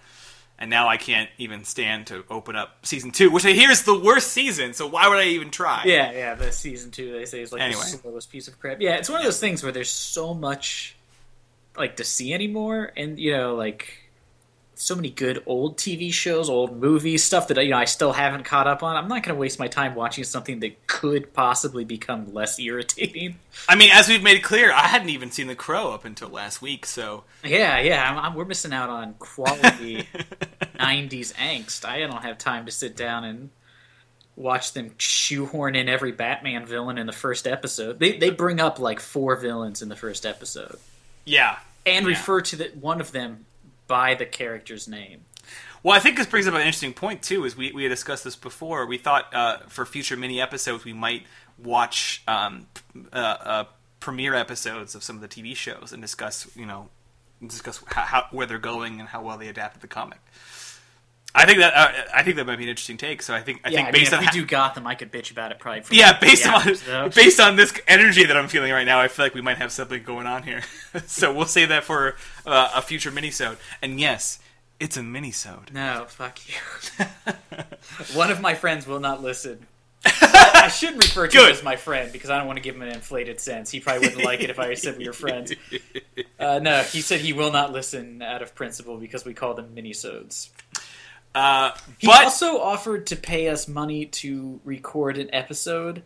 And 0.60 0.70
now 0.70 0.88
I 0.88 0.98
can't 0.98 1.30
even 1.40 1.64
stand 1.66 2.08
to 2.08 2.24
open 2.30 2.56
up 2.56 2.86
season 2.86 3.12
two, 3.12 3.32
which 3.32 3.44
I 3.46 3.52
hear 3.52 3.72
is 3.72 3.84
the 3.84 4.00
worst 4.00 4.32
season. 4.32 4.74
So 4.74 4.88
why 4.88 5.10
would 5.10 5.18
I 5.18 5.26
even 5.30 5.50
try? 5.50 5.82
Yeah, 5.86 6.12
yeah. 6.12 6.36
The 6.36 6.52
season 6.52 6.92
two 6.92 7.12
they 7.12 7.26
say 7.26 7.42
is 7.42 7.52
like 7.52 7.62
Anyway. 7.62 7.82
the 7.82 7.88
slowest 7.98 8.30
piece 8.32 8.48
of 8.48 8.60
crap. 8.60 8.80
Yeah, 8.80 8.96
it's 8.96 9.10
one 9.10 9.20
of 9.20 9.26
those 9.26 9.40
things 9.40 9.64
where 9.64 9.72
there's 9.72 9.90
so 9.90 10.34
much 10.34 10.96
like 11.76 11.98
to 11.98 12.04
see 12.04 12.34
anymore, 12.34 12.92
and 12.96 13.18
you 13.20 13.36
know, 13.36 13.56
like 13.56 13.98
so 14.76 14.96
many 14.96 15.10
good 15.10 15.44
old 15.46 15.78
TV 15.78 16.12
shows, 16.12 16.50
old 16.50 16.80
movies, 16.80 17.24
stuff 17.24 17.48
that 17.50 17.64
you 17.64 17.72
know 17.72 17.78
I 17.78 17.86
still 17.86 18.14
haven't 18.14 18.44
caught 18.44 18.68
up 18.68 18.84
on. 18.84 18.96
I'm 18.96 19.08
not 19.08 19.24
going 19.24 19.36
to 19.36 19.40
waste 19.40 19.60
my 19.60 19.68
time 19.68 19.96
watching 19.96 20.24
something 20.24 20.60
that 20.62 20.88
could 20.88 21.34
possibly 21.34 21.86
become 21.86 22.34
less 22.34 22.60
irritating. 22.60 23.36
I 23.70 23.76
mean, 23.76 23.92
as 23.94 24.08
we've 24.10 24.24
made 24.24 24.42
clear, 24.44 24.72
I 24.72 24.88
hadn't 24.88 25.10
even 25.10 25.32
seen 25.32 25.48
The 25.48 25.56
Crow 25.56 25.92
up 25.92 26.06
until 26.06 26.30
last 26.30 26.62
week, 26.62 26.86
so 26.86 27.24
Yeah, 27.44 27.80
yeah, 27.80 28.10
I'm, 28.12 28.18
I'm, 28.18 28.34
we're 28.36 28.46
missing 28.46 28.74
out 28.74 28.90
on 28.90 29.14
quality 29.20 30.08
'90s 30.80 31.34
angst. 31.34 31.86
I 31.86 32.00
don't 32.00 32.24
have 32.24 32.38
time 32.38 32.66
to 32.66 32.72
sit 32.72 32.96
down 32.96 33.24
and 33.24 33.50
watch 34.36 34.74
them 34.74 34.92
shoehorn 34.98 35.76
in 35.76 35.88
every 35.88 36.12
Batman 36.12 36.66
villain 36.66 36.98
in 36.98 37.06
the 37.06 37.14
first 37.14 37.46
episode. 37.48 38.00
They 38.00 38.18
they 38.18 38.32
bring 38.32 38.60
up 38.60 38.80
like 38.80 39.00
four 39.00 39.36
villains 39.36 39.82
in 39.84 39.90
the 39.90 39.96
first 39.96 40.26
episode 40.26 40.78
yeah. 41.26 41.60
and 41.86 42.06
Yeah. 42.06 42.10
refer 42.14 42.42
to 42.42 42.56
the, 42.56 42.66
one 42.80 43.00
of 43.00 43.12
them 43.12 43.46
by 43.94 44.16
the 44.16 44.26
character's 44.26 44.88
name. 44.88 45.22
Well, 45.84 45.96
I 45.96 46.00
think 46.00 46.18
this 46.18 46.26
brings 46.26 46.48
up 46.48 46.56
an 46.56 46.62
interesting 46.62 46.96
point 46.96 47.22
too. 47.22 47.46
Is 47.46 47.56
we 47.56 47.72
we 47.74 47.84
had 47.84 47.90
discussed 47.90 48.24
this 48.24 48.36
before. 48.36 48.88
We 48.88 48.98
thought 48.98 49.32
uh, 49.36 49.58
for 49.68 49.86
future 49.86 50.18
mini 50.18 50.42
episodes 50.42 50.84
we 50.84 50.94
might 50.94 51.28
watch 51.60 52.24
um, 52.28 52.66
uh, 53.12 53.16
uh, 53.16 53.64
premiere 54.00 54.34
episodes 54.34 54.96
of 54.96 55.04
some 55.04 55.16
of 55.18 55.22
the 55.22 55.28
TV 55.28 55.56
shows 55.56 55.94
and 55.94 56.02
discuss 56.02 56.50
you 56.56 56.66
know 56.66 56.90
discuss 57.46 57.84
how, 57.86 58.02
how 58.02 58.26
where 58.32 58.48
they're 58.48 58.58
going 58.58 59.00
and 59.00 59.10
how 59.10 59.22
well 59.22 59.38
they 59.38 59.48
adapted 59.48 59.84
the 59.84 59.88
comic. 59.88 60.18
I 61.36 61.46
think 61.46 61.60
that 61.60 61.74
uh, 61.74 61.92
I 62.14 62.22
think 62.22 62.36
that 62.36 62.46
might 62.46 62.58
be 62.58 62.64
an 62.64 62.70
interesting 62.70 62.98
take. 62.98 63.24
So 63.24 63.34
I 63.34 63.42
think 63.42 63.62
I 63.64 63.70
yeah, 63.70 63.78
think 63.78 63.88
I 63.88 63.92
mean, 63.92 64.02
based 64.02 64.14
if 64.14 64.18
on 64.18 64.20
we 64.20 64.26
ha- 64.28 64.32
do 64.32 64.46
Gotham, 64.46 64.86
I 64.86 64.94
could 64.96 65.12
bitch 65.12 65.32
about 65.32 65.52
it 65.52 65.60
probably. 65.60 65.82
For 65.82 65.94
yeah, 65.96 66.20
based 66.20 66.46
on 66.48 66.54
hours, 66.54 66.84
based 67.16 67.40
on 67.40 67.56
this 67.56 67.74
energy 67.88 68.24
that 68.26 68.38
I'm 68.38 68.48
feeling 68.48 68.72
right 68.72 68.86
now, 68.86 69.00
I 69.00 69.08
feel 69.08 69.26
like 69.26 69.34
we 69.34 69.42
might 69.42 69.58
have 69.58 69.72
something 69.72 70.04
going 70.04 70.28
on 70.28 70.44
here. 70.44 70.62
so 71.08 71.34
we'll 71.34 71.48
save 71.48 71.70
that 71.70 71.84
for 71.84 72.16
uh, 72.46 72.72
a 72.76 72.82
future 72.82 73.12
minisode. 73.12 73.58
And 73.82 74.00
yes, 74.00 74.40
it's 74.80 74.96
a 74.96 75.02
minisode. 75.02 75.74
No, 75.74 76.06
fuck 76.08 76.40
you. 76.48 77.06
One 78.14 78.30
of 78.30 78.40
my 78.40 78.54
friends 78.54 78.86
will 78.86 79.00
not 79.00 79.24
listen. 79.24 79.66
I 80.06 80.68
shouldn't 80.68 81.02
refer 81.04 81.28
to 81.28 81.38
Good. 81.38 81.48
him 81.48 81.54
as 81.54 81.64
my 81.64 81.78
friend 81.78 82.12
because 82.12 82.30
I 82.30 82.38
don't 82.38 82.46
want 82.46 82.58
to 82.58 82.64
give 82.64 82.76
him 82.76 82.82
an 82.82 82.90
inflated 82.90 83.40
sense. 83.40 83.72
He 83.72 83.80
probably 83.80 84.08
wouldn't 84.08 84.26
like 84.26 84.42
it 84.42 84.50
if 84.50 84.60
I 84.60 84.74
said 84.74 84.98
we 84.98 85.08
were 85.08 85.14
friends. 85.14 85.54
Uh, 86.38 86.60
no, 86.60 86.82
he 86.84 87.00
said 87.00 87.22
he 87.22 87.32
will 87.32 87.52
not 87.52 87.72
listen 87.72 88.22
out 88.22 88.42
of 88.42 88.54
principle 88.54 88.98
because 88.98 89.24
we 89.24 89.34
call 89.34 89.54
them 89.54 89.74
minisodes. 89.74 90.50
Uh, 91.36 91.72
He 91.98 92.08
but 92.08 92.24
also 92.26 92.60
offered 92.60 93.08
to 93.08 93.16
pay 93.16 93.48
us 93.50 93.68
money 93.68 94.06
to 94.06 94.60
record 94.64 95.18
an 95.18 95.30
episode 95.34 96.04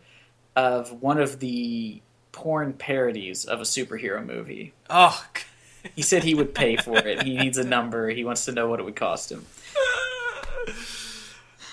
of 0.56 1.02
one 1.02 1.18
of 1.20 1.38
the 1.40 2.00
porn 2.32 2.72
parodies 2.72 3.44
of 3.44 3.60
a 3.60 3.64
superhero 3.64 4.24
movie. 4.24 4.72
oh. 4.90 5.24
He 5.94 6.02
said 6.02 6.24
he 6.24 6.34
would 6.34 6.54
pay 6.54 6.76
for 6.76 6.98
it. 6.98 7.22
He 7.22 7.36
needs 7.38 7.56
a 7.56 7.62
number. 7.64 8.10
He 8.10 8.24
wants 8.24 8.44
to 8.46 8.52
know 8.52 8.68
what 8.68 8.80
it 8.80 8.82
would 8.82 8.96
cost 8.96 9.30
him. 9.30 9.46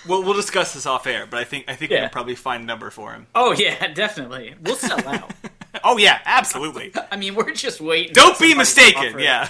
Well, 0.08 0.22
we'll 0.24 0.36
discuss 0.36 0.74
this 0.76 0.86
off 0.86 1.08
air, 1.08 1.26
but 1.26 1.40
I 1.40 1.44
think 1.44 1.66
I 1.68 1.74
think 1.76 1.90
we 1.90 1.98
can 1.98 2.10
probably 2.12 2.36
find 2.36 2.62
a 2.64 2.66
number 2.66 2.92
for 2.92 3.12
him. 3.14 3.26
Oh 3.34 3.52
yeah, 3.54 3.88
definitely. 3.94 4.54
We'll 4.62 4.76
sell 4.76 5.06
out. 5.08 5.32
Oh 5.84 5.98
yeah, 5.98 6.20
absolutely. 6.26 6.94
I 7.12 7.18
mean, 7.18 7.36
we're 7.36 7.52
just 7.52 7.82
waiting. 7.82 8.14
Don't 8.14 8.40
be 8.40 8.56
mistaken. 8.56 9.20
Yeah. 9.20 9.50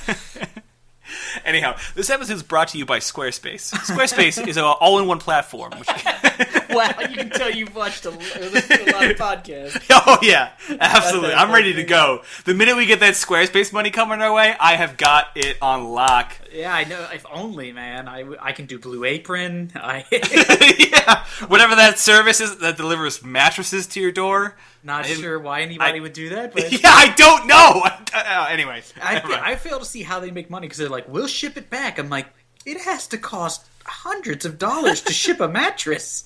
Anyhow, 1.46 1.76
this 1.96 2.10
episode 2.10 2.34
is 2.34 2.44
brought 2.44 2.70
to 2.70 2.78
you 2.78 2.86
by 2.86 3.00
Squarespace. 3.00 3.74
Squarespace 3.74 4.46
is 4.48 4.58
an 4.58 4.64
all-in-one 4.64 5.20
platform. 5.20 5.72
Which... 5.78 5.90
Wow, 6.68 6.92
you 7.10 7.16
can 7.16 7.30
tell 7.30 7.50
you've 7.50 7.74
watched 7.74 8.06
a, 8.06 8.10
listened 8.10 8.82
to 8.82 8.92
a 8.92 8.92
lot 8.92 9.10
of 9.10 9.16
podcasts. 9.16 9.82
oh 9.92 10.18
yeah, 10.22 10.52
absolutely. 10.82 11.34
I'm 11.34 11.50
ready 11.50 11.72
to 11.74 11.84
go. 11.86 12.22
The 12.44 12.54
minute 12.54 12.76
we 12.76 12.86
get 12.86 13.00
that 13.00 13.14
Squarespace 13.14 13.72
money 13.72 13.92
coming 13.92 14.22
our 14.22 14.34
way, 14.34 14.54
I 14.60 14.76
have 14.76 14.98
got 14.98 15.28
it 15.36 15.58
on 15.62 15.86
lock. 15.86 16.36
Yeah, 16.56 16.74
I 16.74 16.86
know. 16.86 17.08
If 17.14 17.26
only, 17.32 17.72
man. 17.74 18.08
I, 18.08 18.24
I 18.42 18.52
can 18.54 18.66
do 18.66 18.80
Blue 18.80 19.04
Apron. 19.04 19.72
I 19.76 20.06
yeah, 20.12 21.26
whatever 21.48 21.76
that 21.76 22.00
service 22.00 22.40
is 22.40 22.58
that 22.60 22.78
delivers 22.78 23.24
mattresses 23.24 23.88
to 23.88 24.00
your 24.00 24.12
door. 24.14 24.56
not 24.84 25.06
sure 25.06 25.38
why 25.40 25.62
anybody 25.62 26.00
I- 26.00 26.02
would 26.02 26.14
do 26.14 26.30
that, 26.30 26.54
but 26.54 26.72
yeah, 26.72 26.80
I 26.92 27.14
don't 27.16 27.48
know. 27.48 27.84
Uh, 28.16 28.48
anyway, 28.50 28.82
I. 29.04 29.42
I 29.44 29.56
fail 29.58 29.78
to 29.80 29.84
see 29.84 30.02
how 30.02 30.22
they 30.22 30.32
make 30.32 30.50
money 30.50 30.68
because 30.68 30.78
they're 30.78 30.88
like, 30.88 31.10
we'll 31.10 31.28
ship 31.28 31.58
it 31.58 31.70
back. 31.70 32.00
I'm 32.00 32.10
like, 32.10 32.28
it 32.66 32.80
has 32.80 33.08
to 33.08 33.18
cost 33.18 33.66
hundreds 33.86 34.46
of 34.46 34.58
dollars 34.58 35.02
to 35.02 35.12
ship 35.12 35.42
a 35.42 35.50
mattress. 35.50 36.24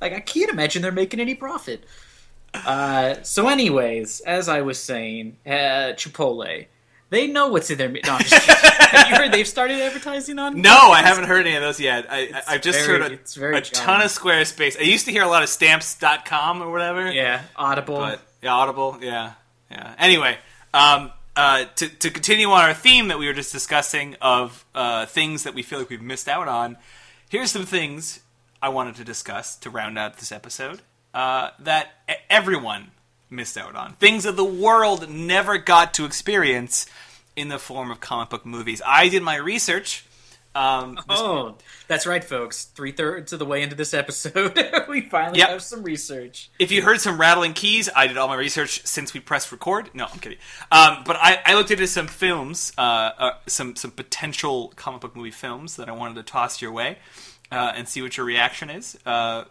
Like, 0.00 0.14
I 0.14 0.20
can't 0.20 0.50
imagine 0.50 0.80
they're 0.80 0.92
making 0.92 1.20
any 1.20 1.34
profit. 1.34 1.84
Uh, 2.54 3.16
so, 3.22 3.48
anyways, 3.48 4.20
as 4.20 4.48
I 4.48 4.62
was 4.62 4.78
saying, 4.78 5.36
uh, 5.46 5.92
Chipotle, 5.92 6.66
they 7.10 7.26
know 7.26 7.48
what's 7.48 7.70
in 7.70 7.78
their. 7.78 7.88
No, 8.04 8.12
I'm 8.14 8.22
just 8.22 8.46
kidding. 8.46 8.70
Have 8.90 9.08
you 9.10 9.16
heard 9.16 9.32
they've 9.32 9.46
started 9.48 9.80
advertising 9.80 10.38
on? 10.38 10.60
No, 10.60 10.74
I 10.76 11.02
haven't 11.02 11.24
heard 11.24 11.46
any 11.46 11.56
of 11.56 11.62
those 11.62 11.80
yet. 11.80 12.06
I, 12.10 12.30
I, 12.34 12.42
I've 12.54 12.62
just 12.62 12.78
very- 12.86 13.00
heard 13.00 13.12
a, 13.54 13.56
a 13.56 13.60
ton 13.60 14.00
of 14.02 14.08
Squarespace. 14.08 14.78
I 14.78 14.82
used 14.84 15.04
to 15.06 15.10
hear 15.12 15.22
a 15.22 15.28
lot 15.28 15.42
of 15.42 15.48
stamps.com 15.48 16.62
or 16.62 16.70
whatever. 16.70 17.10
Yeah, 17.10 17.42
Audible. 17.56 17.96
But 17.98 18.20
yeah, 18.42 18.52
Audible, 18.54 18.98
yeah, 19.00 19.32
yeah. 19.70 19.94
Anyway, 19.98 20.36
um, 20.72 21.10
uh, 21.36 21.64
to 21.76 21.88
to 21.88 22.10
continue 22.10 22.48
on 22.50 22.62
our 22.64 22.74
theme 22.74 23.08
that 23.08 23.18
we 23.18 23.26
were 23.26 23.32
just 23.32 23.52
discussing 23.52 24.16
of 24.20 24.64
uh, 24.74 25.06
things 25.06 25.42
that 25.42 25.54
we 25.54 25.62
feel 25.62 25.78
like 25.80 25.90
we've 25.90 26.00
missed 26.02 26.28
out 26.28 26.46
on, 26.48 26.76
here's 27.28 27.50
some 27.50 27.66
things 27.66 28.20
I 28.62 28.68
wanted 28.68 28.94
to 28.96 29.04
discuss 29.04 29.56
to 29.56 29.70
round 29.70 29.98
out 29.98 30.18
this 30.18 30.30
episode 30.30 30.82
uh, 31.12 31.50
that 31.58 31.88
everyone 32.30 32.92
missed 33.34 33.58
out 33.58 33.74
on. 33.76 33.94
Things 33.94 34.24
that 34.24 34.36
the 34.36 34.44
world 34.44 35.08
never 35.08 35.58
got 35.58 35.92
to 35.94 36.04
experience 36.04 36.86
in 37.36 37.48
the 37.48 37.58
form 37.58 37.90
of 37.90 38.00
comic 38.00 38.30
book 38.30 38.46
movies. 38.46 38.80
I 38.86 39.08
did 39.08 39.22
my 39.22 39.36
research. 39.36 40.04
Um, 40.54 40.98
Oh, 41.08 41.56
that's 41.88 42.06
right, 42.06 42.22
folks. 42.22 42.64
Three 42.66 42.92
thirds 42.92 43.32
of 43.32 43.40
the 43.40 43.44
way 43.44 43.62
into 43.62 43.74
this 43.74 43.92
episode, 43.92 44.56
we 44.88 45.00
finally 45.02 45.40
Yep. 45.40 45.48
have 45.48 45.62
some 45.62 45.82
research. 45.82 46.48
If 46.60 46.70
you 46.70 46.80
heard 46.82 47.00
some 47.00 47.18
rattling 47.20 47.54
keys, 47.54 47.90
I 47.94 48.06
did 48.06 48.16
all 48.16 48.28
my 48.28 48.36
research 48.36 48.86
since 48.86 49.12
we 49.12 49.18
pressed 49.18 49.50
record. 49.50 49.90
No, 49.94 50.06
I'm 50.06 50.20
kidding. 50.20 50.38
Um, 50.70 51.02
but 51.04 51.16
I, 51.16 51.40
I 51.44 51.54
looked 51.54 51.72
into 51.72 51.88
some 51.88 52.06
films, 52.06 52.72
uh, 52.78 52.80
uh, 52.80 53.30
some 53.48 53.74
some 53.74 53.90
potential 53.90 54.72
comic 54.76 55.00
book 55.00 55.16
movie 55.16 55.32
films 55.32 55.74
that 55.76 55.88
I 55.88 55.92
wanted 55.92 56.14
to 56.14 56.22
toss 56.22 56.62
your 56.62 56.70
way 56.70 56.98
uh, 57.50 57.72
and 57.74 57.88
see 57.88 58.00
what 58.00 58.16
your 58.16 58.24
reaction 58.24 58.70
is. 58.70 58.96
Uh, 59.04 59.44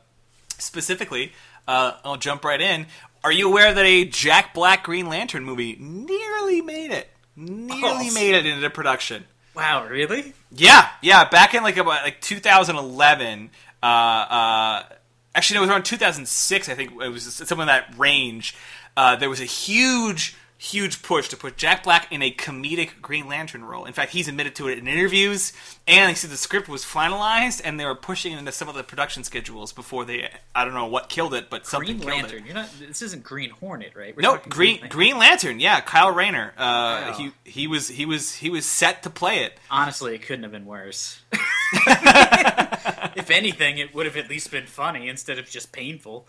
specifically, 0.58 1.34
uh, 1.67 1.93
I'll 2.06 2.15
jump 2.17 2.46
right 2.46 2.62
in. 2.62 2.88
Are 3.24 3.32
you 3.32 3.48
aware 3.50 3.74
that 3.74 3.86
a 3.86 4.06
Jack 4.06 4.54
Black 4.54 4.84
Green 4.84 5.08
Lantern 5.08 5.44
movie 5.46 5.78
nearly 5.80 6.62
made 6.62 6.92
it? 6.92 7.10
Nearly 7.36 8.10
Oh. 8.10 8.14
made 8.14 8.36
it 8.36 8.46
into 8.46 8.70
production. 8.70 9.26
Wow, 9.56 9.86
really? 9.88 10.34
Yeah, 10.52 10.90
yeah. 11.02 11.28
Back 11.30 11.54
in 11.54 11.64
like 11.64 11.78
about 11.78 12.04
like 12.04 12.20
2011. 12.22 13.50
Uh, 13.82 13.86
uh, 13.86 14.84
actually, 15.36 15.56
no, 15.56 15.62
it 15.62 15.66
was 15.68 15.70
around 15.72 15.84
2006. 15.84 16.70
I 16.70 16.74
think 16.76 16.92
it 17.02 17.10
was 17.10 17.24
something 17.34 17.60
in 17.62 17.68
that 17.68 17.94
range. 17.98 18.56
Uh, 18.98 19.16
there 19.16 19.30
was 19.30 19.40
a 19.42 19.46
huge, 19.46 20.36
huge 20.63 21.02
push 21.02 21.28
to 21.28 21.36
put 21.36 21.58
Jack 21.58 21.84
Black 21.84 22.10
in 22.12 22.21
a 22.21 22.32
comedic 22.32 23.02
Green 23.02 23.28
Lantern 23.28 23.65
role. 23.65 23.84
In 23.84 23.91
fact, 23.91 24.13
he's 24.13 24.30
admitted 24.30 24.56
to 24.56 24.69
it 24.69 24.78
in 24.78 24.88
interviews, 24.88 25.52
and 25.88 26.10
he 26.10 26.15
said 26.15 26.30
the 26.30 26.38
script 26.38 26.69
was 26.69 26.86
finalized, 26.86 27.62
and 27.65 27.78
they 27.78 27.86
were 27.86 27.95
pushing 27.95 28.32
it 28.32 28.39
into 28.39 28.52
some 28.54 28.69
of 28.69 28.76
the 28.76 28.84
production 28.84 29.23
schedules 29.26 29.73
before 29.73 30.06
they. 30.06 30.30
I 30.56 30.63
don't 30.63 30.73
know 30.73 30.86
what 30.86 31.10
killed 31.10 31.34
it, 31.34 31.49
but 31.49 31.65
something 31.67 31.97
Green 31.97 31.99
killed 31.99 32.21
Lantern. 32.32 32.39
it. 32.39 32.45
You're 32.45 32.56
not. 32.56 32.69
This 32.80 33.02
isn't 33.02 33.23
Green 33.23 33.49
Hornet, 33.49 33.93
right? 33.95 34.15
We're 34.15 34.21
No, 34.21 34.35
talking 34.35 34.50
Green 34.52 34.73
Lantern. 34.75 34.90
Green 34.90 35.17
Lantern. 35.17 35.60
Yeah, 35.60 35.81
Kyle 35.81 36.12
Rayner. 36.12 36.54
Uh, 36.58 36.62
Wow. 36.63 37.13
He 37.17 37.31
he 37.44 37.67
was 37.67 37.90
he 37.90 38.06
was 38.06 38.35
he 38.35 38.50
was 38.50 38.65
set 38.65 39.04
to 39.04 39.10
play 39.10 39.44
it. 39.44 39.58
Honestly, 39.69 40.15
it 40.15 40.21
couldn't 40.21 40.44
have 40.44 40.52
been 40.54 40.65
worse. 40.65 41.21
if 43.15 43.29
anything, 43.29 43.77
it 43.77 43.94
would 43.94 44.06
have 44.06 44.17
at 44.17 44.29
least 44.29 44.52
been 44.52 44.65
funny 44.67 45.08
instead 45.10 45.38
of 45.40 45.50
just 45.50 45.71
painful. 45.71 46.27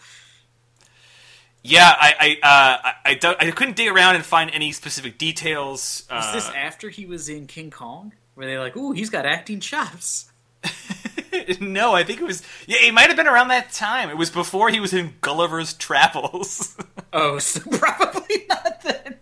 Yeah, 1.66 1.90
I 1.98 2.38
I, 2.42 2.46
uh, 2.86 2.92
I 3.06 3.14
don't, 3.14 3.42
I 3.42 3.50
couldn't 3.50 3.76
dig 3.76 3.88
around 3.88 4.16
and 4.16 4.24
find 4.24 4.50
any 4.52 4.70
specific 4.72 5.16
details. 5.18 6.04
Was 6.10 6.26
Uh, 6.26 6.32
this 6.34 6.48
after 6.50 6.90
he 6.90 7.06
was 7.06 7.28
in 7.30 7.46
King 7.46 7.70
Kong? 7.70 8.12
Were 8.36 8.44
they 8.44 8.58
like, 8.58 8.76
"Ooh, 8.76 8.92
he's 8.92 9.08
got 9.10 9.24
acting 9.24 9.60
chops"? 9.60 10.26
no, 11.60 11.94
I 11.94 12.04
think 12.04 12.20
it 12.20 12.24
was. 12.24 12.42
Yeah, 12.66 12.78
it 12.82 12.92
might 12.92 13.08
have 13.08 13.16
been 13.16 13.26
around 13.26 13.48
that 13.48 13.72
time. 13.72 14.10
It 14.10 14.16
was 14.16 14.30
before 14.30 14.68
he 14.70 14.78
was 14.80 14.92
in 14.92 15.14
Gulliver's 15.20 15.72
Travels. 15.74 16.76
Oh, 17.16 17.38
so 17.38 17.60
probably 17.78 18.44
not 18.48 18.82
then. 18.82 19.18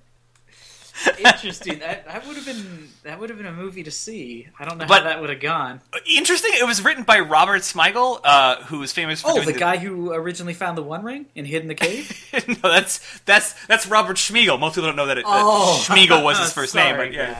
Interesting. 1.18 1.78
That 1.80 2.07
that 2.07 2.26
would 2.26 2.36
have 2.36 2.46
been 2.46 2.88
that 3.05 3.18
would 3.20 3.28
have 3.30 3.38
been 3.38 3.46
a 3.46 3.53
movie 3.53 3.82
to 3.82 3.90
see. 3.90 4.48
I 4.59 4.64
don't 4.64 4.78
know 4.78 4.86
But- 4.86 5.03
how 5.03 5.09
that 5.09 5.20
would 5.20 5.30
have 5.30 5.40
gone. 5.40 5.80
Interesting. 6.07 6.50
It 6.55 6.66
was 6.66 6.82
written 6.84 7.05
by 7.05 7.20
Robert 7.20 7.62
Smigel, 7.62 8.20
uh, 8.24 8.57
who 8.64 8.82
is 8.82 8.92
famous 8.92 9.22
for 9.22 9.30
Oh, 9.30 9.34
doing 9.34 9.46
the 9.46 9.53
guy 9.59 9.76
who 9.78 10.12
originally 10.12 10.55
found 10.55 10.76
the 10.78 10.82
One 10.82 11.03
Ring 11.05 11.26
and 11.36 11.46
hid 11.46 11.62
in 11.62 11.68
the 11.68 11.74
cave. 11.74 12.12
no, 12.48 12.55
that's 12.70 13.00
that's 13.20 13.55
that's 13.66 13.86
Robert 13.86 14.16
Schmiegel. 14.16 14.59
Most 14.59 14.74
people 14.74 14.88
don't 14.88 14.96
know 14.96 15.07
that, 15.07 15.18
it, 15.18 15.24
that 15.24 15.30
Oh. 15.44 15.84
Schmiegel 15.86 16.22
was 16.24 16.38
his 16.38 16.53
first 16.59 16.74
name, 16.74 16.96
but 16.96 17.12
yeah, 17.12 17.32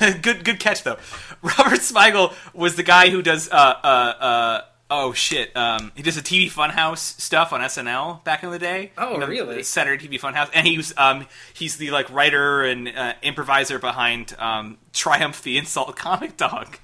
guys. 0.00 0.14
good 0.22 0.44
good 0.44 0.60
catch 0.60 0.82
though. 0.82 0.98
Robert 1.42 1.80
Smigel 1.80 2.32
was 2.52 2.76
the 2.76 2.82
guy 2.82 3.10
who 3.10 3.22
does 3.22 3.48
uh 3.50 3.54
uh 3.54 3.86
uh 3.86 4.60
oh 4.96 5.12
shit 5.12 5.56
um 5.56 5.92
he 5.94 6.02
does 6.02 6.14
the 6.16 6.22
TV 6.22 6.50
Funhouse 6.50 6.98
stuff 7.20 7.52
on 7.52 7.60
SNL 7.60 8.22
back 8.24 8.42
in 8.42 8.50
the 8.50 8.58
day. 8.58 8.92
Oh, 8.96 9.14
You 9.14 9.18
know, 9.18 9.26
really? 9.26 9.62
Saturday 9.62 10.06
TV 10.06 10.20
Funhouse, 10.20 10.50
and 10.54 10.66
he 10.66 10.76
was 10.76 10.94
um 10.96 11.26
he's 11.52 11.76
the 11.76 11.90
like 11.90 12.10
writer 12.10 12.62
and 12.62 12.88
uh, 12.88 13.14
improviser 13.22 13.78
behind 13.78 14.34
um 14.38 14.78
Triumph 14.92 15.42
the 15.42 15.58
Insult 15.58 15.96
Comic 15.96 16.36
Dog. 16.36 16.78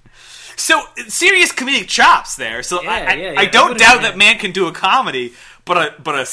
So 0.57 0.83
serious 1.09 1.53
comedic 1.53 1.89
chops 1.89 2.37
there. 2.37 2.63
So 2.63 2.83
Yeah, 2.83 2.91
I, 2.91 2.99
I, 2.99 3.15
yeah, 3.15 3.35
I 3.39 3.47
don't 3.47 3.79
doubt 3.79 4.03
that 4.03 4.19
man 4.19 4.39
can 4.39 4.53
do 4.53 4.67
a 4.67 4.73
comedy, 4.73 5.33
but 5.65 5.77
a 5.79 6.03
but 6.03 6.15
a 6.17 6.27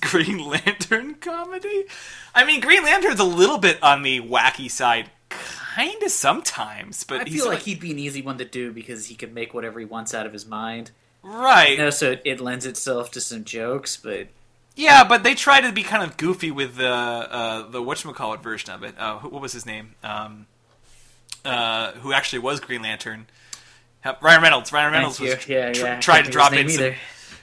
Green 0.00 0.38
Lantern 0.48 1.16
comedy. 1.16 1.84
I 2.34 2.44
mean, 2.44 2.60
Green 2.60 2.82
Lantern's 2.82 3.20
a 3.20 3.24
little 3.24 3.58
bit 3.58 3.82
on 3.82 4.02
the 4.02 4.20
wacky 4.22 4.70
side, 4.70 5.10
kind 5.74 6.02
of 6.02 6.10
sometimes, 6.10 7.04
but 7.04 7.22
I 7.22 7.24
he's 7.24 7.42
feel 7.42 7.46
like 7.46 7.60
he'd 7.60 7.80
be 7.80 7.90
an 7.90 7.98
easy 7.98 8.22
one 8.22 8.38
to 8.38 8.44
do 8.44 8.72
because 8.72 9.06
he 9.06 9.14
can 9.14 9.32
make 9.34 9.54
whatever 9.54 9.80
he 9.80 9.86
wants 9.86 10.14
out 10.14 10.26
of 10.26 10.32
his 10.32 10.46
mind. 10.46 10.90
right. 11.22 11.72
You 11.72 11.78
know, 11.78 11.90
so 11.90 12.12
it, 12.12 12.22
it 12.24 12.40
lends 12.40 12.66
itself 12.66 13.10
to 13.12 13.20
some 13.20 13.44
jokes, 13.44 13.96
but 13.96 14.28
Yeah, 14.76 15.04
but 15.04 15.22
they 15.22 15.34
try 15.34 15.60
to 15.60 15.72
be 15.72 15.82
kind 15.82 16.02
of 16.02 16.16
goofy 16.16 16.50
with 16.50 16.76
the 16.76 16.88
uh, 16.88 17.70
the 17.70 17.80
whatchamacallit 17.80 18.42
version 18.42 18.70
of 18.70 18.82
it. 18.82 18.94
Uh, 18.98 19.18
what 19.18 19.40
was 19.42 19.52
his 19.52 19.66
name? 19.66 19.94
Um, 20.02 20.46
uh, 21.44 21.92
who 21.92 22.12
actually 22.12 22.40
was 22.40 22.60
Green 22.60 22.82
Lantern? 22.82 23.26
Ryan 24.20 24.42
Reynolds. 24.42 24.72
Ryan 24.72 24.92
Reynolds 24.92 25.20
was 25.20 25.30
yeah, 25.48 25.72
tr- 25.72 25.80
yeah. 25.80 26.00
Tried 26.00 26.24
to 26.24 26.30
drop 26.30 26.52
in 26.52 26.68
some 26.68 26.84
either. 26.84 26.96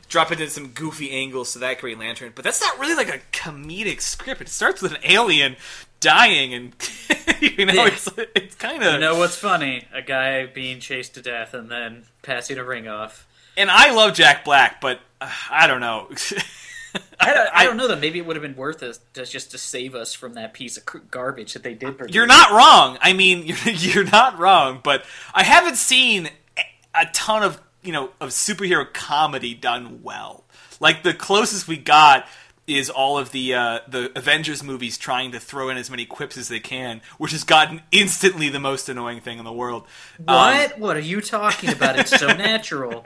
drop 0.09 0.31
into 0.31 0.49
some 0.49 0.67
goofy 0.67 1.11
angles 1.11 1.53
to 1.53 1.59
that 1.59 1.79
Green 1.79 1.99
Lantern, 1.99 2.33
but 2.35 2.43
that's 2.43 2.61
not 2.61 2.77
really 2.79 2.95
like 2.95 3.09
a 3.09 3.19
comedic 3.31 4.01
script. 4.01 4.41
It 4.41 4.49
starts 4.49 4.81
with 4.81 4.91
an 4.91 4.99
alien 5.03 5.55
dying, 5.99 6.53
and 6.53 6.73
you 7.41 7.65
know 7.65 7.73
Yeah. 7.73 7.87
it's 7.87 8.09
it's 8.35 8.55
kind 8.55 8.83
of. 8.83 8.93
You 8.93 8.99
know 8.99 9.17
what's 9.17 9.35
funny? 9.35 9.85
A 9.93 10.01
guy 10.01 10.45
being 10.45 10.79
chased 10.79 11.15
to 11.15 11.21
death 11.21 11.53
and 11.53 11.69
then 11.69 12.03
passing 12.21 12.57
a 12.57 12.63
ring 12.63 12.87
off. 12.87 13.27
and 13.57 13.69
I 13.69 13.93
love 13.93 14.13
Jack 14.13 14.43
Black, 14.45 14.79
but 14.81 14.99
uh, 15.21 15.29
I 15.51 15.67
don't 15.67 15.81
know. 15.81 16.09
I 17.19 17.33
don't, 17.33 17.49
I 17.53 17.63
don't 17.65 17.77
know 17.77 17.87
that 17.89 17.99
maybe 17.99 18.17
it 18.17 18.25
would 18.25 18.35
have 18.35 18.41
been 18.41 18.55
worth 18.55 18.81
it 18.81 18.97
just, 19.13 19.31
just 19.31 19.51
to 19.51 19.57
save 19.59 19.93
us 19.93 20.13
from 20.15 20.33
that 20.33 20.53
piece 20.53 20.75
of 20.77 21.11
garbage 21.11 21.53
that 21.53 21.61
they 21.61 21.75
did. 21.75 21.97
produce. 21.97 22.15
You're 22.15 22.25
not 22.25 22.51
wrong. 22.51 22.97
I 23.01 23.13
mean, 23.13 23.43
you're 23.45 23.57
you're 23.73 24.03
not 24.05 24.39
wrong, 24.39 24.79
but 24.83 25.03
I 25.33 25.43
haven't 25.43 25.75
seen 25.75 26.29
a 26.95 27.05
ton 27.13 27.43
of 27.43 27.61
you 27.83 27.91
know 27.91 28.09
of 28.19 28.29
superhero 28.29 28.91
comedy 28.91 29.53
done 29.53 30.01
well. 30.01 30.45
Like 30.79 31.03
the 31.03 31.13
closest 31.13 31.67
we 31.67 31.77
got 31.77 32.25
is 32.69 32.89
all 32.89 33.17
of 33.17 33.31
the 33.31 33.53
uh, 33.53 33.79
the 33.87 34.11
Avengers 34.17 34.63
movies 34.63 34.97
trying 34.97 35.31
to 35.31 35.39
throw 35.39 35.69
in 35.69 35.77
as 35.77 35.89
many 35.89 36.05
quips 36.05 36.37
as 36.37 36.47
they 36.47 36.59
can, 36.59 37.01
which 37.17 37.31
has 37.31 37.43
gotten 37.43 37.81
instantly 37.91 38.49
the 38.49 38.59
most 38.59 38.87
annoying 38.89 39.19
thing 39.21 39.39
in 39.39 39.45
the 39.45 39.51
world. 39.53 39.83
Um, 40.27 40.35
What? 40.35 40.79
what 40.79 40.97
are 40.97 41.01
you 41.01 41.21
talking 41.21 41.71
about? 41.71 41.97
It's 41.99 42.17
so 42.17 42.27
natural. 42.35 43.03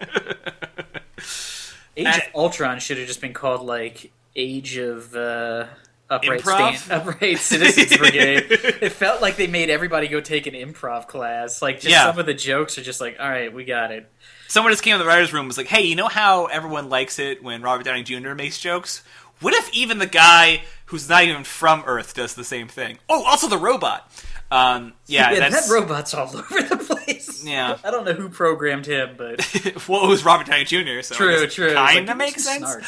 Age 1.96 2.08
of 2.08 2.22
Ultron 2.36 2.80
should 2.80 2.98
have 2.98 3.08
just 3.08 3.22
been 3.22 3.34
called 3.34 3.62
like 3.66 4.12
Age 4.36 4.78
of 4.78 5.16
uh, 5.16 5.68
Upright 6.10 6.42
Improv? 6.42 6.76
Stand, 6.78 7.02
Upright 7.08 7.38
Citizens 7.38 7.96
Brigade. 7.98 8.48
it 8.50 8.92
felt 8.92 9.22
like 9.22 9.36
they 9.36 9.46
made 9.48 9.70
everybody 9.70 10.08
go 10.08 10.20
take 10.20 10.48
an 10.48 10.56
improv 10.56 11.08
class. 11.08 11.62
Like 11.62 11.76
just 11.78 11.90
Yeah. 11.92 12.06
some 12.10 12.18
of 12.18 12.26
the 12.26 12.34
jokes 12.34 12.78
are 12.80 12.82
just 12.84 13.00
like, 13.00 13.18
all 13.20 13.30
right, 13.30 13.54
we 13.54 13.64
got 13.64 13.92
it. 13.92 14.10
Someone 14.48 14.72
just 14.74 14.84
came 14.84 14.94
in 14.94 15.00
the 15.00 15.06
writers' 15.06 15.34
room 15.34 15.42
and 15.42 15.48
was 15.48 15.58
like, 15.58 15.68
"Hey, 15.68 15.82
you 15.84 15.96
know 15.96 16.08
how 16.08 16.46
everyone 16.46 16.88
likes 16.90 17.18
it 17.18 17.42
when 17.44 17.62
Robert 17.64 17.86
Downey 17.86 18.04
Jr. 18.04 18.34
makes 18.36 18.60
jokes? 18.60 19.02
What 19.42 19.54
if 19.54 19.74
even 19.74 19.98
the 20.00 20.06
guy 20.08 20.62
who's 20.88 21.10
not 21.10 21.24
even 21.24 21.44
from 21.44 21.84
Earth 21.86 22.14
does 22.14 22.36
the 22.36 22.44
same 22.44 22.68
thing? 22.68 22.98
Oh, 23.10 23.24
also 23.26 23.48
the 23.48 23.58
robot. 23.58 24.10
Um, 24.52 24.94
yeah, 25.08 25.32
Yeah, 25.32 25.50
that 25.50 25.68
robot's 25.70 26.14
all 26.14 26.28
over 26.38 26.62
the 26.62 26.78
place. 26.78 27.44
Yeah. 27.44 27.78
I 27.84 27.92
don't 27.92 28.06
know 28.06 28.14
who 28.14 28.30
programmed 28.30 28.86
him, 28.86 29.16
but 29.18 29.40
well, 29.88 30.06
it 30.06 30.08
was 30.10 30.24
Robert 30.24 30.48
Downey 30.48 30.64
Jr. 30.66 31.02
So 31.02 31.16
true, 31.16 31.48
true. 31.48 31.74
Kind 31.74 32.06
Like, 32.08 32.10
of 32.10 32.18
makes 32.18 32.34
he's 32.36 32.46
sense. 32.46 32.60
snark. 32.70 32.84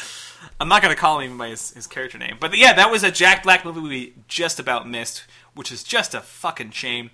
I'm 0.60 0.68
not 0.68 0.80
going 0.80 0.94
to 0.94 1.00
call 1.00 1.18
him 1.20 1.36
by 1.36 1.48
his, 1.48 1.72
his 1.72 1.86
character 1.86 2.16
name, 2.18 2.36
but 2.40 2.56
yeah, 2.56 2.72
that 2.74 2.90
was 2.90 3.02
a 3.02 3.10
Jack 3.10 3.42
Black 3.42 3.64
movie 3.64 3.80
we 3.80 4.14
just 4.28 4.58
about 4.60 4.88
missed, 4.88 5.24
which 5.54 5.70
is 5.72 5.82
just 5.82 6.14
a 6.14 6.20
fucking 6.20 6.70
shame. 6.70 7.10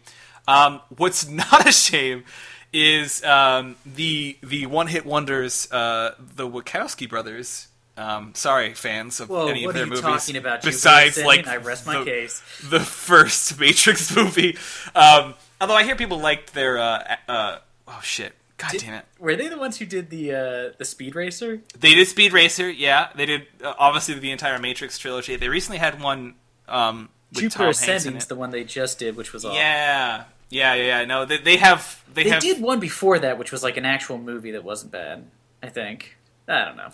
Um, 0.47 0.80
what's 0.97 1.26
not 1.28 1.66
a 1.66 1.72
shame 1.72 2.24
is 2.72 3.24
um, 3.24 3.76
the 3.87 4.37
the 4.43 4.66
one 4.66 4.87
hit 4.87 5.05
wonders, 5.07 5.70
uh, 5.72 6.14
the 6.18 6.49
Wachowski 6.49 7.09
brothers. 7.09 7.68
Um, 7.97 8.32
sorry, 8.34 8.72
fans 8.74 9.20
of 9.20 9.28
Whoa, 9.28 9.49
any 9.49 9.64
of 9.64 9.74
their 9.74 9.84
movies. 9.86 10.01
talking 10.01 10.36
about? 10.36 10.61
Jupiter 10.62 10.76
Besides, 10.76 11.18
Ascending? 11.18 11.45
like 11.45 11.47
I 11.47 11.57
rest 11.59 11.86
my 11.86 11.99
the, 11.99 12.05
case. 12.05 12.43
the 12.70 12.80
first 12.80 13.59
Matrix 13.61 14.14
movie. 14.16 14.57
Um, 14.95 15.34
although 15.61 15.74
I 15.74 15.84
hear 15.84 15.95
people 15.97 16.18
liked 16.18 16.55
their. 16.55 16.78
Uh, 16.78 17.16
uh, 17.28 17.59
oh 17.86 18.01
shit! 18.03 18.32
God 18.57 18.70
Did- 18.70 18.80
damn 18.80 18.95
it! 18.95 19.05
Were 19.18 19.36
they 19.36 19.49
the 19.49 19.59
ones 19.59 19.76
who 19.78 19.84
did 19.84 20.09
the 20.09 20.32
uh, 20.32 20.70
the 20.78 20.84
Speed 20.86 21.14
Racer? 21.14 21.61
They 21.78 21.95
did 21.95 22.09
Speed 22.09 22.32
Racer, 22.32 22.70
yeah. 22.70 23.09
They 23.14 23.26
did 23.26 23.47
uh, 23.62 23.74
obviously 23.78 24.14
the 24.18 24.30
entire 24.30 24.59
Matrix 24.59 24.99
trilogy. 24.99 25.36
They 25.36 25.49
recently 25.51 25.78
had 25.78 26.01
one 26.01 26.34
um, 26.68 27.11
with 27.30 27.40
Jupiter 27.40 27.59
Tom 27.59 27.64
Hanks 27.66 27.82
in 27.88 27.95
Ascending's 27.95 28.26
the 28.26 28.36
one 28.36 28.51
they 28.53 28.64
just 28.64 28.99
did, 28.99 29.16
which 29.16 29.34
was 29.34 29.45
awesome. 29.45 29.57
Yeah, 29.57 30.24
yeah, 30.49 30.74
yeah, 30.74 30.82
yeah. 31.01 31.05
No, 31.05 31.26
they, 31.26 31.36
they 31.36 31.57
have 31.59 32.03
they, 32.14 32.24
They 32.24 32.30
have 32.30 32.40
did 32.43 32.61
one 32.62 32.80
before 32.80 33.18
that, 33.18 33.38
which 33.38 33.53
was 33.53 33.62
like 33.62 33.76
an 33.76 33.84
actual 33.84 34.16
movie 34.16 34.53
that 34.53 34.64
wasn't 34.64 34.93
bad. 34.93 35.26
I 35.62 35.68
think. 35.68 36.16
I 36.49 36.64
don't 36.64 36.76
know. 36.76 36.88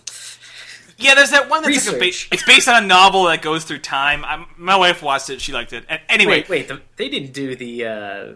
Yeah. 0.99 1.15
There's 1.15 1.31
that 1.31 1.49
one 1.49 1.63
that's 1.63 1.87
like 1.87 1.95
a 1.95 1.99
ba- 1.99 2.05
it's 2.31 2.43
based 2.45 2.67
on 2.67 2.83
a 2.83 2.87
novel 2.87 3.23
that 3.25 3.41
goes 3.41 3.63
through 3.63 3.79
time. 3.79 4.23
i 4.25 4.45
my 4.57 4.75
wife 4.75 5.01
watched 5.01 5.29
it; 5.29 5.41
she 5.41 5.51
liked 5.53 5.73
it. 5.73 5.85
And 5.89 5.99
anyway, 6.09 6.41
Wait, 6.41 6.49
wait. 6.49 6.67
The, 6.67 6.81
they 6.97 7.09
didn't 7.09 7.33
do 7.33 7.55
the 7.55 7.85
uh, 7.85 8.33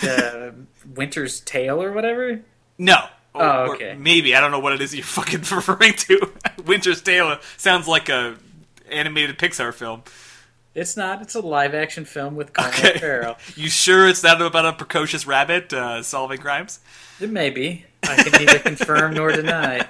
the 0.00 0.54
Winter's 0.94 1.40
Tale 1.40 1.82
or 1.82 1.92
whatever. 1.92 2.40
no. 2.78 2.94
Or- 2.96 3.10
Oh, 3.36 3.66
or 3.66 3.74
okay. 3.74 3.96
maybe 3.98 4.36
I 4.36 4.40
don't 4.40 4.52
know 4.52 4.60
what 4.60 4.74
it 4.74 4.80
is 4.80 4.94
you're 4.94 5.02
fucking 5.04 5.40
referring 5.40 5.94
to. 5.94 6.30
Winter's 6.66 7.02
Tale 7.02 7.38
sounds 7.56 7.88
like 7.88 8.08
a 8.08 8.36
animated 8.88 9.38
Pixar 9.40 9.74
film. 9.74 10.04
It's 10.72 10.96
not. 10.96 11.20
It's 11.20 11.34
a 11.34 11.40
live 11.40 11.74
action 11.74 12.04
film 12.04 12.36
with 12.36 12.52
Colin 12.52 12.70
Okay. 12.70 12.98
Farrell. 12.98 13.36
You 13.56 13.68
sure 13.70 14.06
it's 14.08 14.22
not 14.22 14.40
about 14.40 14.66
a 14.66 14.72
precocious 14.72 15.26
rabbit 15.26 15.72
uh, 15.72 16.04
solving 16.04 16.38
crimes? 16.38 16.78
It 17.20 17.28
may 17.30 17.50
be. 17.50 17.84
I 18.04 18.22
can 18.22 18.40
neither 18.40 18.60
confirm 18.60 19.14
nor 19.14 19.32
deny. 19.32 19.84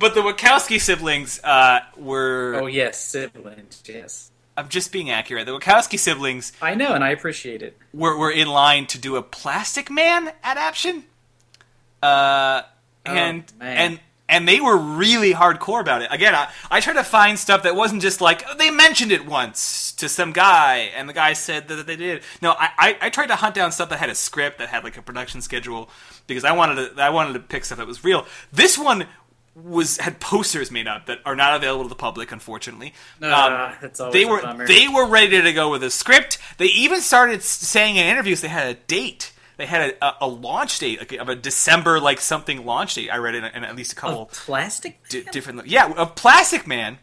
But 0.00 0.14
the 0.14 0.22
Wachowski 0.22 0.80
siblings 0.80 1.38
uh, 1.44 1.80
were. 1.96 2.58
Oh 2.60 2.66
yes, 2.66 2.98
siblings. 3.00 3.82
Yes, 3.86 4.30
I'm 4.56 4.68
just 4.68 4.90
being 4.92 5.10
accurate. 5.10 5.46
The 5.46 5.56
Wachowski 5.58 5.98
siblings 5.98 6.52
I 6.60 6.74
know, 6.74 6.94
and 6.94 7.04
I 7.04 7.10
appreciate 7.10 7.62
it. 7.62 7.76
were, 7.94 8.16
were 8.16 8.30
in 8.32 8.48
line 8.48 8.86
to 8.88 8.98
do 8.98 9.16
a 9.16 9.22
Plastic 9.22 9.90
Man 9.90 10.32
adaptation. 10.42 11.04
Uh, 12.02 12.62
and 13.04 13.44
Oh, 13.60 13.64
man. 13.64 13.76
and 13.76 14.00
and 14.28 14.46
they 14.46 14.60
were 14.60 14.76
really 14.76 15.32
hardcore 15.34 15.80
about 15.80 16.02
it. 16.02 16.08
Again, 16.12 16.36
I, 16.36 16.48
I 16.70 16.78
tried 16.80 16.94
to 16.94 17.02
find 17.04 17.36
stuff 17.36 17.64
that 17.64 17.74
wasn't 17.74 18.00
just 18.00 18.20
like 18.20 18.44
oh, 18.48 18.56
they 18.56 18.70
mentioned 18.70 19.12
it 19.12 19.26
once 19.26 19.92
to 19.94 20.08
some 20.08 20.32
guy, 20.32 20.90
and 20.96 21.08
the 21.08 21.12
guy 21.12 21.32
said 21.34 21.68
that 21.68 21.86
they 21.86 21.96
did. 21.96 22.22
No, 22.40 22.52
I, 22.52 22.68
I, 22.78 22.96
I 23.02 23.10
tried 23.10 23.26
to 23.26 23.36
hunt 23.36 23.54
down 23.54 23.72
stuff 23.72 23.88
that 23.90 23.98
had 23.98 24.08
a 24.08 24.14
script 24.14 24.58
that 24.58 24.68
had 24.68 24.84
like 24.84 24.96
a 24.96 25.02
production 25.02 25.42
schedule 25.42 25.90
because 26.26 26.44
I 26.44 26.52
wanted 26.52 26.94
to 26.96 27.02
I 27.02 27.10
wanted 27.10 27.32
to 27.34 27.40
pick 27.40 27.64
stuff 27.64 27.78
that 27.78 27.86
was 27.86 28.04
real. 28.04 28.24
This 28.52 28.78
one 28.78 29.06
was 29.64 29.96
had 29.98 30.20
posters 30.20 30.70
made 30.70 30.86
up 30.88 31.06
that 31.06 31.18
are 31.24 31.36
not 31.36 31.54
available 31.56 31.84
to 31.84 31.88
the 31.88 31.94
public, 31.94 32.32
unfortunately. 32.32 32.94
That's 33.20 34.00
always 34.00 34.12
they 34.12 34.24
were 34.24 34.40
they 34.66 34.88
were 34.88 35.06
ready 35.06 35.40
to 35.40 35.52
go 35.52 35.70
with 35.70 35.82
a 35.82 35.90
script. 35.90 36.38
They 36.58 36.66
even 36.66 37.00
started 37.00 37.42
saying 37.42 37.96
in 37.96 38.06
interviews 38.06 38.40
they 38.40 38.48
had 38.48 38.66
a 38.68 38.74
date. 38.74 39.32
They 39.56 39.66
had 39.66 39.90
a, 40.00 40.04
a, 40.04 40.16
a 40.22 40.28
launch 40.28 40.78
date 40.78 40.98
like, 41.00 41.12
of 41.12 41.28
a 41.28 41.34
December 41.34 42.00
like 42.00 42.20
something 42.20 42.64
launch 42.64 42.94
date. 42.94 43.10
I 43.10 43.18
read 43.18 43.34
it 43.34 43.44
in, 43.44 43.54
in 43.56 43.64
at 43.64 43.76
least 43.76 43.92
a 43.92 43.96
couple 43.96 44.22
Of 44.22 44.32
plastic. 44.32 45.06
di- 45.08 45.22
different. 45.24 45.66
Yeah, 45.66 45.92
of 45.92 46.14
Plastic 46.14 46.66
Man. 46.66 46.98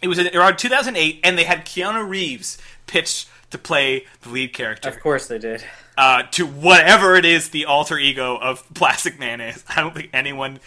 It 0.00 0.08
was 0.08 0.18
in, 0.18 0.34
around 0.34 0.56
2008, 0.58 1.20
and 1.24 1.36
they 1.36 1.44
had 1.44 1.66
Keanu 1.66 2.08
Reeves 2.08 2.56
pitched 2.86 3.28
to 3.50 3.58
play 3.58 4.06
the 4.22 4.28
lead 4.28 4.52
character 4.54 4.88
Of 4.88 5.00
course 5.00 5.26
they 5.26 5.38
did. 5.38 5.64
uh, 5.96 6.22
to 6.32 6.46
whatever 6.46 7.16
it 7.16 7.24
is 7.24 7.48
the 7.50 7.64
alter 7.66 7.98
ego 7.98 8.36
of 8.36 8.62
Plastic 8.74 9.18
Man 9.18 9.40
is. 9.40 9.64
I 9.68 9.80
don't 9.80 9.94
think 9.94 10.10
anyone 10.14 10.60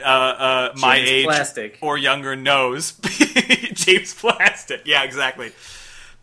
uh, 0.00 0.02
uh, 0.02 0.72
my 0.76 0.96
James 0.96 1.10
age 1.10 1.24
Plastic. 1.26 1.78
or 1.82 1.98
younger 1.98 2.36
knows 2.36 2.92
James 3.72 4.14
Plastic. 4.14 4.82
Yeah, 4.84 5.04
exactly. 5.04 5.52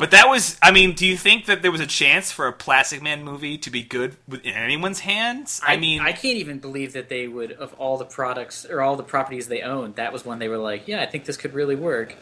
But 0.02 0.10
that 0.12 0.28
was, 0.30 0.58
I 0.64 0.72
mean, 0.72 0.94
do 0.94 1.06
you 1.06 1.16
think 1.16 1.46
that 1.46 1.62
there 1.62 1.72
was 1.72 1.80
a 1.80 1.86
chance 1.86 2.32
for 2.32 2.48
a 2.48 2.54
Plastic 2.54 3.04
Man 3.04 3.24
movie 3.24 3.60
to 3.60 3.70
be 3.70 3.84
good 3.84 4.16
in 4.30 4.54
anyone's 4.54 5.02
hands? 5.02 5.62
I, 5.64 5.78
mean, 5.78 6.02
I 6.02 6.12
can't 6.12 6.38
even 6.38 6.58
believe 6.58 6.94
that 6.94 7.08
they 7.08 7.28
would, 7.28 7.52
of 7.52 7.76
all 7.76 8.00
the 8.00 8.06
products 8.06 8.66
or 8.66 8.82
all 8.82 8.96
the 8.96 9.04
properties 9.04 9.48
they 9.48 9.62
own, 9.62 9.94
that 9.94 10.12
was 10.12 10.26
one 10.26 10.40
they 10.40 10.48
were 10.48 10.58
like, 10.58 10.88
yeah, 10.88 11.04
I 11.04 11.06
think 11.06 11.26
this 11.26 11.38
could 11.38 11.54
really 11.54 11.76
work. 11.76 12.16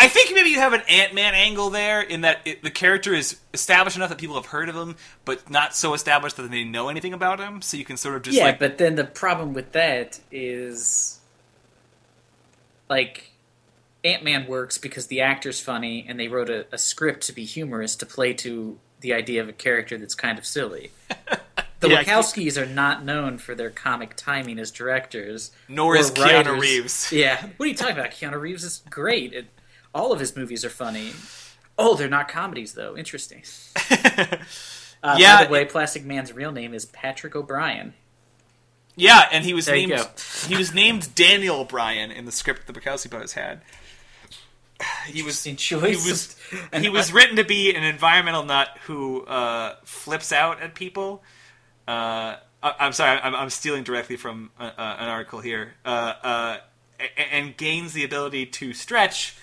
I 0.00 0.08
think 0.08 0.34
maybe 0.34 0.48
you 0.48 0.58
have 0.58 0.72
an 0.72 0.80
Ant 0.88 1.14
Man 1.14 1.34
angle 1.34 1.68
there 1.68 2.00
in 2.00 2.22
that 2.22 2.40
it, 2.46 2.62
the 2.62 2.70
character 2.70 3.12
is 3.12 3.38
established 3.52 3.96
enough 3.96 4.08
that 4.08 4.16
people 4.16 4.36
have 4.36 4.46
heard 4.46 4.70
of 4.70 4.74
him, 4.74 4.96
but 5.26 5.50
not 5.50 5.76
so 5.76 5.92
established 5.92 6.38
that 6.38 6.50
they 6.50 6.64
know 6.64 6.88
anything 6.88 7.12
about 7.12 7.38
him. 7.38 7.60
So 7.60 7.76
you 7.76 7.84
can 7.84 7.98
sort 7.98 8.16
of 8.16 8.22
just 8.22 8.38
yeah, 8.38 8.44
like, 8.44 8.58
but 8.58 8.78
then 8.78 8.94
the 8.94 9.04
problem 9.04 9.52
with 9.52 9.72
that 9.72 10.18
is, 10.32 11.20
like, 12.88 13.32
Ant 14.02 14.24
Man 14.24 14.46
works 14.46 14.78
because 14.78 15.08
the 15.08 15.20
actor's 15.20 15.60
funny 15.60 16.06
and 16.08 16.18
they 16.18 16.28
wrote 16.28 16.48
a, 16.48 16.64
a 16.72 16.78
script 16.78 17.26
to 17.26 17.34
be 17.34 17.44
humorous 17.44 17.94
to 17.96 18.06
play 18.06 18.32
to 18.32 18.78
the 19.00 19.12
idea 19.12 19.42
of 19.42 19.50
a 19.50 19.52
character 19.52 19.98
that's 19.98 20.14
kind 20.14 20.38
of 20.38 20.46
silly. 20.46 20.92
The 21.80 21.88
Yeah, 21.88 22.04
Wachowskis 22.04 22.60
are 22.60 22.66
not 22.66 23.04
known 23.04 23.38
for 23.38 23.54
their 23.54 23.70
comic 23.70 24.14
timing 24.14 24.58
as 24.58 24.70
directors. 24.70 25.50
nor 25.66 25.94
or 25.94 25.96
is 25.96 26.10
Keanu 26.10 26.44
writers. 26.44 26.60
Reeves. 26.60 27.10
Yeah, 27.12 27.46
what 27.56 27.64
are 27.64 27.68
you 27.68 27.74
talking 27.74 27.96
about? 27.96 28.10
Keanu 28.10 28.38
Reeves 28.38 28.64
is 28.64 28.82
great. 28.90 29.32
It, 29.32 29.46
all 29.94 30.12
of 30.12 30.20
his 30.20 30.36
movies 30.36 30.64
are 30.64 30.70
funny. 30.70 31.12
Oh, 31.78 31.96
they're 31.96 32.08
not 32.08 32.28
comedies 32.28 32.74
though. 32.74 32.96
Interesting. 32.96 33.42
Uh, 35.02 35.16
Yeah, 35.18 35.38
By 35.38 35.44
the 35.46 35.50
way, 35.50 35.64
Plastic 35.64 36.04
Man's 36.04 36.30
real 36.30 36.52
name 36.52 36.74
is 36.74 36.84
Patrick 36.84 37.34
O'Brien. 37.34 37.94
Yeah, 38.96 39.26
and 39.32 39.44
he 39.44 39.54
was 39.54 39.64
There 39.64 39.74
named 39.76 40.06
he 40.46 40.56
was 40.56 40.74
named 40.74 41.14
Daniel 41.14 41.60
O'Brien 41.60 42.10
in 42.10 42.26
the 42.26 42.32
script 42.32 42.66
the 42.66 42.74
Bukowski 42.74 43.08
brothers 43.08 43.32
had. 43.32 43.62
He 45.06 45.22
was 45.22 45.42
he 45.42 45.54
was 45.54 46.36
And 46.72 46.84
he 46.84 46.90
was 46.90 47.12
written 47.12 47.36
to 47.36 47.44
be 47.44 47.74
an 47.74 47.82
environmental 47.82 48.44
nut 48.44 48.68
who 48.86 49.24
uh, 49.24 49.76
flips 49.84 50.32
out 50.32 50.60
at 50.60 50.74
people. 50.74 51.22
Uh, 51.88 52.36
I, 52.62 52.74
I'm 52.78 52.92
sorry, 52.92 53.18
I'm, 53.20 53.34
I'm 53.34 53.50
stealing 53.50 53.84
directly 53.84 54.16
from 54.16 54.50
uh, 54.58 54.70
uh, 54.76 54.96
an 54.98 55.08
article 55.08 55.40
here. 55.40 55.74
Uh, 55.84 56.12
uh, 56.22 56.56
and 57.32 57.56
gains 57.56 57.94
the 57.94 58.04
ability 58.04 58.46
to 58.46 58.74
stretch 58.74 59.36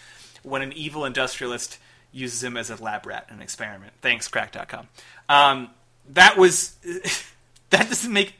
when 0.48 0.62
an 0.62 0.74
evil 0.74 1.06
industrialist 1.06 1.78
uses 2.12 2.44
him 2.44 2.58
as 2.58 2.70
a 2.70 2.82
lab 2.82 3.06
rat 3.06 3.26
in 3.30 3.36
an 3.36 3.42
experiment. 3.42 3.94
Thanks, 4.02 4.28
Cracked.com. 4.28 4.88
Um, 5.30 5.70
that 6.10 6.38
was 6.38 6.76
that 7.70 7.90
doesn't 7.90 8.12
make. 8.12 8.36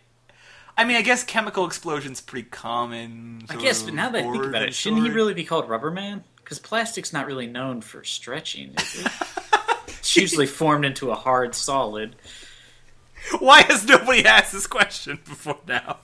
I 0.78 0.86
mean, 0.86 0.96
I 0.96 1.02
guess 1.02 1.24
chemical 1.24 1.66
explosions 1.66 2.22
pretty 2.22 2.48
common. 2.50 3.46
I 3.50 3.56
guess, 3.56 3.82
but 3.82 3.94
now 3.94 4.10
that 4.10 4.24
I 4.24 4.32
think 4.32 4.46
about 4.46 4.62
it, 4.62 4.74
shouldn't 4.74 5.04
he 5.04 5.10
really 5.10 5.34
be 5.34 5.44
called 5.44 5.68
Rubber 5.68 5.92
Man? 5.92 6.24
Because 6.38 6.60
plastic's 6.60 7.12
not 7.12 7.26
really 7.26 7.48
known 7.48 7.82
for 7.82 8.04
stretching. 8.04 8.74
Is 8.78 9.06
it? 9.06 9.12
it's 9.88 10.16
usually 10.16 10.46
formed 10.46 10.86
into 10.86 11.12
a 11.12 11.16
hard 11.16 11.56
solid. 11.56 12.16
Why 13.40 13.64
has 13.64 13.86
nobody 13.86 14.26
asked 14.26 14.54
this 14.54 14.68
question 14.68 15.20
before 15.26 15.58
now? 15.68 15.98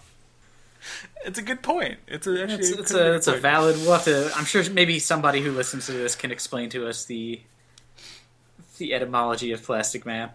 It's 1.26 1.40
a 1.40 1.42
good 1.42 1.62
point. 1.62 2.00
It's 2.08 2.28
a 2.28 2.44
actually 2.44 2.58
It's, 2.58 2.72
a 2.72 2.80
it's 2.80 2.94
a 2.94 3.14
it's 3.16 3.28
a 3.28 3.38
valid. 3.38 3.76
We'll 3.78 3.94
have 3.94 4.04
to. 4.06 4.32
I'm 4.36 4.46
sure 4.46 4.68
maybe 4.72 5.00
somebody 5.00 5.42
who 5.42 5.52
listens 5.52 5.86
to 5.88 5.94
this 5.94 6.16
can 6.16 6.32
explain 6.32 6.70
to 6.72 6.88
us 6.88 7.06
the 7.06 7.42
the 8.78 8.94
etymology 8.94 9.52
of 9.52 9.64
Plastic 9.64 10.06
Man. 10.06 10.32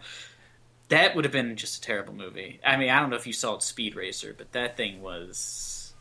That 0.89 1.15
would 1.15 1.25
have 1.25 1.33
been 1.33 1.57
just 1.57 1.79
a 1.79 1.81
terrible 1.83 2.15
movie. 2.15 2.61
I 2.65 2.77
mean, 2.79 2.89
I 2.89 3.01
don't 3.01 3.11
know 3.11 3.17
if 3.17 3.27
you 3.27 3.33
saw 3.35 3.59
Speed 3.59 3.95
Racer, 3.95 4.35
but 4.37 4.53
that 4.53 4.77
thing 4.77 5.03
was 5.03 5.93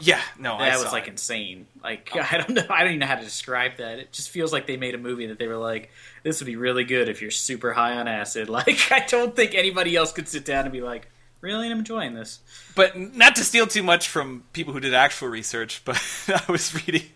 yeah. 0.00 0.20
No, 0.38 0.56
I 0.56 0.66
that 0.70 0.78
saw 0.78 0.84
was 0.84 0.92
like 0.92 1.06
it. 1.06 1.10
insane. 1.10 1.66
Like 1.82 2.10
I 2.32 2.38
don't 2.38 2.50
know, 2.50 2.66
I 2.70 2.80
don't 2.80 2.88
even 2.88 3.00
know 3.00 3.06
how 3.06 3.16
to 3.16 3.24
describe 3.24 3.76
that. 3.76 3.98
It 3.98 4.12
just 4.12 4.30
feels 4.30 4.52
like 4.52 4.66
they 4.66 4.76
made 4.76 4.94
a 4.94 4.98
movie 4.98 5.26
that 5.26 5.38
they 5.38 5.46
were 5.46 5.56
like, 5.56 5.90
this 6.22 6.40
would 6.40 6.46
be 6.46 6.56
really 6.56 6.84
good 6.84 7.08
if 7.08 7.22
you're 7.22 7.30
super 7.30 7.72
high 7.72 7.96
on 7.96 8.08
acid. 8.08 8.48
Like 8.60 8.90
I 8.92 9.06
don't 9.06 9.34
think 9.34 9.54
anybody 9.54 9.96
else 9.96 10.12
could 10.12 10.28
sit 10.28 10.44
down 10.44 10.64
and 10.64 10.72
be 10.72 10.80
like, 10.80 11.08
really, 11.40 11.70
I'm 11.70 11.78
enjoying 11.78 12.14
this. 12.14 12.40
But 12.74 12.96
not 12.96 13.36
to 13.36 13.44
steal 13.44 13.66
too 13.66 13.82
much 13.82 14.08
from 14.08 14.44
people 14.52 14.72
who 14.72 14.80
did 14.80 14.94
actual 14.94 15.28
research, 15.28 15.82
but 15.84 16.02
I 16.28 16.50
was 16.50 16.74
reading 16.74 17.08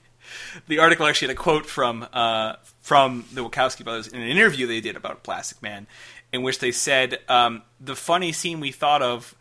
the 0.66 0.78
article 0.78 1.06
actually 1.06 1.28
had 1.28 1.36
a 1.36 1.40
quote 1.40 1.66
from 1.66 2.06
uh, 2.12 2.54
from 2.80 3.24
the 3.32 3.42
Wachowski 3.42 3.84
brothers 3.84 4.08
in 4.08 4.20
an 4.20 4.28
interview 4.28 4.66
they 4.66 4.80
did 4.80 4.96
about 4.96 5.22
Plastic 5.22 5.62
Man, 5.62 5.86
in 6.32 6.42
which 6.42 6.58
they 6.58 6.72
said 6.72 7.18
um, 7.28 7.62
the 7.80 7.96
funny 7.96 8.32
scene 8.32 8.60
we 8.60 8.72
thought 8.72 9.02
of 9.02 9.34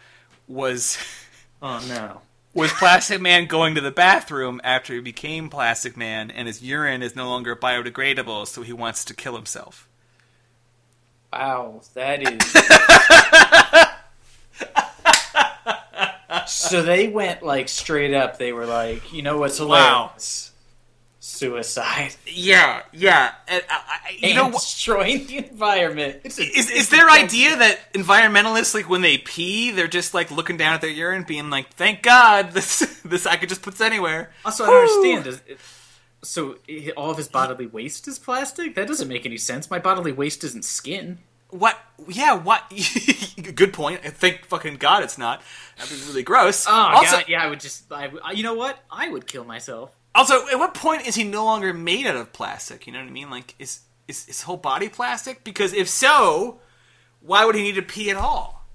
was 0.48 0.98
Oh 1.62 1.84
no. 1.88 2.22
was 2.54 2.72
Plastic 2.74 3.22
Man 3.22 3.48
going 3.48 3.76
to 3.76 3.82
the 3.82 3.92
bathroom 3.92 4.62
after 4.64 4.94
he 4.94 5.00
became 5.00 5.50
Plastic 5.50 5.98
Man, 5.98 6.32
and 6.32 6.48
his 6.48 6.62
urine 6.62 7.02
is 7.02 7.16
no 7.16 7.30
longer 7.30 7.56
biodegradable, 7.56 8.48
so 8.48 8.62
he 8.62 8.74
wants 8.74 9.06
to 9.06 9.14
kill 9.14 9.36
himself. 9.36 9.90
Wow, 11.32 11.82
that 11.96 12.22
is. 12.22 12.54
so 16.46 16.82
they 16.82 17.08
went 17.08 17.44
like 17.44 17.70
straight 17.70 18.14
up. 18.14 18.38
They 18.38 18.52
were 18.54 18.66
like, 18.66 19.12
you 19.14 19.22
know 19.22 19.38
what's 19.38 19.60
Wow. 19.60 20.08
hilarious? 20.08 20.52
Suicide. 21.20 22.14
Yeah, 22.28 22.82
yeah. 22.92 23.32
And, 23.48 23.64
uh, 23.70 23.74
I- 23.78 24.10
you 24.20 24.28
and 24.30 24.36
know, 24.36 24.52
destroying 24.52 25.26
the 25.28 25.38
environment. 25.38 26.20
It's 26.26 26.38
a- 26.38 26.44
is, 26.44 26.70
is 26.70 26.90
their 26.90 27.10
idea 27.10 27.56
that 27.56 27.94
environmentalists, 27.94 28.74
like 28.74 28.90
when 28.90 29.02
they 29.02 29.18
pee, 29.20 29.72
they're 29.72 29.88
just 29.88 30.14
like 30.14 30.32
looking 30.32 30.58
down 30.58 30.74
at 30.74 30.82
their 30.82 30.90
urine, 30.90 31.24
being 31.24 31.50
like, 31.50 31.74
"Thank 31.76 32.02
God, 32.02 32.52
this 32.52 32.80
this 33.06 33.26
I 33.26 33.38
could 33.38 33.48
just 33.48 33.62
put 33.62 33.80
anywhere." 33.80 34.32
Also, 34.44 34.66
I 34.66 34.68
don't 34.68 35.16
understand. 35.16 35.42
It, 35.48 35.60
so 36.24 36.58
all 36.98 37.12
of 37.12 37.18
his 37.18 37.30
bodily 37.30 37.68
waste 37.68 38.06
is 38.10 38.20
plastic? 38.20 38.76
That 38.76 38.88
doesn't 38.88 39.08
make 39.08 39.26
any 39.26 39.38
sense. 39.38 39.70
My 39.72 39.80
bodily 39.80 40.12
waste 40.12 40.44
isn't 40.44 40.66
skin. 40.66 41.20
What? 41.54 41.80
Yeah, 42.08 42.34
what? 42.34 42.64
Good 43.56 43.74
point. 43.74 44.02
Thank 44.04 44.46
fucking 44.46 44.78
God 44.78 45.04
it's 45.04 45.20
not. 45.20 45.44
That'd 45.78 45.96
be 45.98 46.04
really 46.08 46.24
gross. 46.24 46.66
Oh 46.68 46.72
also, 46.72 47.18
god, 47.18 47.26
yeah, 47.28 47.44
I 47.44 47.48
would 47.48 47.60
just. 47.60 47.92
I, 47.92 48.10
you 48.34 48.42
know 48.42 48.56
what? 48.56 48.80
I 48.92 49.08
would 49.10 49.28
kill 49.28 49.44
myself. 49.44 49.92
also, 50.16 50.48
at 50.48 50.58
what 50.58 50.74
point 50.74 51.06
is 51.08 51.14
he 51.16 51.24
no 51.24 51.46
longer 51.46 51.72
made 51.72 52.08
out 52.08 52.16
of 52.16 52.34
plastic? 52.34 52.88
You 52.88 52.94
know 52.94 53.00
what 53.00 53.08
I 53.08 53.12
mean? 53.12 53.30
Like, 53.30 53.54
is 53.60 53.82
is 54.08 54.26
his 54.26 54.42
whole 54.42 54.58
body 54.58 54.90
plastic? 54.90 55.44
Because 55.44 55.74
if 55.74 55.88
so, 55.88 56.60
why 57.22 57.46
would 57.46 57.54
he 57.56 57.62
need 57.62 57.76
to 57.76 57.82
pee 57.84 58.10
at 58.10 58.18
all? 58.18 58.66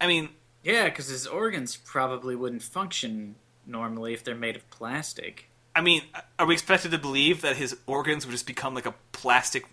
I 0.00 0.06
mean, 0.06 0.30
Yeah, 0.62 0.84
because 0.84 1.08
his 1.08 1.26
organs 1.26 1.76
probably 1.76 2.36
wouldn't 2.36 2.62
function 2.62 3.34
normally 3.66 4.14
if 4.14 4.22
they're 4.24 4.34
made 4.34 4.56
of 4.56 4.68
plastic. 4.70 5.46
I 5.74 5.80
mean, 5.80 6.02
are 6.38 6.46
we 6.46 6.54
expected 6.54 6.90
to 6.92 6.98
believe 6.98 7.42
that 7.42 7.56
his 7.56 7.76
organs 7.86 8.24
would 8.26 8.32
just 8.32 8.46
become 8.46 8.74
like 8.74 8.86
a 8.86 8.94
plastic 9.12 9.64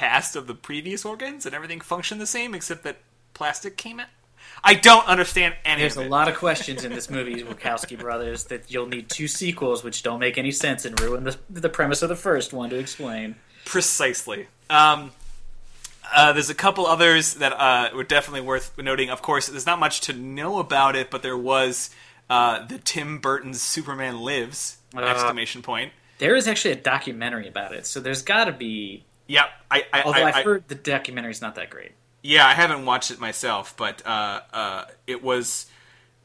cast 0.00 0.34
of 0.34 0.46
the 0.46 0.54
previous 0.54 1.04
organs 1.04 1.44
and 1.44 1.54
everything 1.54 1.78
functioned 1.78 2.18
the 2.20 2.26
same 2.26 2.54
except 2.54 2.84
that 2.84 2.96
plastic 3.34 3.76
came 3.76 4.00
in? 4.00 4.06
I 4.64 4.72
don't 4.74 5.06
understand 5.06 5.56
any 5.62 5.82
There's 5.82 5.96
a 5.96 6.08
lot 6.08 6.26
of 6.26 6.36
questions 6.36 6.84
in 6.84 6.92
this 6.92 7.10
movie, 7.10 7.42
Wachowski 7.42 7.98
brothers, 7.98 8.44
that 8.44 8.70
you'll 8.70 8.86
need 8.86 9.10
two 9.10 9.28
sequels 9.28 9.84
which 9.84 10.02
don't 10.02 10.18
make 10.18 10.38
any 10.38 10.52
sense 10.52 10.86
and 10.86 10.98
ruin 10.98 11.24
the, 11.24 11.36
the 11.50 11.68
premise 11.68 12.00
of 12.00 12.08
the 12.08 12.16
first 12.16 12.54
one 12.54 12.70
to 12.70 12.76
explain. 12.76 13.36
Precisely. 13.66 14.48
Um, 14.70 15.12
uh, 16.14 16.32
there's 16.32 16.48
a 16.48 16.54
couple 16.54 16.86
others 16.86 17.34
that 17.34 17.52
uh, 17.52 17.90
were 17.94 18.04
definitely 18.04 18.40
worth 18.40 18.76
noting. 18.78 19.10
Of 19.10 19.20
course, 19.20 19.48
there's 19.48 19.66
not 19.66 19.78
much 19.78 20.00
to 20.02 20.14
know 20.14 20.58
about 20.58 20.96
it, 20.96 21.10
but 21.10 21.22
there 21.22 21.36
was 21.36 21.90
uh, 22.30 22.66
the 22.66 22.78
Tim 22.78 23.18
Burton's 23.18 23.60
Superman 23.60 24.20
Lives! 24.20 24.78
Uh. 24.96 25.00
exclamation 25.00 25.60
point. 25.62 25.92
There 26.18 26.36
is 26.36 26.48
actually 26.48 26.72
a 26.72 26.76
documentary 26.76 27.48
about 27.48 27.72
it, 27.72 27.86
so 27.86 28.00
there's 28.00 28.22
got 28.22 28.44
to 28.44 28.52
be. 28.52 29.04
Yep. 29.30 29.46
I, 29.70 29.84
I, 29.92 30.02
Although 30.02 30.18
I, 30.24 30.28
I've 30.28 30.34
I- 30.36 30.42
heard 30.42 30.68
the 30.68 30.74
documentary's 30.74 31.40
not 31.40 31.54
that 31.54 31.70
great. 31.70 31.92
Yeah, 32.22 32.46
I 32.46 32.52
haven't 32.52 32.84
watched 32.84 33.10
it 33.10 33.18
myself, 33.18 33.74
but 33.78 34.06
uh, 34.06 34.40
uh, 34.52 34.84
it 35.06 35.22
was 35.22 35.66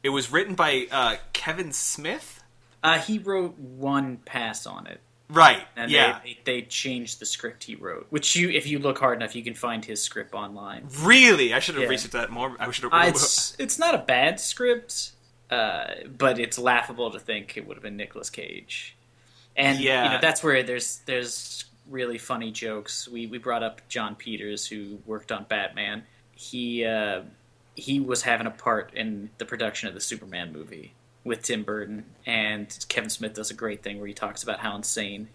it 0.04 0.10
was 0.10 0.32
written 0.32 0.56
by 0.56 0.88
uh, 0.92 1.16
Kevin 1.32 1.72
Smith. 1.72 2.44
Uh, 2.84 3.00
he 3.00 3.18
wrote 3.18 3.58
one 3.58 4.18
pass 4.18 4.66
on 4.68 4.88
it, 4.88 5.00
Right. 5.30 5.64
and 5.78 5.90
yeah. 5.90 6.20
they, 6.24 6.38
they 6.44 6.60
they 6.60 6.62
changed 6.64 7.20
the 7.22 7.26
script 7.26 7.64
he 7.64 7.76
wrote. 7.76 8.08
Which 8.10 8.36
you, 8.36 8.50
if 8.50 8.68
you 8.68 8.78
look 8.80 8.98
hard 9.00 9.18
enough, 9.20 9.36
you 9.36 9.44
can 9.44 9.54
find 9.54 9.86
his 9.86 10.04
script 10.04 10.34
online. 10.34 10.88
Really, 11.02 11.54
I 11.54 11.60
should 11.60 11.76
have 11.76 11.86
Yeah. 11.86 11.90
researched 11.90 12.12
that 12.14 12.30
more. 12.30 12.58
I 12.60 12.70
should 12.72 12.84
have. 12.84 12.94
Uh, 12.94 13.06
it's 13.08 13.56
it's 13.58 13.80
not 13.80 13.96
a 13.96 14.00
bad 14.00 14.40
script, 14.42 15.12
uh, 15.50 15.86
but 16.18 16.40
it's 16.40 16.60
laughable 16.60 17.10
to 17.12 17.20
think 17.20 17.56
it 17.56 17.66
would 17.66 17.78
have 17.78 17.84
been 17.84 17.96
Nicolas 17.98 18.30
Cage. 18.30 18.98
And 19.56 19.80
Yeah. 19.80 20.04
you 20.04 20.10
know 20.10 20.18
that's 20.20 20.44
where 20.44 20.62
there's 20.62 20.98
there's 21.06 21.64
really 21.90 22.18
funny 22.18 22.52
jokes. 22.52 23.08
We 23.08 23.28
we 23.28 23.38
brought 23.38 23.64
up 23.64 23.88
Jon 23.90 24.16
Peters 24.16 24.68
who 24.68 25.00
worked 25.06 25.32
on 25.32 25.46
Batman. 25.46 26.04
He 26.34 26.86
uh, 26.86 27.22
he 27.76 28.00
was 28.00 28.24
having 28.24 28.48
a 28.48 28.52
part 28.52 28.94
in 28.94 29.30
the 29.38 29.46
production 29.46 29.88
of 29.88 29.94
the 29.94 30.02
Superman 30.02 30.52
movie 30.54 30.94
with 31.24 31.42
Tim 31.44 31.64
Burton, 31.64 32.06
and 32.26 32.86
Kevin 32.88 33.10
Smith 33.10 33.34
does 33.34 33.50
a 33.50 33.56
great 33.56 33.84
thing 33.84 33.98
where 33.98 34.08
he 34.08 34.14
talks 34.14 34.44
about 34.44 34.60
how 34.60 34.76
insane 34.76 35.30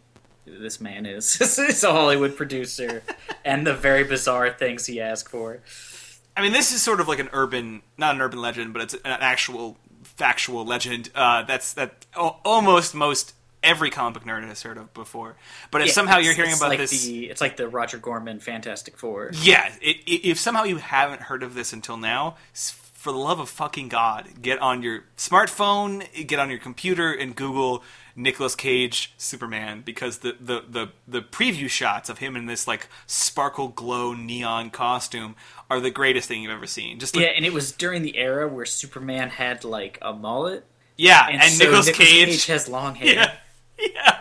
this 0.46 0.80
man 0.80 1.06
is. 1.06 1.36
He's 1.56 1.84
a 1.84 1.92
Hollywood 1.92 2.36
producer, 2.36 3.02
and 3.44 3.66
the 3.66 3.74
very 3.74 4.04
bizarre 4.04 4.50
things 4.50 4.86
he 4.86 5.00
asked 5.00 5.28
for. 5.28 5.60
I 6.36 6.42
mean, 6.42 6.52
this 6.52 6.72
is 6.72 6.82
sort 6.82 7.00
of 7.00 7.08
like 7.08 7.18
an 7.18 7.28
urban, 7.32 7.82
not 7.98 8.14
an 8.14 8.20
urban 8.20 8.40
legend, 8.40 8.72
but 8.72 8.82
it's 8.82 8.94
an 8.94 9.00
actual 9.04 9.76
factual 10.02 10.64
legend. 10.64 11.10
Uh, 11.14 11.42
that's 11.42 11.72
that 11.74 12.06
almost 12.16 12.94
most 12.94 13.34
every 13.62 13.90
comic 13.90 14.14
book 14.14 14.24
nerd 14.24 14.46
has 14.46 14.62
heard 14.62 14.78
of 14.78 14.92
before. 14.94 15.36
But 15.70 15.82
if 15.82 15.88
Yeah, 15.88 15.92
somehow 15.92 16.18
you're 16.18 16.34
hearing 16.34 16.52
about 16.54 16.70
like 16.70 16.78
this, 16.78 17.04
the, 17.04 17.30
it's 17.30 17.40
like 17.40 17.56
the 17.56 17.68
Roger 17.68 17.98
Corman 17.98 18.40
Fantastic 18.40 18.96
Four. 18.96 19.30
yeah, 19.42 19.70
i 19.82 19.88
i 20.06 20.20
if 20.22 20.38
somehow 20.38 20.64
you 20.64 20.76
haven't 20.76 21.22
heard 21.22 21.42
of 21.42 21.54
this 21.54 21.72
until 21.72 21.96
now, 21.96 22.36
for 22.52 23.12
the 23.12 23.18
love 23.18 23.40
of 23.40 23.48
fucking 23.48 23.88
God, 23.88 24.28
get 24.42 24.58
on 24.58 24.82
your 24.82 25.04
smartphone, 25.16 26.04
get 26.26 26.38
on 26.38 26.50
your 26.50 26.58
computer, 26.58 27.10
and 27.12 27.34
Google 27.34 27.82
Nicolas 28.14 28.54
Cage 28.54 29.14
Superman 29.16 29.80
because 29.80 30.18
the, 30.18 30.36
the, 30.38 30.62
the, 30.68 30.88
the 31.08 31.22
preview 31.22 31.68
shots 31.68 32.10
of 32.10 32.18
him 32.18 32.36
in 32.36 32.44
this 32.44 32.68
like 32.68 32.88
sparkle 33.06 33.68
glow 33.68 34.12
neon 34.12 34.68
costume 34.68 35.34
are 35.70 35.80
the 35.80 35.90
greatest 35.90 36.28
thing 36.28 36.42
you've 36.42 36.52
ever 36.52 36.66
seen. 36.66 36.98
Just 36.98 37.16
like, 37.16 37.24
Yeah, 37.24 37.30
and 37.30 37.46
it 37.46 37.54
was 37.54 37.72
during 37.72 38.02
the 38.02 38.18
era 38.18 38.46
where 38.46 38.66
Superman 38.66 39.30
had 39.30 39.64
like 39.64 39.98
a 40.02 40.12
mullet, 40.12 40.66
yeah, 40.98 41.26
and, 41.26 41.40
and, 41.40 41.50
so 41.50 41.64
Nicolas 41.64 41.86
Nicolas 41.86 42.08
Cage, 42.08 42.28
Cage 42.28 42.46
has 42.46 42.68
long 42.68 42.94
hair. 42.96 43.14
yeah, 43.14 43.34
yeah. 43.94 44.18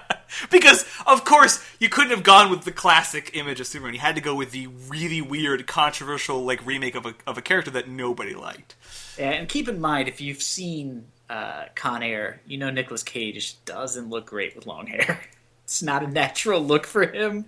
Because 0.49 0.85
of 1.05 1.25
course 1.25 1.63
you 1.79 1.89
couldn't 1.89 2.11
have 2.11 2.23
gone 2.23 2.49
with 2.49 2.63
the 2.63 2.71
classic 2.71 3.31
image 3.33 3.59
of 3.59 3.67
Superman. 3.67 3.93
You 3.93 3.99
had 3.99 4.15
to 4.15 4.21
go 4.21 4.35
with 4.35 4.51
the 4.51 4.67
really 4.67 5.21
weird, 5.21 5.65
controversial 5.67 6.43
like 6.43 6.65
remake 6.65 6.95
of 6.95 7.05
a 7.05 7.15
of 7.25 7.37
a 7.37 7.41
character 7.41 7.71
that 7.71 7.89
nobody 7.89 8.33
liked. 8.33 8.75
Yeah, 9.17 9.31
and 9.31 9.49
keep 9.49 9.67
in 9.67 9.81
mind 9.81 10.07
if 10.07 10.21
you've 10.21 10.41
seen 10.41 11.05
uh, 11.29 11.65
Con 11.75 12.03
Air, 12.03 12.41
you 12.45 12.57
know 12.57 12.69
Nicolas 12.69 13.03
Cage 13.03 13.63
doesn't 13.65 14.09
look 14.09 14.27
great 14.27 14.55
with 14.55 14.65
long 14.65 14.87
hair. 14.87 15.21
It's 15.69 15.83
not 15.83 16.01
a 16.01 16.07
natural 16.07 16.65
look 16.65 16.87
for 16.87 17.05
him. 17.05 17.45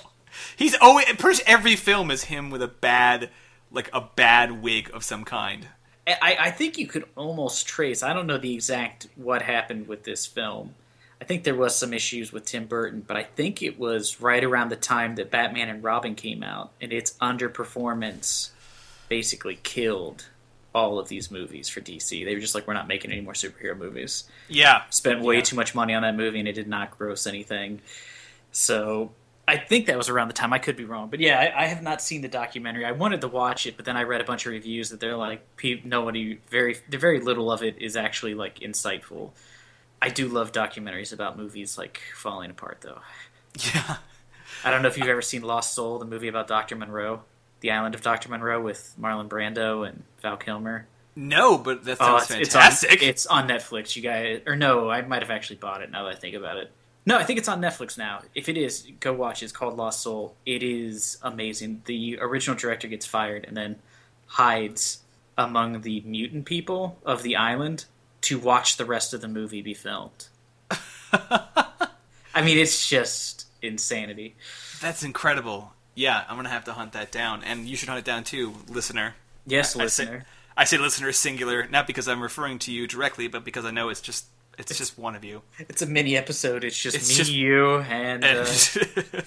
He's 0.56 0.74
always 0.80 1.04
pretty 1.04 1.38
much 1.38 1.42
every 1.46 1.76
film 1.76 2.10
is 2.10 2.24
him 2.24 2.50
with 2.50 2.62
a 2.62 2.66
bad 2.66 3.30
like 3.70 3.88
a 3.92 4.00
bad 4.00 4.60
wig 4.60 4.90
of 4.92 5.04
some 5.04 5.24
kind. 5.24 5.68
I, 6.06 6.36
I 6.40 6.50
think 6.50 6.78
you 6.78 6.88
could 6.88 7.04
almost 7.16 7.68
trace. 7.68 8.02
I 8.02 8.12
don't 8.12 8.26
know 8.26 8.38
the 8.38 8.54
exact 8.54 9.06
what 9.14 9.42
happened 9.42 9.86
with 9.86 10.02
this 10.02 10.26
film. 10.26 10.74
I 11.20 11.24
think 11.24 11.44
there 11.44 11.54
was 11.54 11.76
some 11.76 11.92
issues 11.92 12.32
with 12.32 12.46
Tim 12.46 12.64
Burton, 12.66 13.04
but 13.06 13.16
I 13.16 13.22
think 13.24 13.62
it 13.62 13.78
was 13.78 14.20
right 14.20 14.42
around 14.42 14.70
the 14.70 14.76
time 14.76 15.16
that 15.16 15.30
Batman 15.30 15.68
and 15.68 15.84
Robin 15.84 16.14
came 16.14 16.42
out, 16.42 16.72
and 16.80 16.92
its 16.92 17.12
underperformance 17.20 18.50
basically 19.08 19.58
killed 19.62 20.26
all 20.74 20.98
of 20.98 21.08
these 21.08 21.30
movies 21.30 21.68
for 21.68 21.80
DC. 21.80 22.24
They 22.24 22.34
were 22.34 22.40
just 22.40 22.54
like, 22.54 22.66
we're 22.66 22.74
not 22.74 22.86
making 22.88 23.10
any 23.10 23.20
more 23.20 23.32
superhero 23.32 23.76
movies. 23.76 24.24
Yeah, 24.48 24.82
Spent 24.90 25.20
way 25.20 25.36
Yeah. 25.36 25.40
too 25.42 25.56
much 25.56 25.74
money 25.74 25.94
on 25.94 26.02
that 26.02 26.16
movie, 26.16 26.38
and 26.38 26.48
it 26.48 26.52
did 26.52 26.68
not 26.68 26.96
gross 26.96 27.26
anything. 27.26 27.80
So 28.52 29.10
I 29.48 29.56
think 29.56 29.86
that 29.86 29.96
was 29.96 30.08
around 30.08 30.28
the 30.28 30.34
time. 30.34 30.52
I 30.52 30.58
could 30.58 30.76
be 30.76 30.84
wrong, 30.84 31.08
but 31.10 31.18
yeah, 31.20 31.38
I, 31.38 31.64
I 31.64 31.66
have 31.66 31.82
not 31.82 32.00
seen 32.00 32.22
the 32.22 32.28
documentary. 32.28 32.84
I 32.84 32.92
wanted 32.92 33.20
to 33.22 33.28
watch 33.28 33.66
it, 33.66 33.76
but 33.76 33.84
then 33.84 33.96
I 33.96 34.04
read 34.04 34.20
a 34.20 34.24
bunch 34.24 34.46
of 34.46 34.52
reviews 34.52 34.90
that 34.90 35.00
they're 35.00 35.16
like, 35.16 35.56
pe- 35.56 35.82
nobody 35.84 36.38
very, 36.50 36.76
very 36.88 37.20
little 37.20 37.50
of 37.50 37.62
it 37.64 37.76
is 37.78 37.96
actually 37.96 38.34
like 38.34 38.60
insightful. 38.60 39.30
I 40.02 40.08
do 40.08 40.28
love 40.28 40.52
documentaries 40.52 41.12
about 41.12 41.36
movies 41.36 41.76
like 41.76 42.00
falling 42.14 42.50
apart, 42.50 42.78
though. 42.80 43.00
yeah. 43.74 43.96
I 44.64 44.70
don't 44.70 44.82
know 44.82 44.88
if 44.88 44.96
you've 44.98 45.08
ever 45.08 45.22
seen 45.22 45.42
Lost 45.42 45.74
Soul, 45.74 45.98
the 45.98 46.04
movie 46.04 46.28
about 46.28 46.48
Doctor 46.48 46.76
Moreau, 46.76 47.22
the 47.60 47.70
Island 47.70 47.94
of 47.94 48.02
Doctor 48.02 48.28
Moreau 48.30 48.60
with 48.60 48.94
Marlon 49.00 49.28
Brando 49.28 49.88
and 49.88 50.02
Val 50.22 50.36
Kilmer. 50.36 50.86
No, 51.16 51.58
but 51.58 51.84
that 51.84 51.98
Oh, 52.00 52.18
sounds 52.18 52.30
it's, 52.30 52.52
fantastic. 52.54 53.02
it's 53.02 53.26
on, 53.26 53.48
it's 53.50 53.52
on 53.52 53.72
Netflix. 53.78 53.96
You 53.96 54.02
guys, 54.02 54.40
or 54.46 54.56
no, 54.56 54.88
I 54.90 55.02
might 55.02 55.22
have 55.22 55.30
actually 55.30 55.56
bought 55.56 55.82
it 55.82 55.90
now 55.90 56.04
that 56.04 56.16
I 56.16 56.18
think 56.18 56.34
about 56.34 56.56
it. 56.56 56.70
No, 57.06 57.16
I 57.18 57.24
think 57.24 57.38
it's 57.38 57.48
on 57.48 57.60
Netflix 57.60 57.96
now. 57.98 58.20
If 58.34 58.48
it 58.48 58.56
is, 58.56 58.86
go 59.00 59.12
watch. 59.12 59.42
it. 59.42 59.46
It's 59.46 59.52
called 59.52 59.76
Lost 59.76 60.02
Soul. 60.02 60.34
It 60.46 60.62
is 60.62 61.18
amazing. 61.22 61.82
The 61.86 62.18
original 62.20 62.56
director 62.56 62.88
gets 62.88 63.06
fired 63.06 63.44
and 63.46 63.56
then 63.56 63.76
hides 64.26 65.00
among 65.36 65.80
the 65.80 66.02
mutant 66.02 66.44
people 66.44 66.98
of 67.04 67.22
the 67.22 67.36
island 67.36 67.86
to 68.22 68.38
watch 68.38 68.76
the 68.76 68.84
rest 68.84 69.14
of 69.14 69.20
the 69.20 69.28
movie 69.28 69.62
be 69.62 69.74
filmed. 69.74 70.28
I 71.12 72.42
mean, 72.42 72.58
it's 72.58 72.88
just 72.88 73.46
insanity. 73.62 74.36
That's 74.80 75.02
incredible. 75.02 75.72
Yeah, 75.94 76.24
I'm 76.28 76.36
gonna 76.36 76.48
have 76.48 76.64
to 76.64 76.72
hunt 76.72 76.92
that 76.92 77.10
down, 77.10 77.42
and 77.44 77.66
you 77.66 77.76
should 77.76 77.88
hunt 77.88 77.98
it 77.98 78.04
down 78.04 78.24
too, 78.24 78.54
listener. 78.68 79.14
Yes, 79.46 79.74
I 79.74 79.78
say, 79.78 79.84
listener. 79.84 80.24
I 80.56 80.64
say 80.64 80.78
listener 80.78 81.12
singular, 81.12 81.66
not 81.68 81.86
because 81.86 82.08
I'm 82.08 82.22
referring 82.22 82.58
to 82.60 82.72
you 82.72 82.86
directly, 82.86 83.28
but 83.28 83.44
because 83.44 83.64
I 83.64 83.70
know 83.70 83.88
it's 83.88 84.00
just 84.00 84.26
it's 84.60 84.78
just 84.78 84.98
one 84.98 85.14
of 85.16 85.24
you 85.24 85.42
It's 85.58 85.82
a 85.82 85.86
mini 85.86 86.16
episode. 86.16 86.64
It's 86.64 86.78
just 86.78 86.96
It's 86.96 87.08
me, 87.08 87.14
just- 87.16 87.32
you, 87.32 87.78
and, 87.78 88.24
and 88.24 88.38
uh, 88.40 89.20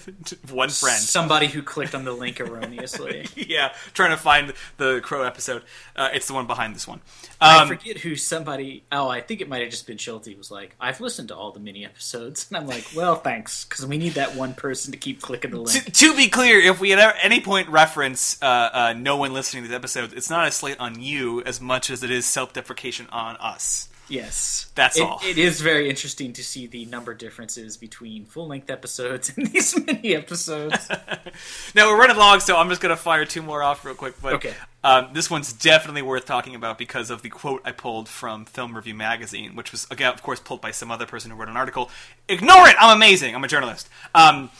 one 0.52 0.68
friend. 0.70 0.98
somebody 1.00 1.46
who 1.48 1.62
clicked 1.62 1.94
on 1.94 2.04
the 2.04 2.12
link 2.12 2.40
erroneously. 2.40 3.26
yeah, 3.36 3.72
trying 3.92 4.10
to 4.10 4.16
find 4.16 4.52
the 4.76 5.00
crow 5.02 5.22
episode. 5.22 5.62
Uh, 5.96 6.08
it's 6.12 6.26
the 6.26 6.34
one 6.34 6.46
behind 6.46 6.74
this 6.74 6.86
one. 6.88 7.00
I 7.40 7.62
Um, 7.62 7.68
forget 7.68 7.98
who 7.98 8.16
somebody. 8.16 8.84
Oh, 8.92 9.08
I 9.08 9.20
think 9.20 9.40
it 9.40 9.48
might 9.48 9.60
have 9.62 9.70
just 9.70 9.86
been 9.86 9.98
Schulte. 9.98 10.36
Was 10.38 10.50
like, 10.50 10.74
I've 10.80 11.00
listened 11.00 11.28
to 11.28 11.36
all 11.36 11.52
the 11.52 11.60
mini 11.60 11.84
episodes, 11.84 12.46
and 12.50 12.56
I'm 12.56 12.66
like, 12.66 12.86
well, 12.94 13.16
thanks, 13.16 13.64
because 13.64 13.84
we 13.86 13.98
need 13.98 14.12
that 14.14 14.34
one 14.36 14.54
person 14.54 14.92
to 14.92 14.98
keep 14.98 15.20
clicking 15.20 15.50
the 15.50 15.56
to, 15.58 15.62
link. 15.62 15.92
to 15.92 16.16
be 16.16 16.28
clear, 16.28 16.58
if 16.60 16.80
we 16.80 16.92
at 16.92 17.16
any 17.22 17.40
point 17.40 17.68
reference 17.68 18.40
uh, 18.42 18.46
uh, 18.72 18.94
no 18.96 19.16
one 19.16 19.32
listening 19.32 19.62
to 19.64 19.68
these 19.68 19.76
episodes, 19.76 20.12
it's 20.14 20.30
not 20.30 20.46
a 20.46 20.50
slate 20.50 20.78
on 20.80 21.00
you 21.00 21.42
as 21.42 21.60
much 21.60 21.90
as 21.90 22.02
it 22.02 22.10
is 22.10 22.24
self-deprecation 22.26 23.06
on 23.10 23.36
us. 23.36 23.88
Yes, 24.08 24.70
That's 24.74 24.96
It- 24.98 25.02
all. 25.02 25.20
It 25.24 25.38
is 25.38 25.60
very 25.60 25.88
interesting 25.88 26.32
to 26.34 26.44
see 26.44 26.66
the 26.66 26.84
number 26.86 27.14
differences 27.14 27.76
between 27.76 28.26
full 28.26 28.46
length 28.48 28.70
episodes 28.70 29.32
and 29.36 29.46
these 29.46 29.78
mini 29.86 30.14
episodes. 30.14 30.88
Now 31.74 31.88
we're 31.90 31.98
running 31.98 32.16
long, 32.16 32.38
so 32.40 32.56
I'm 32.56 32.68
just 32.68 32.80
gonna 32.80 32.96
fire 32.96 33.24
two 33.24 33.42
more 33.42 33.62
off 33.62 33.84
real 33.84 33.94
quick. 33.94 34.14
But 34.22 34.34
Okay. 34.34 34.54
um, 34.84 35.08
this 35.12 35.28
one's 35.30 35.52
definitely 35.52 36.02
worth 36.02 36.26
talking 36.26 36.54
about 36.54 36.78
because 36.78 37.10
of 37.10 37.22
the 37.22 37.28
quote 37.30 37.62
I 37.64 37.72
pulled 37.72 38.08
from 38.08 38.44
Film 38.44 38.76
Review 38.76 38.94
Magazine, 38.94 39.56
which 39.56 39.72
was 39.72 39.86
again, 39.90 40.12
of 40.12 40.22
course, 40.22 40.38
pulled 40.38 40.60
by 40.60 40.70
some 40.70 40.90
other 40.90 41.06
person 41.06 41.30
who 41.30 41.36
wrote 41.36 41.48
an 41.48 41.56
article. 41.56 41.90
Ignore 42.28 42.68
it. 42.68 42.76
I'm 42.78 42.96
amazing. 42.96 43.34
I'm 43.34 43.42
a 43.42 43.48
journalist. 43.48 43.88
Um, 44.14 44.50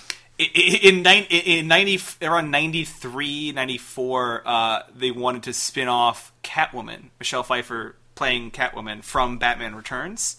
i- 0.41 0.51
i- 0.57 0.81
in, 0.83 1.07
in 1.07 1.69
90 1.69 2.01
around 2.23 2.51
93 2.51 3.53
94 3.53 4.43
uh, 4.45 4.83
they 4.97 5.11
wanted 5.13 5.45
to 5.45 5.53
spin 5.53 5.87
off 5.87 6.33
catwoman 6.43 7.11
michelle 7.21 7.45
pfeiffer 7.45 7.95
playing 8.15 8.51
catwoman 8.51 9.03
from 9.03 9.39
batman 9.39 9.75
returns 9.75 10.37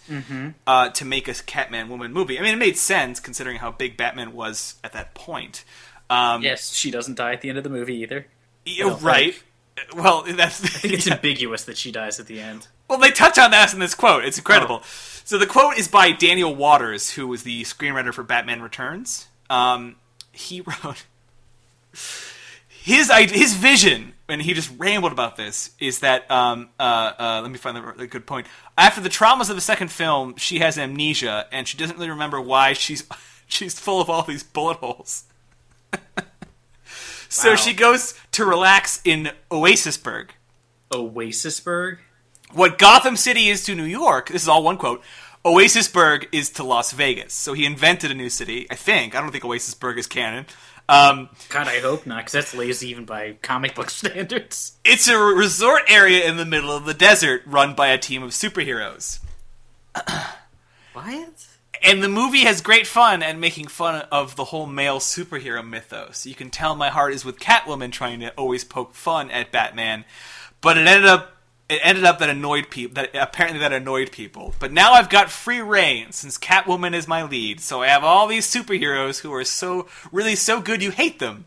uh, 0.67 0.89
to 0.89 1.03
make 1.05 1.28
a 1.28 1.34
catman 1.34 1.89
woman 1.89 2.13
movie 2.13 2.39
i 2.39 2.41
mean 2.41 2.53
it 2.53 2.57
made 2.57 2.78
sense 2.78 3.19
considering 3.19 3.57
how 3.57 3.71
big 3.71 3.97
batman 3.97 4.34
was 4.34 4.76
at 4.84 4.93
that 4.93 5.13
point 5.13 5.63
um, 6.09 6.43
yes, 6.43 6.73
she 6.73 6.91
doesn't 6.91 7.15
die 7.15 7.34
at 7.34 7.41
the 7.41 7.49
end 7.49 7.57
of 7.57 7.63
the 7.63 7.69
movie 7.69 7.95
either. 7.95 8.28
yeah, 8.65 8.86
don't 8.86 9.01
right. 9.01 9.41
Well, 9.95 10.23
that's 10.23 10.63
I 10.63 10.67
think 10.67 10.93
it's 10.93 11.07
ambiguous 11.11 11.65
that 11.65 11.78
she 11.78 11.91
dies 11.91 12.19
at 12.19 12.28
the 12.28 12.39
end. 12.39 12.67
well. 12.88 12.99
They 12.99 13.11
touch 13.11 13.38
on 13.38 13.51
that 13.51 13.73
in 13.73 13.80
this 13.80 13.95
quote. 13.95 14.23
It's 14.23 14.38
incredible. 14.38 14.82
So 14.84 15.38
the 15.38 15.47
quote 15.47 15.78
is 15.78 15.88
by 15.88 16.11
Daniel 16.11 16.53
Waters, 16.55 17.11
who 17.11 17.28
was 17.28 17.43
the 17.43 17.63
screenwriter 17.63 18.13
for 18.13 18.23
Batman 18.23 18.61
Returns. 18.61 19.28
Um, 19.49 19.95
he 20.32 20.61
wrote 20.84 21.05
his 22.86 23.11
his 23.11 23.55
vision, 23.55 24.13
and 24.29 24.41
he 24.41 24.53
just 24.53 24.71
rambled 24.77 25.11
about 25.11 25.38
this. 25.38 25.71
Is 25.79 25.99
that 25.99 26.29
um, 26.29 26.69
uh, 26.79 27.11
uh, 27.17 27.39
let 27.41 27.49
me 27.51 27.57
find 27.57 27.75
the, 27.75 27.93
the 27.97 28.07
good 28.07 28.27
point. 28.27 28.45
After 28.77 29.01
the 29.01 29.09
traumas 29.09 29.49
of 29.49 29.55
the 29.55 29.61
second 29.61 29.89
film, 29.91 30.36
she 30.38 30.59
has 30.59 30.77
amnesia, 30.77 31.47
and 31.51 31.67
she 31.67 31.77
doesn't 31.77 31.97
really 31.97 32.09
remember 32.11 32.39
why 32.39 32.73
she's 32.73 33.03
she's 33.47 33.79
full 33.79 34.01
of 34.01 34.09
all 34.09 34.21
these 34.21 34.43
bullet 34.43 34.77
holes. 34.77 35.23
so 37.29 37.49
Wow. 37.51 37.55
she 37.55 37.73
goes 37.73 38.13
to 38.33 38.45
relax 38.45 39.01
in 39.03 39.31
Oasisburg. 39.49 40.29
Oasisburg. 40.91 41.97
What 42.53 42.77
Gotham 42.77 43.15
City 43.17 43.47
is 43.49 43.63
to 43.65 43.75
New 43.75 43.83
York, 43.83 44.29
this 44.29 44.43
is 44.43 44.47
all 44.47 44.63
one 44.63 44.77
quote, 44.77 45.01
Oasisburg 45.43 46.27
is 46.31 46.49
to 46.51 46.63
Las 46.63 46.91
Vegas. 46.91 47.33
So 47.33 47.53
he 47.53 47.65
invented 47.65 48.11
a 48.11 48.13
new 48.15 48.29
city, 48.29 48.67
I 48.71 48.75
think. 48.75 49.15
I 49.15 49.21
don't 49.21 49.31
think 49.31 49.43
Oasisburg 49.43 49.97
is 49.97 50.07
canon. 50.07 50.45
Um, 50.88 51.29
God, 51.49 51.67
I 51.67 51.79
hope 51.79 52.05
not, 52.05 52.19
because 52.19 52.33
that's 52.33 52.53
lazy 52.53 52.89
even 52.89 53.05
by 53.05 53.38
comic 53.41 53.73
book 53.75 53.89
standards. 53.91 54.73
it's 54.83 55.07
a 55.07 55.17
resort 55.17 55.83
area 55.88 56.27
in 56.29 56.38
the 56.38 56.45
middle 56.45 56.71
of 56.71 56.86
the 56.86 56.93
desert 56.93 57.41
run 57.45 57.73
by 57.73 57.88
a 57.88 57.97
team 57.97 58.21
of 58.23 58.31
superheroes. 58.31 59.19
What? 60.93 61.45
And 61.83 62.01
the 62.01 62.07
movie 62.07 62.45
has 62.45 62.61
great 62.61 62.88
fun 62.88 63.21
and 63.21 63.41
making 63.41 63.67
fun 63.67 64.07
of 64.13 64.38
the 64.38 64.45
whole 64.45 64.65
male 64.65 64.99
superhero 64.99 65.67
mythos. 65.67 66.25
You 66.25 66.33
can 66.33 66.49
tell 66.49 66.73
my 66.73 66.89
heart 66.89 67.13
is 67.13 67.25
with 67.25 67.38
Catwoman 67.38 67.91
trying 67.91 68.21
to 68.21 68.31
always 68.36 68.63
poke 68.63 68.95
fun 68.95 69.29
at 69.29 69.51
Batman, 69.51 70.05
but 70.61 70.77
it 70.77 70.88
ended 70.88 71.05
up 71.05 71.34
it 71.68 71.82
ended 71.84 72.03
up 72.03 72.20
that 72.20 72.30
annoyed 72.30 72.70
people 72.70 72.93
that 72.95 73.16
apparently 73.16 73.59
that 73.59 73.74
annoyed 73.74 74.11
people. 74.11 74.53
But 74.59 74.72
now 74.72 74.93
I've 74.93 75.09
got 75.09 75.30
free 75.32 75.61
reign 75.61 76.11
since 76.11 76.38
Catwoman 76.38 76.93
is 76.93 77.07
my 77.07 77.24
lead, 77.24 77.59
so 77.59 77.82
I 77.82 77.88
have 77.88 78.03
all 78.03 78.28
these 78.28 78.47
superheroes 78.47 79.22
who 79.22 79.34
are 79.34 79.43
so 79.43 79.88
really 80.11 80.36
so 80.36 80.61
good 80.61 80.84
you 80.84 80.91
hate 80.91 81.20
them. 81.20 81.45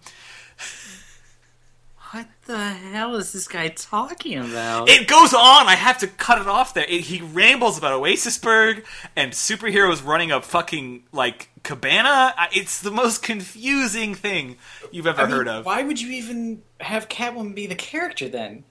What 2.11 2.27
the 2.47 2.71
hell 2.71 3.17
is 3.17 3.35
this 3.35 3.47
guy 3.47 3.69
talking 3.69 4.39
about? 4.39 4.89
It 4.89 5.07
goes 5.07 5.35
on. 5.35 5.67
I 5.67 5.75
have 5.75 5.99
to 5.99 6.07
cut 6.07 6.41
it 6.41 6.49
off 6.49 6.73
there. 6.73 6.87
It, 6.89 7.03
he 7.03 7.21
rambles 7.21 7.77
about 7.77 8.01
Oasisburg 8.01 8.87
and 9.15 9.33
superheroes 9.33 10.03
running 10.03 10.33
a 10.33 10.41
fucking 10.41 11.05
like 11.13 11.51
cabana. 11.65 12.35
It's 12.51 12.81
the 12.81 12.91
most 12.91 13.23
confusing 13.23 14.15
thing 14.15 14.57
you've 14.91 15.07
ever 15.07 15.21
I 15.21 15.25
mean, 15.27 15.33
heard 15.37 15.49
of. 15.49 15.67
Why 15.67 15.83
would 15.83 16.01
you 16.01 16.11
even 16.13 16.63
have 16.81 17.11
Catwoman 17.11 17.55
be 17.55 17.67
the 17.67 17.75
character 17.75 18.27
then? 18.27 18.65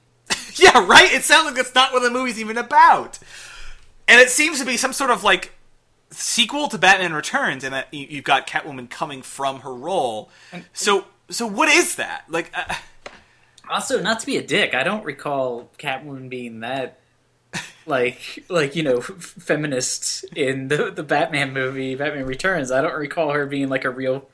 Yeah, 0.63 0.85
right. 0.85 1.11
It 1.11 1.23
sounds 1.23 1.45
like 1.45 1.55
that's 1.55 1.73
not 1.75 1.93
what 1.93 2.01
the 2.03 2.09
movie's 2.11 2.39
even 2.39 2.57
about. 2.57 3.19
And 4.07 4.19
it 4.21 4.29
seems 4.29 4.59
to 4.59 4.65
be 4.65 4.77
some 4.77 4.93
sort 4.93 5.11
of 5.11 5.23
like 5.23 5.53
sequel 6.09 6.67
to 6.69 6.77
Batman 6.77 7.13
Returns, 7.13 7.63
and 7.63 7.73
that 7.73 7.93
you- 7.93 8.07
you've 8.09 8.23
got 8.23 8.47
Catwoman 8.47 8.89
coming 8.89 9.21
from 9.21 9.59
her 9.61 9.73
role. 9.73 10.29
So, 10.73 11.05
so 11.29 11.45
what 11.45 11.67
is 11.69 11.95
that? 11.95 12.23
Like, 12.29 12.51
uh, 12.57 12.73
Also, 13.69 14.01
not 14.01 14.19
to 14.21 14.25
be 14.25 14.37
a 14.37 14.41
dick, 14.41 14.73
I 14.73 14.83
don't 14.83 15.03
recall 15.03 15.69
Catwoman 15.77 16.29
being 16.29 16.61
that 16.61 16.99
like 17.85 18.43
like 18.49 18.75
you 18.75 18.83
know 18.83 18.97
f- 18.97 19.05
feminist 19.05 20.23
in 20.35 20.67
the 20.69 20.91
the 20.91 21.03
Batman 21.03 21.53
movie, 21.53 21.95
Batman 21.95 22.25
Returns. 22.25 22.71
I 22.71 22.81
don't 22.81 22.95
recall 22.95 23.31
her 23.33 23.45
being 23.45 23.67
like 23.69 23.83
a 23.85 23.89
real. 23.89 24.29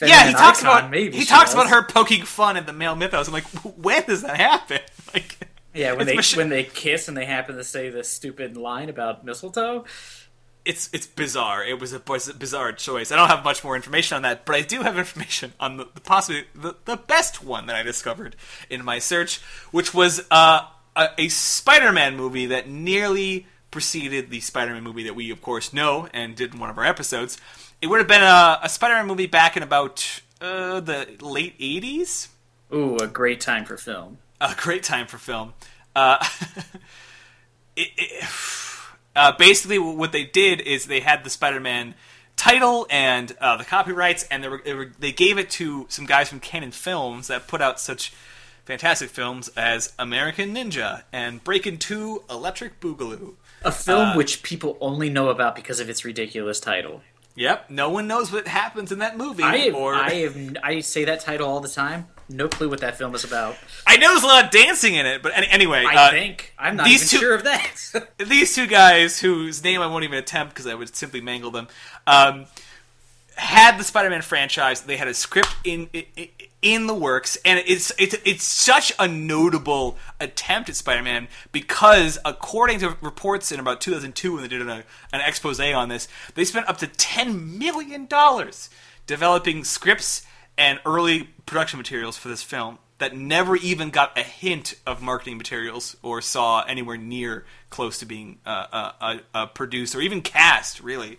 yeah, 0.00 0.26
he 0.26 0.32
talks 0.32 0.62
icon. 0.64 0.78
about 0.78 0.90
maybe 0.90 1.16
he 1.16 1.24
talks 1.24 1.52
about 1.52 1.68
her 1.70 1.82
poking 1.84 2.24
fun 2.24 2.56
at 2.56 2.66
the 2.66 2.72
male 2.72 2.94
mythos. 2.96 3.26
I'm 3.28 3.32
like, 3.34 3.44
when 3.76 4.02
does 4.04 4.22
that 4.22 4.36
happen? 4.36 4.80
Like, 5.14 5.46
Yeah, 5.74 5.92
when 5.92 6.02
it's 6.02 6.10
they 6.10 6.16
Mich- 6.16 6.36
when 6.36 6.48
they 6.48 6.64
kiss 6.64 7.08
and 7.08 7.16
they 7.16 7.24
happen 7.24 7.56
to 7.56 7.64
say 7.64 7.88
this 7.90 8.08
stupid 8.08 8.56
line 8.56 8.88
about 8.88 9.24
mistletoe. 9.24 9.84
it's 10.64 10.90
it's 10.92 11.06
bizarre. 11.06 11.64
It 11.64 11.80
was 11.80 11.92
a 11.92 11.98
bizarre 11.98 12.72
choice. 12.72 13.10
I 13.10 13.16
don't 13.16 13.28
have 13.28 13.42
much 13.42 13.64
more 13.64 13.74
information 13.74 14.16
on 14.16 14.22
that, 14.22 14.44
but 14.44 14.54
I 14.54 14.60
do 14.62 14.82
have 14.82 14.98
information 14.98 15.52
on 15.58 15.78
the, 15.78 15.88
the 15.94 16.00
possibly 16.00 16.44
the, 16.54 16.74
the 16.84 16.96
best 16.96 17.42
one 17.42 17.66
that 17.66 17.76
I 17.76 17.82
discovered 17.82 18.36
in 18.70 18.84
my 18.84 18.98
search, 18.98 19.40
which 19.70 19.94
was 19.94 20.26
uh, 20.30 20.66
a, 20.94 21.08
a 21.18 21.28
Spider-Man 21.28 22.16
movie 22.16 22.46
that 22.46 22.68
nearly 22.68 23.46
preceded 23.70 24.28
the 24.30 24.40
Spider-Man 24.40 24.82
movie 24.82 25.04
that 25.04 25.14
we, 25.14 25.30
of 25.30 25.40
course, 25.40 25.72
know 25.72 26.06
and 26.12 26.36
did 26.36 26.52
in 26.52 26.60
one 26.60 26.68
of 26.70 26.76
our 26.76 26.84
episodes. 26.84 27.38
It 27.80 27.86
would 27.86 27.98
have 27.98 28.08
been 28.08 28.22
a, 28.22 28.60
a 28.62 28.68
Spider-Man 28.68 29.06
movie 29.06 29.26
back 29.26 29.56
in 29.56 29.62
about 29.62 30.20
uh, 30.40 30.80
the 30.80 31.16
late 31.20 31.58
'80s. 31.58 32.28
Ooh, 32.74 32.96
a 32.98 33.06
great 33.06 33.40
time 33.40 33.64
for 33.64 33.76
film. 33.76 34.18
A 34.42 34.54
great 34.56 34.82
time 34.82 35.06
for 35.06 35.18
film. 35.18 35.54
Uh, 35.94 36.24
it, 37.76 37.88
it, 37.96 38.28
uh, 39.14 39.32
basically, 39.38 39.78
what 39.78 40.12
they 40.12 40.24
did 40.24 40.60
is 40.60 40.86
they 40.86 41.00
had 41.00 41.24
the 41.24 41.30
Spider-Man 41.30 41.94
title 42.36 42.86
and 42.90 43.36
uh, 43.40 43.56
the 43.56 43.64
copyrights, 43.64 44.24
and 44.24 44.42
they, 44.42 44.48
were, 44.48 44.62
they, 44.64 44.74
were, 44.74 44.90
they 44.98 45.12
gave 45.12 45.38
it 45.38 45.50
to 45.50 45.86
some 45.88 46.06
guys 46.06 46.28
from 46.28 46.40
Cannon 46.40 46.72
Films 46.72 47.28
that 47.28 47.46
put 47.46 47.60
out 47.60 47.78
such 47.78 48.12
fantastic 48.64 49.10
films 49.10 49.48
as 49.56 49.92
American 49.98 50.54
Ninja 50.54 51.02
and 51.12 51.42
Breakin' 51.44 51.78
Two, 51.78 52.24
Electric 52.30 52.80
Boogaloo. 52.80 53.34
A 53.64 53.72
film 53.72 54.16
which 54.16 54.42
people 54.42 54.76
only 54.80 55.08
know 55.08 55.28
about 55.28 55.54
because 55.54 55.78
of 55.78 55.88
its 55.88 56.04
ridiculous 56.04 56.58
title. 56.58 57.02
Yep, 57.34 57.70
no 57.70 57.88
one 57.88 58.06
knows 58.06 58.30
what 58.30 58.46
happens 58.46 58.92
in 58.92 58.98
that 58.98 59.16
movie. 59.16 59.42
I 59.42 59.56
have, 59.58 59.74
or 59.74 59.94
I 59.94 60.10
have 60.14 60.56
I 60.62 60.80
say 60.80 61.04
that 61.04 61.20
title 61.20 61.48
all 61.48 61.60
the 61.60 61.68
time. 61.68 62.08
No 62.32 62.48
clue 62.48 62.68
what 62.68 62.80
that 62.80 62.96
film 62.96 63.14
is 63.14 63.24
about. 63.24 63.56
I 63.86 63.96
know 63.96 64.08
there's 64.08 64.22
a 64.22 64.26
lot 64.26 64.44
of 64.44 64.50
dancing 64.50 64.94
in 64.94 65.06
it, 65.06 65.22
but 65.22 65.32
anyway, 65.36 65.84
I 65.86 65.94
uh, 65.94 66.10
think 66.10 66.52
I'm 66.58 66.76
not 66.76 66.86
these 66.86 67.12
even 67.12 67.20
two- 67.20 67.26
sure 67.26 67.34
of 67.34 67.44
that. 67.44 68.10
these 68.18 68.54
two 68.54 68.66
guys, 68.66 69.20
whose 69.20 69.62
name 69.62 69.80
I 69.80 69.86
won't 69.86 70.04
even 70.04 70.18
attempt 70.18 70.54
because 70.54 70.66
I 70.66 70.74
would 70.74 70.94
simply 70.94 71.20
mangle 71.20 71.50
them, 71.50 71.68
um, 72.06 72.46
had 73.36 73.78
the 73.78 73.84
Spider-Man 73.84 74.22
franchise. 74.22 74.82
They 74.82 74.96
had 74.96 75.08
a 75.08 75.14
script 75.14 75.54
in 75.64 75.88
in, 75.92 76.28
in 76.62 76.86
the 76.86 76.94
works, 76.94 77.36
and 77.44 77.62
it's 77.66 77.92
it's 77.98 78.16
it's 78.24 78.44
such 78.44 78.92
a 78.98 79.08
notable 79.08 79.96
attempt 80.20 80.68
at 80.68 80.76
Spider-Man 80.76 81.28
because, 81.50 82.18
according 82.24 82.78
to 82.80 82.96
reports 83.00 83.50
in 83.52 83.60
about 83.60 83.80
2002, 83.80 84.32
when 84.32 84.42
they 84.42 84.48
did 84.48 84.62
an, 84.62 84.70
an 84.70 85.20
expose 85.20 85.60
on 85.60 85.88
this, 85.88 86.08
they 86.34 86.44
spent 86.44 86.68
up 86.68 86.78
to 86.78 86.86
10 86.86 87.58
million 87.58 88.06
dollars 88.06 88.70
developing 89.06 89.64
scripts 89.64 90.24
and 90.56 90.80
early 90.84 91.28
production 91.46 91.78
materials 91.78 92.16
for 92.16 92.28
this 92.28 92.42
film 92.42 92.78
that 92.98 93.16
never 93.16 93.56
even 93.56 93.90
got 93.90 94.16
a 94.16 94.22
hint 94.22 94.74
of 94.86 95.02
marketing 95.02 95.36
materials 95.36 95.96
or 96.02 96.22
saw 96.22 96.62
anywhere 96.62 96.96
near 96.96 97.44
close 97.68 97.98
to 97.98 98.06
being 98.06 98.38
uh, 98.46 99.18
uh, 99.34 99.46
produced 99.46 99.96
or 99.96 100.00
even 100.00 100.22
cast. 100.22 100.80
Really, 100.80 101.18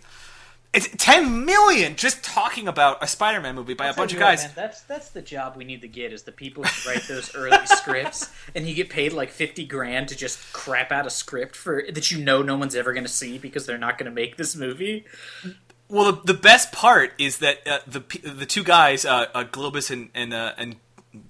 it's 0.72 0.88
ten 0.96 1.44
million 1.44 1.94
just 1.94 2.24
talking 2.24 2.68
about 2.68 3.02
a 3.02 3.06
Spider-Man 3.06 3.54
movie 3.54 3.74
by 3.74 3.88
a 3.88 3.94
bunch 3.94 4.14
of 4.14 4.18
guys. 4.18 4.50
that's 4.54 4.80
that's 4.82 5.10
the 5.10 5.20
job 5.20 5.56
we 5.56 5.64
need 5.64 5.82
to 5.82 5.88
get 5.88 6.12
is 6.12 6.22
the 6.22 6.32
people 6.32 6.64
who 6.64 6.90
write 6.90 7.02
those 7.02 7.34
early 7.34 7.58
scripts, 7.66 8.32
and 8.54 8.66
you 8.66 8.74
get 8.74 8.88
paid 8.88 9.12
like 9.12 9.30
fifty 9.30 9.66
grand 9.66 10.08
to 10.08 10.16
just 10.16 10.54
crap 10.54 10.90
out 10.90 11.06
a 11.06 11.10
script 11.10 11.54
for 11.54 11.84
that 11.92 12.10
you 12.10 12.24
know 12.24 12.40
no 12.40 12.56
one's 12.56 12.74
ever 12.74 12.94
going 12.94 13.04
to 13.04 13.12
see 13.12 13.36
because 13.36 13.66
they're 13.66 13.76
not 13.76 13.98
going 13.98 14.06
to 14.06 14.14
make 14.14 14.36
this 14.36 14.56
movie. 14.56 15.04
Well, 15.88 16.12
the, 16.12 16.32
the 16.32 16.38
best 16.38 16.72
part 16.72 17.12
is 17.18 17.38
that 17.38 17.66
uh, 17.66 17.78
the 17.86 18.00
the 18.22 18.46
two 18.46 18.64
guys, 18.64 19.04
uh, 19.04 19.26
uh, 19.34 19.44
Globus 19.44 19.90
and 19.90 20.08
and, 20.14 20.32
uh, 20.32 20.52
and 20.56 20.76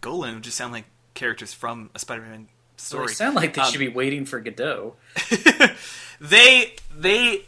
Golan, 0.01 0.43
just 0.43 0.57
sound 0.57 0.73
like 0.73 0.85
characters 1.15 1.53
from 1.53 1.91
a 1.95 1.99
Spider-Man 1.99 2.49
story. 2.77 3.09
they 3.09 3.13
sound 3.15 3.35
like 3.37 3.55
they 3.55 3.63
Um, 3.63 3.71
should 3.71 3.79
be 3.81 3.89
waiting 3.89 4.25
for 4.27 4.41
Godot. 4.41 4.95
they 6.21 6.75
they 6.97 7.45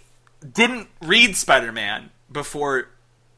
didn't 0.53 0.89
read 1.03 1.37
Spider-Man 1.37 2.11
before 2.31 2.89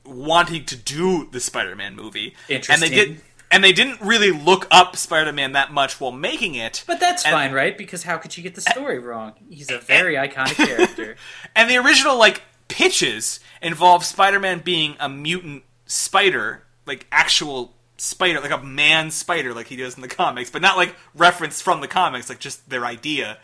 wanting 0.05 0.65
to 0.67 0.77
do 0.77 1.29
the 1.31 1.41
Spider-Man 1.41 1.95
movie, 1.95 2.35
Interesting. 2.49 2.73
and 2.75 2.83
they 2.83 2.95
did. 3.07 3.21
And 3.51 3.65
they 3.65 3.73
didn't 3.73 4.03
really 4.03 4.31
look 4.31 4.67
up 4.71 4.95
Spider-Man 4.95 5.53
that 5.53 5.73
much 5.73 5.99
while 5.99 6.13
making 6.13 6.55
it. 6.55 6.85
But 6.87 7.01
that's 7.01 7.25
And- 7.25 7.33
fine, 7.33 7.53
right? 7.53 7.79
Because 7.79 8.03
how 8.03 8.19
could 8.19 8.37
you 8.37 8.43
get 8.43 8.55
the 8.55 8.61
story 8.61 8.99
wrong? 8.99 9.33
He's 9.49 9.71
a 9.71 9.79
very 9.79 10.17
iconic 10.17 10.55
character. 10.67 11.17
And 11.57 11.71
the 11.71 11.79
original 11.79 12.19
like 12.19 12.43
pitches 12.69 13.41
involve 13.61 14.05
Spider-Man 14.05 14.61
being 14.61 14.97
a 15.01 15.09
mutant 15.09 15.65
spider, 15.87 16.65
like 16.87 17.07
actual 17.11 17.75
spider, 17.97 18.41
like 18.41 18.51
a 18.51 18.63
man 18.63 19.11
spider, 19.11 19.53
like 19.53 19.67
he 19.67 19.77
does 19.77 19.97
in 19.97 20.03
the 20.03 20.09
comics, 20.09 20.51
but 20.51 20.63
not 20.63 20.77
like 20.77 20.95
reference 21.15 21.61
from 21.61 21.81
the 21.81 21.89
comics, 21.89 22.29
like 22.29 22.39
just 22.39 22.69
their 22.71 22.85
idea. 22.85 23.39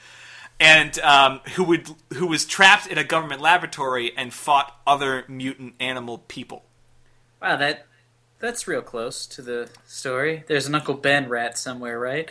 And 0.60 0.96
um, 1.00 1.40
who 1.54 1.64
would 1.64 1.88
who 2.12 2.28
was 2.28 2.44
trapped 2.44 2.86
in 2.86 2.96
a 2.96 3.04
government 3.04 3.40
laboratory 3.40 4.16
and 4.16 4.32
fought 4.32 4.72
other 4.86 5.24
mutant 5.26 5.74
animal 5.80 6.18
people. 6.18 6.64
Wow, 7.42 7.56
that 7.56 7.86
that's 8.44 8.68
real 8.68 8.82
close 8.82 9.26
to 9.26 9.42
the 9.42 9.68
story. 9.86 10.44
There's 10.46 10.66
an 10.66 10.74
Uncle 10.74 10.94
Ben 10.94 11.28
rat 11.28 11.56
somewhere, 11.58 11.98
right? 11.98 12.30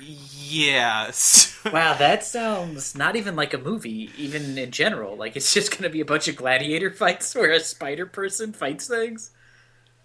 Yes. 0.00 1.50
Wow, 1.72 1.94
that 1.94 2.24
sounds 2.24 2.96
not 2.96 3.14
even 3.14 3.36
like 3.36 3.54
a 3.54 3.58
movie, 3.58 4.10
even 4.18 4.58
in 4.58 4.72
general. 4.72 5.16
Like 5.16 5.36
it's 5.36 5.54
just 5.54 5.70
going 5.70 5.84
to 5.84 5.90
be 5.90 6.00
a 6.00 6.04
bunch 6.04 6.26
of 6.26 6.34
gladiator 6.34 6.90
fights 6.90 7.32
where 7.36 7.52
a 7.52 7.60
spider 7.60 8.04
person 8.04 8.52
fights 8.52 8.88
things. 8.88 9.30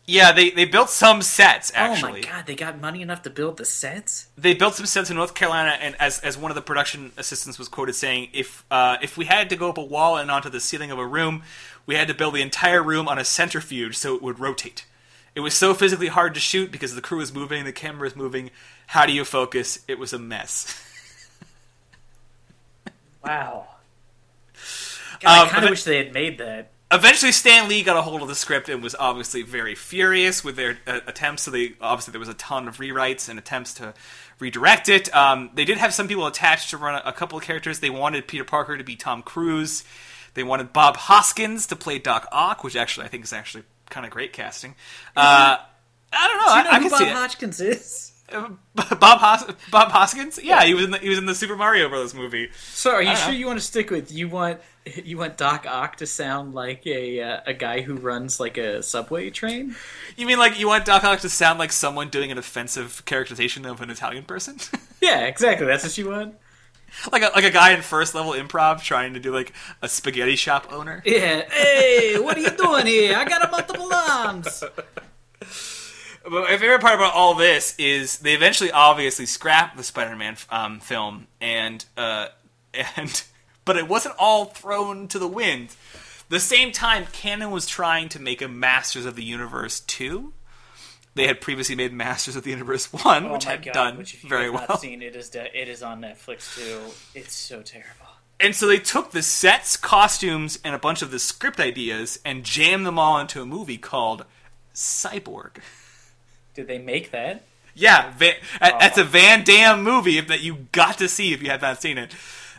yeah, 0.05 0.31
they, 0.31 0.51
they 0.51 0.65
built 0.65 0.91
some 0.91 1.23
sets 1.23 1.71
actually. 1.73 2.23
Oh 2.23 2.27
my 2.27 2.31
god, 2.31 2.45
they 2.45 2.53
got 2.53 2.79
money 2.79 3.01
enough 3.01 3.23
to 3.23 3.31
build 3.31 3.57
the 3.57 3.65
sets? 3.65 4.27
they 4.37 4.53
built 4.53 4.75
some 4.75 4.85
sets 4.85 5.09
in 5.09 5.15
North 5.15 5.33
Carolina, 5.33 5.77
and 5.81 5.95
as, 5.99 6.19
as 6.19 6.37
one 6.37 6.51
of 6.51 6.55
the 6.55 6.61
production 6.61 7.11
assistants 7.17 7.57
was 7.57 7.67
quoted 7.67 7.93
saying, 7.93 8.29
if 8.33 8.63
uh, 8.69 8.97
if 9.01 9.17
we 9.17 9.25
had 9.25 9.49
to 9.49 9.55
go 9.55 9.69
up 9.69 9.79
a 9.79 9.83
wall 9.83 10.15
and 10.17 10.29
onto 10.29 10.51
the 10.51 10.59
ceiling 10.59 10.91
of 10.91 10.99
a 10.99 11.07
room, 11.07 11.41
we 11.87 11.95
had 11.95 12.07
to 12.07 12.13
build 12.13 12.35
the 12.35 12.41
entire 12.43 12.83
room 12.83 13.07
on 13.07 13.17
a 13.17 13.25
centrifuge 13.25 13.97
so 13.97 14.15
it 14.15 14.21
would 14.21 14.39
rotate. 14.39 14.85
It 15.37 15.41
was 15.41 15.53
so 15.53 15.75
physically 15.75 16.07
hard 16.07 16.33
to 16.33 16.39
shoot 16.39 16.71
because 16.71 16.95
the 16.95 17.01
crew 17.01 17.19
was 17.19 17.31
moving, 17.31 17.63
the 17.63 17.71
camera 17.71 18.05
was 18.05 18.15
moving. 18.15 18.49
How 18.87 19.05
do 19.05 19.13
you 19.13 19.23
focus? 19.23 19.77
It 19.87 19.99
was 19.99 20.11
a 20.11 20.17
mess. 20.17 20.83
Wow. 23.23 23.67
God, 25.19 25.29
I 25.29 25.41
Um, 25.43 25.49
kind 25.49 25.63
of 25.65 25.69
wish 25.71 25.83
they 25.83 25.97
had 25.97 26.13
made 26.13 26.37
that. 26.37 26.71
Eventually, 26.91 27.31
Stan 27.33 27.67
Lee 27.67 27.83
got 27.83 27.97
a 27.97 28.01
hold 28.01 28.21
of 28.21 28.29
the 28.29 28.35
script 28.35 28.69
and 28.69 28.81
was 28.81 28.95
obviously 28.97 29.41
very 29.43 29.75
furious 29.75 30.43
with 30.43 30.55
their 30.55 30.79
uh, 30.87 31.01
attempts. 31.05 31.43
So 31.43 31.51
they 31.51 31.73
obviously 31.81 32.13
there 32.13 32.19
was 32.19 32.29
a 32.29 32.33
ton 32.35 32.67
of 32.67 32.77
rewrites 32.77 33.27
and 33.29 33.37
attempts 33.37 33.73
to 33.75 33.93
redirect 34.39 34.87
it. 34.89 35.13
Um, 35.13 35.49
they 35.53 35.65
did 35.65 35.77
have 35.77 35.93
some 35.93 36.07
people 36.07 36.25
attached 36.25 36.69
to 36.69 36.77
run 36.77 36.95
a, 36.95 37.09
a 37.09 37.11
couple 37.13 37.37
of 37.37 37.43
characters. 37.43 37.79
They 37.81 37.89
wanted 37.89 38.27
Peter 38.27 38.45
Parker 38.45 38.77
to 38.77 38.83
be 38.83 38.95
Tom 38.95 39.21
Cruise. 39.21 39.83
They 40.33 40.43
wanted 40.43 40.71
Bob 40.71 40.95
Hoskins 40.97 41.67
to 41.67 41.75
play 41.75 41.99
Doc 41.99 42.27
Ock, 42.31 42.63
which 42.63 42.77
actually 42.77 43.05
I 43.05 43.09
think 43.09 43.25
is 43.25 43.33
actually 43.33 43.65
kind 43.89 44.05
of 44.05 44.11
great 44.11 44.33
casting. 44.33 44.75
Uh, 45.15 45.57
I 46.13 46.27
don't 46.27 46.37
know. 46.37 46.53
Do 46.53 46.57
you 46.57 46.63
know 46.63 46.69
I 46.69 46.75
who 46.75 46.81
can 46.81 46.89
Bob 46.89 46.99
see 46.99 47.05
it. 47.05 47.13
Hodgkins 47.13 47.61
is? 47.61 48.03
Bob 48.75 49.19
Hos- 49.19 49.55
Bob 49.71 49.89
Hoskins. 49.89 50.37
Yeah, 50.43 50.63
he 50.65 50.73
was 50.73 50.83
in 50.83 50.91
the 50.91 50.97
he 50.97 51.07
was 51.07 51.17
in 51.17 51.25
the 51.25 51.33
Super 51.35 51.55
Mario 51.55 51.87
Bros. 51.87 52.13
movie. 52.13 52.49
So, 52.73 52.91
are 52.91 53.01
you 53.01 53.15
sure 53.15 53.31
you 53.31 53.45
want 53.45 53.57
to 53.57 53.65
stick 53.65 53.89
with 53.89 54.11
you 54.11 54.27
want 54.27 54.59
you 54.85 55.17
want 55.17 55.37
Doc 55.37 55.65
Ock 55.65 55.95
to 55.97 56.05
sound 56.05 56.53
like 56.53 56.85
a 56.85 57.21
uh, 57.21 57.39
a 57.45 57.53
guy 57.53 57.79
who 57.79 57.95
runs 57.95 58.37
like 58.37 58.57
a 58.57 58.83
subway 58.83 59.29
train? 59.29 59.77
You 60.17 60.25
mean 60.27 60.39
like 60.39 60.59
you 60.59 60.67
want 60.67 60.83
Doc 60.83 61.05
Ock 61.05 61.21
to 61.21 61.29
sound 61.29 61.57
like 61.57 61.71
someone 61.71 62.09
doing 62.09 62.29
an 62.29 62.37
offensive 62.37 63.01
characterization 63.05 63.65
of 63.65 63.79
an 63.81 63.89
Italian 63.89 64.23
person? 64.25 64.57
Yeah, 64.99 65.25
exactly. 65.27 65.67
That's 65.67 65.83
what 65.83 65.95
you 65.99 66.09
want. 66.09 66.35
like 67.11 67.21
a, 67.21 67.31
like 67.35 67.43
a 67.43 67.51
guy 67.51 67.71
in 67.71 67.81
first 67.81 68.15
level 68.15 68.33
improv 68.33 68.81
trying 68.81 69.13
to 69.13 69.19
do 69.19 69.33
like 69.33 69.53
a 69.81 69.87
spaghetti 69.87 70.35
shop 70.35 70.67
owner. 70.71 71.01
Yeah. 71.05 71.49
Hey, 71.49 72.19
what 72.19 72.37
are 72.37 72.41
you 72.41 72.51
doing 72.51 72.85
here? 72.85 73.15
I 73.17 73.25
got 73.25 73.47
a 73.47 73.51
multiple 73.51 73.89
arms. 73.93 74.63
But 76.29 76.43
my 76.43 76.57
favorite 76.57 76.81
part 76.81 76.95
about 76.95 77.13
all 77.13 77.35
this 77.35 77.73
is 77.77 78.17
they 78.17 78.33
eventually 78.33 78.69
obviously 78.69 79.25
scrapped 79.25 79.77
the 79.77 79.83
Spider-Man 79.83 80.35
um, 80.49 80.81
film, 80.81 81.27
and 81.39 81.85
uh, 81.95 82.27
and 82.97 83.23
but 83.63 83.77
it 83.77 83.87
wasn't 83.87 84.15
all 84.19 84.45
thrown 84.45 85.07
to 85.07 85.19
the 85.19 85.27
wind. 85.27 85.75
The 86.29 86.41
same 86.41 86.73
time, 86.73 87.05
Cannon 87.13 87.51
was 87.51 87.65
trying 87.65 88.09
to 88.09 88.19
make 88.19 88.41
a 88.41 88.49
Masters 88.49 89.05
of 89.05 89.15
the 89.15 89.23
Universe 89.23 89.79
two. 89.79 90.33
They 91.17 91.27
had 91.27 91.41
previously 91.41 91.75
made 91.75 91.91
Masters 91.91 92.35
of 92.37 92.43
the 92.43 92.51
Universe 92.51 92.91
one, 92.93 93.25
oh 93.25 93.33
which 93.33 93.43
had 93.45 93.61
done 93.63 93.95
Oh 93.95 93.97
which 93.99 94.13
if 94.13 94.23
you 94.23 94.29
very 94.29 94.45
have 94.45 94.53
well. 94.53 94.65
not 94.69 94.79
seen 94.81 95.01
it 95.01 95.15
is 95.15 95.29
de- 95.29 95.59
it 95.61 95.67
is 95.67 95.83
on 95.83 96.01
Netflix 96.01 96.55
too. 96.55 96.79
It's 97.13 97.33
so 97.33 97.61
terrible. 97.61 97.91
And 98.39 98.55
so 98.55 98.67
they 98.67 98.77
took 98.77 99.11
the 99.11 99.23
sets, 99.23 99.75
costumes, 99.77 100.59
and 100.63 100.75
a 100.75 100.79
bunch 100.79 101.01
of 101.01 101.09
the 101.11 101.17
script 101.19 101.59
ideas 101.59 102.19
and 102.23 102.43
jammed 102.43 102.85
them 102.85 102.99
all 102.99 103.19
into 103.19 103.41
a 103.41 103.45
movie 103.47 103.79
called 103.79 104.25
Cyborg. 104.75 105.57
Did 106.53 106.67
they 106.67 106.77
make 106.77 107.11
that? 107.11 107.43
Yeah, 107.73 108.11
Van, 108.17 108.33
Oh. 108.61 108.77
that's 108.79 108.97
a 108.97 109.03
Van 109.03 109.43
Damme 109.43 109.83
movie 109.83 110.19
that 110.19 110.41
you 110.41 110.67
got 110.71 110.97
to 110.99 111.07
see 111.09 111.33
if 111.33 111.41
you 111.43 111.49
have 111.49 111.61
not 111.61 111.81
seen 111.81 111.97
it. 111.97 112.13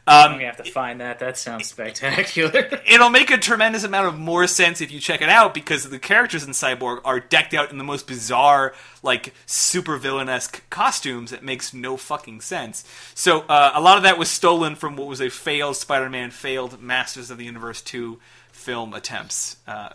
I'm 0.09 0.33
Um, 0.33 0.33
gonna 0.39 0.47
have 0.47 0.57
to 0.65 0.71
find 0.71 1.01
that. 1.01 1.19
That 1.19 1.37
sounds 1.37 1.67
spectacular. 1.69 2.69
it'll 2.87 3.11
make 3.11 3.31
a 3.31 3.37
tremendous 3.39 3.85
amount 3.85 4.07
of 4.09 4.19
more 4.19 4.47
sense 4.47 4.81
if 4.81 4.91
you 4.91 5.01
check 5.01 5.21
it 5.23 5.29
out 5.29 5.53
because 5.55 5.89
the 5.89 5.99
characters 5.99 6.45
in 6.45 6.51
Cyborg 6.51 7.01
are 7.05 7.21
decked 7.21 7.53
out 7.55 7.71
in 7.71 7.79
the 7.79 7.85
most 7.85 8.07
bizarre, 8.07 8.75
like 9.03 9.35
super 9.47 9.99
villainesque 9.99 10.63
costumes. 10.71 11.33
It 11.33 11.43
makes 11.43 11.75
no 11.75 11.97
fucking 11.97 12.41
sense. 12.41 12.85
So 13.15 13.41
uh, 13.43 13.73
a 13.75 13.81
lot 13.81 13.97
of 13.99 14.03
that 14.05 14.19
was 14.19 14.31
stolen 14.31 14.75
from 14.77 14.97
what 14.97 15.07
was 15.07 15.21
a 15.21 15.29
failed 15.29 15.77
Spider-Man, 15.77 16.31
failed 16.31 16.81
Masters 16.81 17.31
of 17.31 17.39
the 17.39 17.45
Universe 17.45 17.83
two 17.83 18.19
film 18.51 18.95
attempts, 18.95 19.57
uh, 19.67 19.91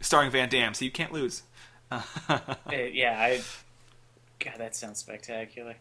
starring 0.00 0.30
Van 0.30 0.48
Damme. 0.48 0.74
So 0.74 0.84
you 0.84 0.90
can't 0.90 1.12
lose. 1.12 1.42
Uh, 2.28 2.40
yeah, 2.72 3.16
I. 3.18 3.40
God, 4.38 4.54
that 4.58 4.76
sounds 4.76 4.98
spectacular. 4.98 5.76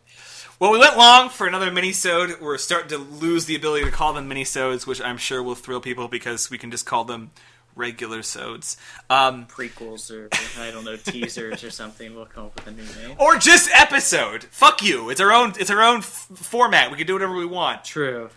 Well, 0.60 0.72
we 0.72 0.80
went 0.80 0.98
long 0.98 1.30
for 1.30 1.46
another 1.46 1.72
mini-sode. 1.72 2.40
We're 2.42 2.58
starting 2.58 2.90
to 2.90 2.98
lose 2.98 3.46
the 3.46 3.56
ability 3.56 3.86
to 3.86 3.92
call 3.92 4.14
them 4.14 4.28
mini-sodes, 4.30 4.88
which 4.88 5.02
I'm 5.02 5.18
sure 5.18 5.44
will 5.44 5.56
thrill 5.56 5.82
people 5.82 6.08
because 6.08 6.50
we 6.50 6.58
can 6.58 6.72
just 6.72 6.86
call 6.86 7.04
them 7.04 7.32
regular 7.76 8.24
sods. 8.24 8.78
Um, 9.10 9.46
Prequels 9.48 10.10
or 10.10 10.30
I 10.62 10.72
don't 10.72 10.86
know 10.86 10.96
teasers 10.96 11.66
or 11.66 11.70
something. 11.70 12.16
We'll 12.16 12.26
come 12.28 12.46
up 12.46 12.56
with 12.56 12.68
a 12.68 12.72
new 12.72 13.08
name. 13.08 13.18
or 13.20 13.36
just 13.38 13.70
episode. 13.76 14.46
Fuck 14.46 14.82
you. 14.82 15.10
It's 15.10 15.20
our 15.20 15.34
own. 15.34 15.54
It's 15.60 15.70
our 15.70 15.82
own 15.82 15.98
f- 15.98 16.28
format. 16.36 16.90
We 16.92 16.98
can 16.98 17.06
do 17.08 17.14
whatever 17.14 17.36
we 17.36 17.46
want. 17.46 17.84
True. 17.84 18.30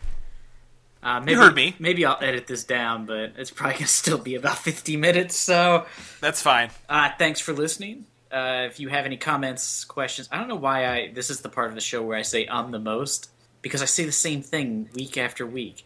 Uh, 1.01 1.21
maybe, 1.21 1.35
heard 1.35 1.55
me. 1.55 1.77
Maybe 1.79 2.05
I'll 2.05 2.19
edit 2.21 2.49
this 2.49 2.65
down, 2.65 3.07
but 3.07 3.35
it's 3.37 3.53
probably 3.53 3.75
gonna 3.75 3.87
still 3.87 4.19
be 4.19 4.35
about 4.35 4.59
fifty 4.59 4.97
minutes. 4.97 5.37
So, 5.37 5.87
That's 6.21 6.43
fine. 6.43 6.71
uh, 6.89 7.11
thanks 7.17 7.39
for 7.39 7.53
listening. 7.53 8.07
Uh, 8.31 8.67
if 8.67 8.79
you 8.79 8.89
have 8.89 9.07
any 9.07 9.17
comments, 9.17 9.85
questions, 9.85 10.29
I 10.31 10.39
don't 10.39 10.49
know 10.49 10.57
why 10.57 10.87
I. 10.87 11.13
This 11.13 11.31
is 11.31 11.41
the 11.41 11.49
part 11.49 11.69
of 11.69 11.75
the 11.75 11.81
show 11.81 12.03
where 12.03 12.19
I 12.19 12.23
say 12.23 12.47
"um" 12.47 12.71
the 12.71 12.79
most 12.79 13.31
because 13.63 13.83
I 13.83 13.87
say 13.87 14.05
the 14.05 14.13
same 14.13 14.43
thing 14.43 14.89
week 14.95 15.17
after 15.17 15.47
week. 15.47 15.85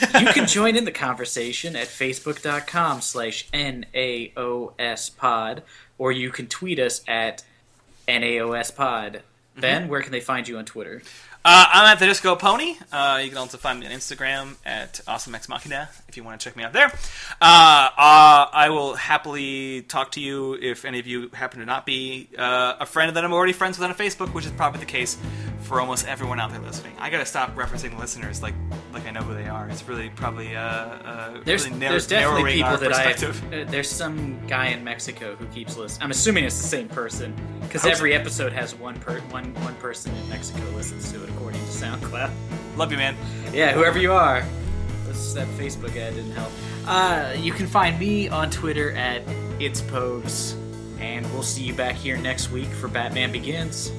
You 0.00 0.26
can 0.28 0.46
join 0.48 0.76
in 0.76 0.84
the 0.84 0.92
conversation 0.92 1.76
at 1.76 1.88
facebook.com 1.88 3.00
slash 3.00 3.48
NAOS 3.52 5.16
pod, 5.16 5.62
or 5.98 6.12
you 6.12 6.30
can 6.30 6.46
tweet 6.46 6.78
us 6.78 7.02
at 7.08 7.42
NAOS 8.06 8.74
pod. 8.74 9.22
Ben, 9.56 9.88
where 9.88 10.02
can 10.02 10.12
they 10.12 10.20
find 10.20 10.48
you 10.48 10.58
on 10.58 10.64
Twitter? 10.64 11.02
Uh, 11.46 11.66
I'm 11.72 11.86
at 11.92 11.98
the 11.98 12.06
Disco 12.06 12.36
Pony. 12.36 12.76
Uh, 12.90 13.20
you 13.22 13.28
can 13.28 13.36
also 13.36 13.58
find 13.58 13.78
me 13.78 13.84
on 13.84 13.92
Instagram 13.92 14.54
at 14.64 15.02
AwesomeXMachina 15.06 15.88
if 16.08 16.16
you 16.16 16.24
want 16.24 16.40
to 16.40 16.44
check 16.44 16.56
me 16.56 16.64
out 16.64 16.72
there. 16.72 16.86
Uh, 16.86 16.94
uh, 17.42 18.46
I 18.50 18.70
will 18.70 18.94
happily 18.94 19.82
talk 19.82 20.12
to 20.12 20.22
you 20.22 20.54
if 20.54 20.86
any 20.86 21.00
of 21.00 21.06
you 21.06 21.28
happen 21.34 21.60
to 21.60 21.66
not 21.66 21.84
be 21.84 22.30
uh, 22.38 22.76
a 22.80 22.86
friend 22.86 23.14
that 23.14 23.26
I'm 23.26 23.34
already 23.34 23.52
friends 23.52 23.78
with 23.78 23.86
on 23.86 23.94
Facebook, 23.94 24.32
which 24.32 24.46
is 24.46 24.52
probably 24.52 24.80
the 24.80 24.86
case 24.86 25.18
for 25.64 25.80
almost 25.82 26.06
everyone 26.08 26.40
out 26.40 26.50
there 26.50 26.60
listening. 26.60 26.92
I 26.98 27.10
gotta 27.10 27.26
stop 27.26 27.54
referencing 27.54 27.98
listeners 27.98 28.42
like 28.42 28.54
like 28.94 29.06
I 29.06 29.10
know 29.10 29.20
who 29.22 29.34
they 29.34 29.48
are. 29.48 29.68
It's 29.68 29.86
really 29.88 30.08
probably 30.10 30.54
uh, 30.56 30.60
uh, 30.62 31.40
There's, 31.44 31.66
really 31.66 31.78
narrow- 31.78 31.90
there's 31.92 32.06
definitely 32.06 32.42
narrowing 32.60 32.78
people 32.78 32.88
that 32.88 32.92
I. 32.94 33.12
perspective. 33.12 33.70
There's 33.70 33.90
some 33.90 34.46
guy 34.46 34.68
in 34.68 34.84
Mexico 34.84 35.34
who 35.36 35.46
keeps 35.46 35.76
listening. 35.76 36.04
I'm 36.04 36.10
assuming 36.10 36.44
it's 36.44 36.60
the 36.60 36.68
same 36.68 36.88
person 36.88 37.34
because 37.62 37.82
Hope 37.82 37.92
so. 37.92 37.98
every 37.98 38.14
episode 38.14 38.52
has 38.52 38.74
one 38.74 38.98
per 39.00 39.20
one 39.30 39.52
one 39.62 39.74
person 39.76 40.14
in 40.14 40.28
Mexico 40.30 40.62
listens 40.70 41.10
to 41.12 41.22
it 41.24 41.33
according 41.34 41.60
to 41.60 41.66
SoundCloud. 41.66 42.32
Love 42.76 42.90
you, 42.90 42.98
man. 42.98 43.16
Yeah, 43.52 43.72
whoever 43.72 43.98
you 43.98 44.12
are. 44.12 44.44
This, 45.06 45.32
that 45.34 45.46
Facebook 45.58 45.96
ad 45.96 46.14
didn't 46.14 46.32
help. 46.32 46.50
Uh, 46.86 47.34
you 47.36 47.52
can 47.52 47.66
find 47.66 47.98
me 47.98 48.28
on 48.28 48.50
Twitter 48.50 48.92
at 48.92 49.22
It's 49.60 49.80
Pogues. 49.82 50.56
And 50.98 51.30
we'll 51.32 51.42
see 51.42 51.62
you 51.62 51.74
back 51.74 51.96
here 51.96 52.16
next 52.16 52.50
week 52.50 52.68
for 52.68 52.88
Batman 52.88 53.30
Begins. 53.30 53.92